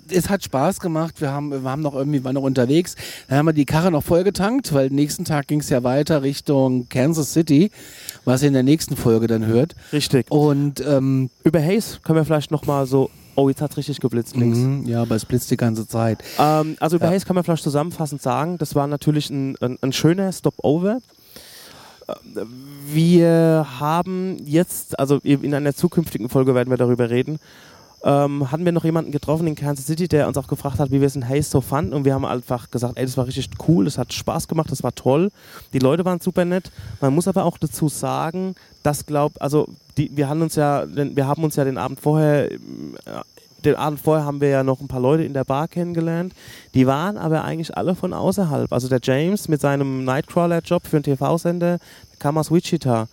[0.09, 1.21] es hat Spaß gemacht.
[1.21, 2.95] Wir haben, wir haben noch irgendwie, waren noch unterwegs.
[3.27, 6.87] Dann haben wir die Karre noch vollgetankt, weil nächsten Tag ging es ja weiter Richtung
[6.89, 7.71] Kansas City,
[8.25, 9.75] was ihr in der nächsten Folge dann hört.
[9.91, 10.29] Richtig.
[10.31, 14.57] Und ähm, Über Haze können wir vielleicht nochmal so, oh, jetzt hat's richtig geblitzt links.
[14.59, 16.23] mhm, ja, aber es blitzt die ganze Zeit.
[16.39, 17.13] Ähm, also über Ja.
[17.13, 20.99] Haze kann man vielleicht zusammenfassend sagen, das war natürlich ein, ein, ein schöner Stopover.
[22.07, 22.13] Äh,
[22.93, 27.39] Wir haben jetzt, also in einer zukünftigen Folge werden wir darüber reden,
[28.03, 30.99] ähm, hatten wir noch jemanden getroffen in Kansas City, der uns auch gefragt hat, wie
[30.99, 31.93] wir es in Haze so fanden.
[31.93, 34.83] Und wir haben einfach gesagt, ey, das war richtig cool, das hat Spaß gemacht, das
[34.83, 35.31] war toll.
[35.71, 36.71] Die Leute waren super nett.
[37.01, 41.27] Man muss aber auch dazu sagen, dass glaubt, also die, wir haben uns ja, wir
[41.27, 42.95] haben uns ja den Abend vorher ähm,
[43.65, 46.33] den Abend vorher haben wir ja noch ein paar Leute in der Bar kennengelernt.
[46.73, 48.71] Die waren aber eigentlich alle von außerhalb.
[48.71, 53.07] Also der James mit seinem Nightcrawler-Job für einen TV-Sender, der kam aus Wichita.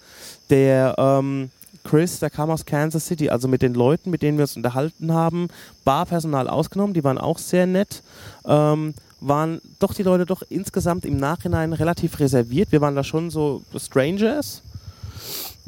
[0.48, 1.50] Der ähm,
[1.84, 3.30] Chris, der kam aus Kansas City.
[3.30, 5.48] Also mit den Leuten, mit denen wir uns unterhalten haben,
[5.84, 8.02] Barpersonal ausgenommen, die waren auch sehr nett.
[8.44, 12.72] Ähm, waren doch die Leute doch insgesamt im Nachhinein relativ reserviert.
[12.72, 14.62] Wir waren da schon so Strangers.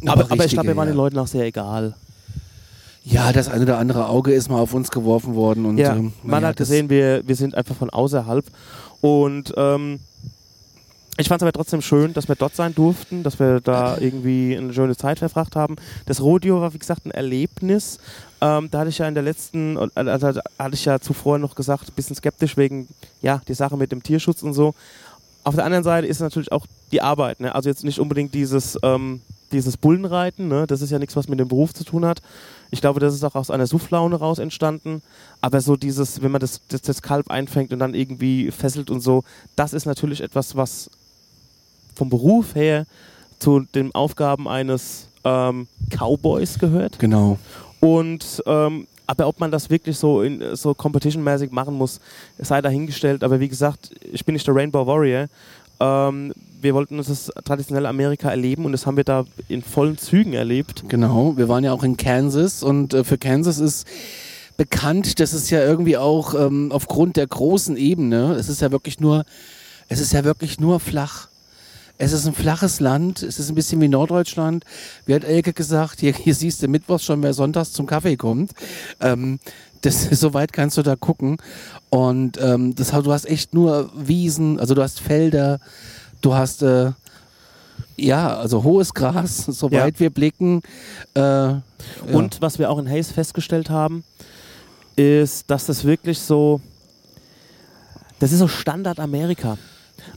[0.07, 0.95] Aber, aber, ich richtige, glaube, wir waren ja.
[0.95, 1.95] den Leuten auch sehr egal.
[3.05, 5.67] Ja, das eine oder andere Auge ist mal auf uns geworfen worden.
[5.67, 8.45] Und, Ja, ähm, man naja, hat gesehen, wir, wir sind einfach von außerhalb.
[9.01, 10.01] Und ähm,
[11.19, 14.57] ich fand es aber trotzdem schön, dass wir dort sein durften, dass wir da irgendwie
[14.57, 15.77] eine schöne Zeit verbracht haben.
[16.07, 17.99] Das Rodeo war, wie gesagt, ein Erlebnis.
[18.41, 21.89] Ähm, da hatte ich ja in der letzten, also hatte ich ja zuvor noch gesagt,
[21.89, 22.89] ein bisschen skeptisch wegen,
[23.21, 24.75] ja, die Sache mit dem Tierschutz und so.
[25.45, 27.55] Auf der anderen Seite ist natürlich auch die Arbeit, ne?
[27.55, 30.67] also jetzt nicht unbedingt dieses, ähm, dieses Bullenreiten, ne?
[30.67, 32.23] das ist ja nichts, was mit dem Beruf zu tun hat.
[32.71, 35.03] Ich glaube, das ist auch aus einer Sufflaune raus entstanden.
[35.43, 39.01] Aber so dieses, wenn man das, das, das Kalb einfängt und dann irgendwie fesselt und
[39.01, 39.25] so,
[39.57, 40.89] das ist natürlich etwas, was
[41.95, 42.87] vom Beruf her
[43.39, 46.99] zu den Aufgaben eines ähm, Cowboys gehört.
[46.99, 47.39] Genau.
[47.81, 52.01] Und ähm, aber ob man das wirklich so in so competition-mäßig machen muss,
[52.39, 53.25] sei dahingestellt.
[53.25, 55.27] Aber wie gesagt, ich bin nicht der Rainbow Warrior.
[55.81, 59.99] Ähm, wir wollten uns das traditionelle Amerika erleben und das haben wir da in vollen
[59.99, 60.85] Zügen erlebt.
[60.89, 63.87] Genau, wir waren ja auch in Kansas und äh, für Kansas ist
[64.57, 69.01] bekannt, dass es ja irgendwie auch ähm, aufgrund der großen Ebene, es ist ja wirklich
[69.01, 69.25] nur,
[69.89, 71.29] es ist ja wirklich nur flach.
[72.03, 74.65] Es ist ein flaches Land, es ist ein bisschen wie Norddeutschland.
[75.07, 78.51] Wie hat Elke gesagt, hier, hier siehst du mittwochs schon, wer sonntags zum Kaffee kommt.
[78.99, 79.39] Ähm,
[79.83, 81.37] das, so weit kannst du da gucken.
[81.91, 85.61] Und ähm, das, du hast echt nur Wiesen, also du hast Felder,
[86.23, 86.91] du hast äh,
[87.97, 90.63] ja, also hohes Gras, soweit wir blicken.
[91.15, 91.63] Äh, ja.
[92.11, 94.03] Und was wir auch in Hayes festgestellt haben,
[94.97, 96.61] ist, dass das wirklich so,
[98.19, 99.57] das ist so Standard Amerika.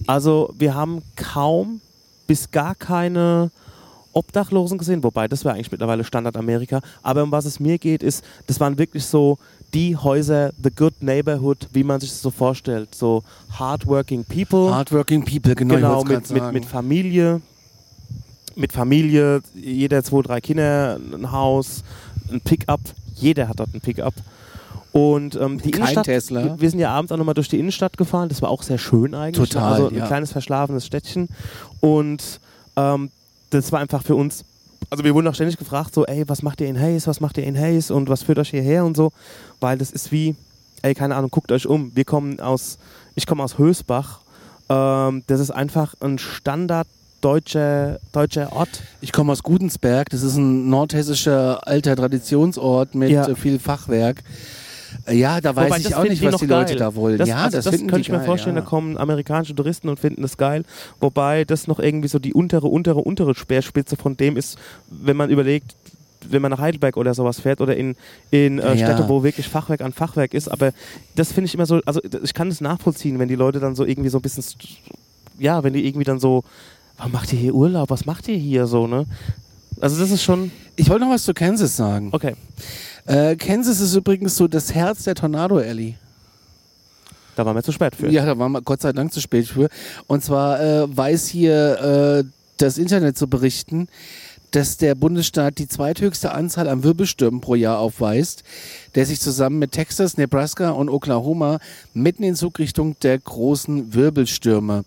[0.07, 1.81] Also wir haben kaum
[2.27, 3.51] bis gar keine
[4.13, 6.81] Obdachlosen gesehen, wobei das wäre eigentlich mittlerweile Standard Amerika.
[7.03, 9.37] Aber um was es mir geht, ist, das waren wirklich so
[9.73, 12.95] die Häuser, the good neighborhood, wie man sich das so vorstellt.
[12.95, 14.73] So hardworking people.
[14.73, 17.41] Hardworking People, genau, genau, mit, mit, mit Familie.
[18.55, 21.83] Mit Familie, jeder zwei, drei Kinder, ein Haus,
[22.31, 22.79] ein Pickup.
[23.15, 24.13] Jeder hat dort ein Pickup.
[24.95, 26.55] Und ähm, die Kein Innenstadt, Tesla.
[26.57, 28.29] Wir, sind ja abends auch nochmal durch die Innenstadt gefahren.
[28.29, 29.49] Das war auch sehr schön eigentlich.
[29.49, 30.07] Total, Also ein ja.
[30.07, 31.27] kleines verschlafenes Städtchen.
[31.81, 32.39] Und
[32.77, 33.09] ähm,
[33.49, 34.45] das war einfach für uns.
[34.89, 37.37] Also wir wurden auch ständig gefragt, so, ey, was macht ihr in Hayes, was macht
[37.37, 39.11] ihr in Hayes und was führt euch hierher und so.
[39.59, 40.33] Weil das ist wie,
[40.81, 41.91] ey, keine Ahnung, guckt euch um.
[41.93, 42.77] Wir kommen aus,
[43.15, 44.21] ich komme aus Hösbach.
[44.69, 46.87] Ähm, das ist einfach ein Standard
[47.19, 48.81] deutscher, deutscher Ort.
[49.01, 53.35] Ich komme aus Gudensberg, das ist ein nordhessischer alter Traditionsort mit Ja.
[53.35, 54.23] viel Fachwerk.
[55.10, 56.78] Ja, da weiß Wobei, ich das auch nicht, was die Leute geil.
[56.80, 57.18] da wollen.
[57.18, 58.62] Das, ja, also das, das könnte ich mir geil, vorstellen, ja.
[58.62, 60.64] da kommen amerikanische Touristen und finden das geil.
[60.99, 64.58] Wobei das noch irgendwie so die untere, untere, untere Speerspitze von dem ist,
[64.89, 65.76] wenn man überlegt,
[66.28, 67.95] wenn man nach Heidelberg oder sowas fährt oder in,
[68.32, 68.88] in äh, Ja.
[68.88, 70.47] Städte, wo wirklich Fachwerk an Fachwerk ist.
[70.47, 70.72] Aber
[71.16, 73.86] das finde ich immer so, also ich kann es nachvollziehen, wenn die Leute dann so
[73.86, 74.43] irgendwie so ein bisschen,
[75.38, 76.43] ja, wenn die irgendwie dann so,
[76.97, 77.91] warum macht ihr hier Urlaub?
[77.91, 79.06] Was macht ihr hier so, ne?
[79.82, 82.10] Also das ist schon, Ich wollte noch was zu Kansas sagen.
[82.12, 82.36] okay.
[83.06, 85.95] Äh, Kansas ist übrigens so das Herz der Tornado Alley.
[87.36, 88.10] Da waren wir zu spät für.
[88.10, 89.70] Ja, da waren wir Gott sei Dank zu spät für.
[90.08, 93.88] Und zwar äh, weiß hier äh, das Internet zu berichten,
[94.51, 98.43] dass der Bundesstaat die zweithöchste Anzahl an Wirbelstürmen pro Jahr aufweist,
[98.95, 101.60] der sich zusammen mit Texas, Nebraska und Oklahoma
[101.93, 104.86] mitten in Zugrichtung der großen Wirbelstürme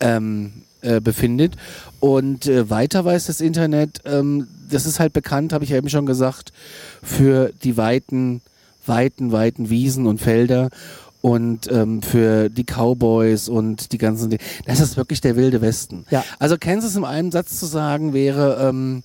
[0.00, 0.52] ähm,
[0.82, 1.56] äh, befindet.
[2.00, 5.88] Und äh, weiter weiß das Internet, ähm, das ist halt bekannt, habe ich ja eben
[5.88, 6.52] schon gesagt,
[7.02, 8.40] für die weiten,
[8.86, 10.70] weiten, weiten Wiesen und Felder
[11.20, 14.42] und ähm, für die Cowboys und die ganzen Dinge.
[14.66, 16.04] Das ist wirklich der wilde Westen.
[16.10, 16.24] Ja.
[16.38, 19.02] Also Kansas in einem Satz zu sagen wäre, ähm,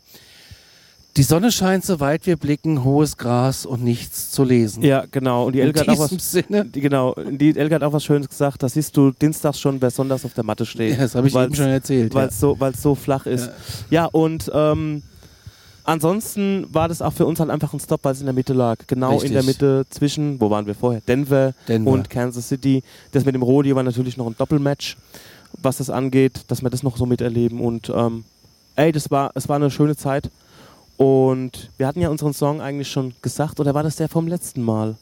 [1.15, 4.83] die Sonne scheint, soweit wir blicken, hohes Gras und nichts zu lesen.
[4.83, 5.45] Ja, genau.
[5.45, 6.09] Und die Elke hat auch was.
[6.31, 6.65] Sinne.
[6.65, 8.63] Die, genau, die Elke hat auch was Schönes gesagt.
[8.63, 10.93] Da siehst du dienstags schon, wer sonntags auf der Matte steht.
[10.95, 12.15] Ja, das habe ich eben schon erzählt.
[12.15, 12.29] Weil Ja.
[12.29, 13.51] es so, weil's so flach ist.
[13.91, 15.03] Ja, und ähm,
[15.83, 18.53] ansonsten war das auch für uns halt einfach ein Stop, weil es in der Mitte
[18.53, 18.77] lag.
[18.87, 19.29] Genau Richtig.
[19.29, 21.01] in der Mitte zwischen, wo waren wir vorher?
[21.07, 21.91] Denver, Denver.
[21.91, 22.83] und Kansas City.
[23.11, 24.97] Das mit dem Rodeo war natürlich noch ein Doppelmatch,
[25.61, 27.59] was das angeht, dass wir das noch so miterleben.
[27.61, 28.23] Und ähm,
[28.75, 30.29] ey, das war, es war eine schöne Zeit.
[30.97, 34.61] Und wir hatten ja unseren Song eigentlich schon gesagt, oder war das der vom letzten
[34.61, 34.95] Mal?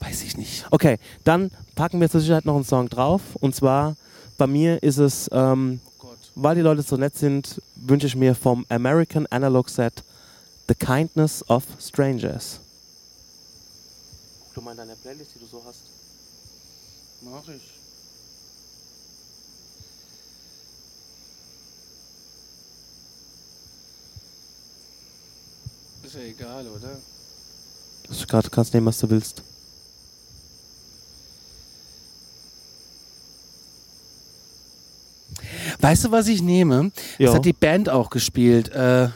[0.00, 0.66] Weiß ich nicht.
[0.70, 3.20] Okay, dann packen wir zur Sicherheit noch einen Song drauf.
[3.40, 3.96] Und zwar,
[4.38, 5.80] bei mir ist es, ähm,
[6.34, 10.02] weil die Leute so nett sind, wünsche ich mir vom American Analog Set
[10.68, 12.60] The Kindness of Strangers.
[14.54, 15.80] Du meinst deine Playlist, die du so hast?
[17.22, 17.71] Mach ich.
[26.12, 26.98] Ist ja egal, oder?
[28.06, 29.42] Du grad- kannst nehmen, was du willst.
[35.80, 36.92] Weißt du, was ich nehme?
[37.18, 37.34] Das Ja.
[37.34, 38.70] hat die Band auch gespielt.
[38.72, 39.08] Äh,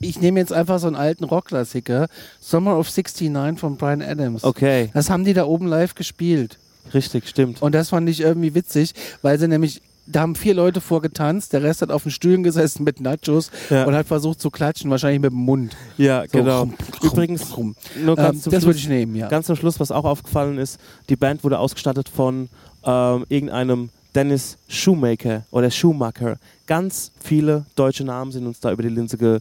[0.00, 2.08] ich nehme jetzt einfach so einen alten Rockklassiker.
[2.40, 4.42] Summer of 69 von Brian Adams.
[4.44, 6.58] Okay, Das haben die da oben live gespielt.
[6.92, 7.62] richtig, stimmt.
[7.62, 8.92] Und das fand ich irgendwie witzig,
[9.22, 12.84] weil sie nämlich, da haben vier Leute vorgetanzt, der Rest hat auf den Stühlen gesessen
[12.84, 13.84] mit Nachos Ja.
[13.84, 15.76] und hat versucht zu klatschen, wahrscheinlich mit dem Mund.
[15.96, 16.60] Ja, So, genau.
[16.60, 17.74] rum, Übrigens, rum.
[18.04, 19.28] nur ganz Ähm, zum das Schluss- würde ich nehmen, ja.
[19.28, 20.78] Ganz zum Schluss, was auch aufgefallen ist,
[21.08, 22.48] die Band wurde ausgestattet von
[22.84, 26.36] ähm, irgendeinem Dennis Shoemaker oder Schumacher.
[26.66, 29.38] Ganz viele deutsche Namen sind uns da über die Linse ge,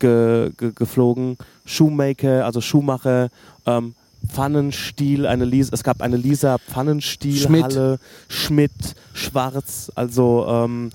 [0.00, 1.38] ge, ge, geflogen.
[1.64, 3.28] Shoemaker, also Schuhmacher,
[3.66, 3.94] ähm,
[4.28, 7.98] Pfannenstiel, eine Lisa, es gab eine Lisa Pfannenstielhalle,
[8.28, 8.72] Schmidt,
[9.14, 10.90] Schwarz, also ähm,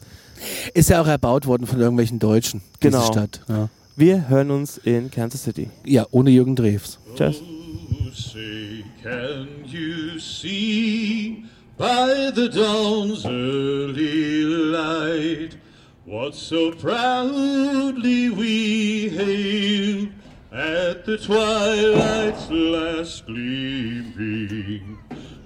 [0.73, 3.05] Ist ja auch erbaut worden von irgendwelchen Deutschen, diese Genau.
[3.11, 3.41] Stadt.
[3.49, 3.69] Ja.
[3.95, 5.69] wir hören uns in Kansas City.
[5.85, 6.99] ja, ohne Jürgen Drews.
[7.15, 7.41] Tschüss.
[8.13, 11.43] Say, can you see
[11.77, 15.57] by the dawn's early light
[16.05, 19.86] what so proudly we hailed
[20.57, 24.97] at the twilight's last gleaming,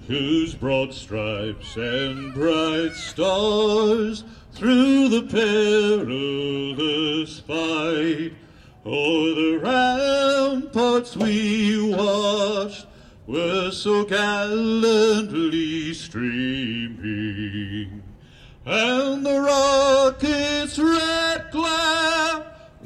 [0.06, 8.32] whose broad stripes and bright stars through the perilous fight
[8.84, 12.86] O'er the ramparts we watched
[13.28, 18.02] were so gallantly streaming,
[18.66, 22.21] and the rocket's red glare,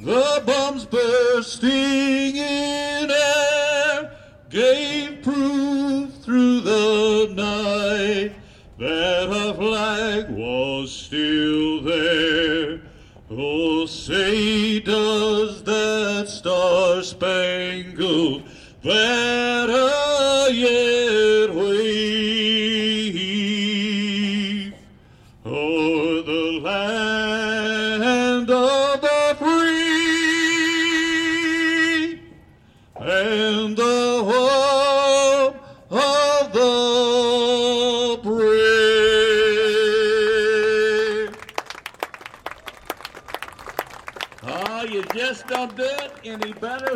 [0.06, 4.16] the bombs bursting in air,
[4.48, 8.32] gave proof through the night
[8.78, 12.80] that our flag was still there.
[13.28, 18.44] Oh, say does that star-spangled
[18.84, 20.05] banner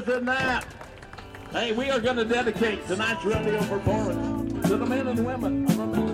[0.00, 0.64] better than that.
[1.52, 6.09] Hey, we are going to dedicate tonight's radio performance to the men and women.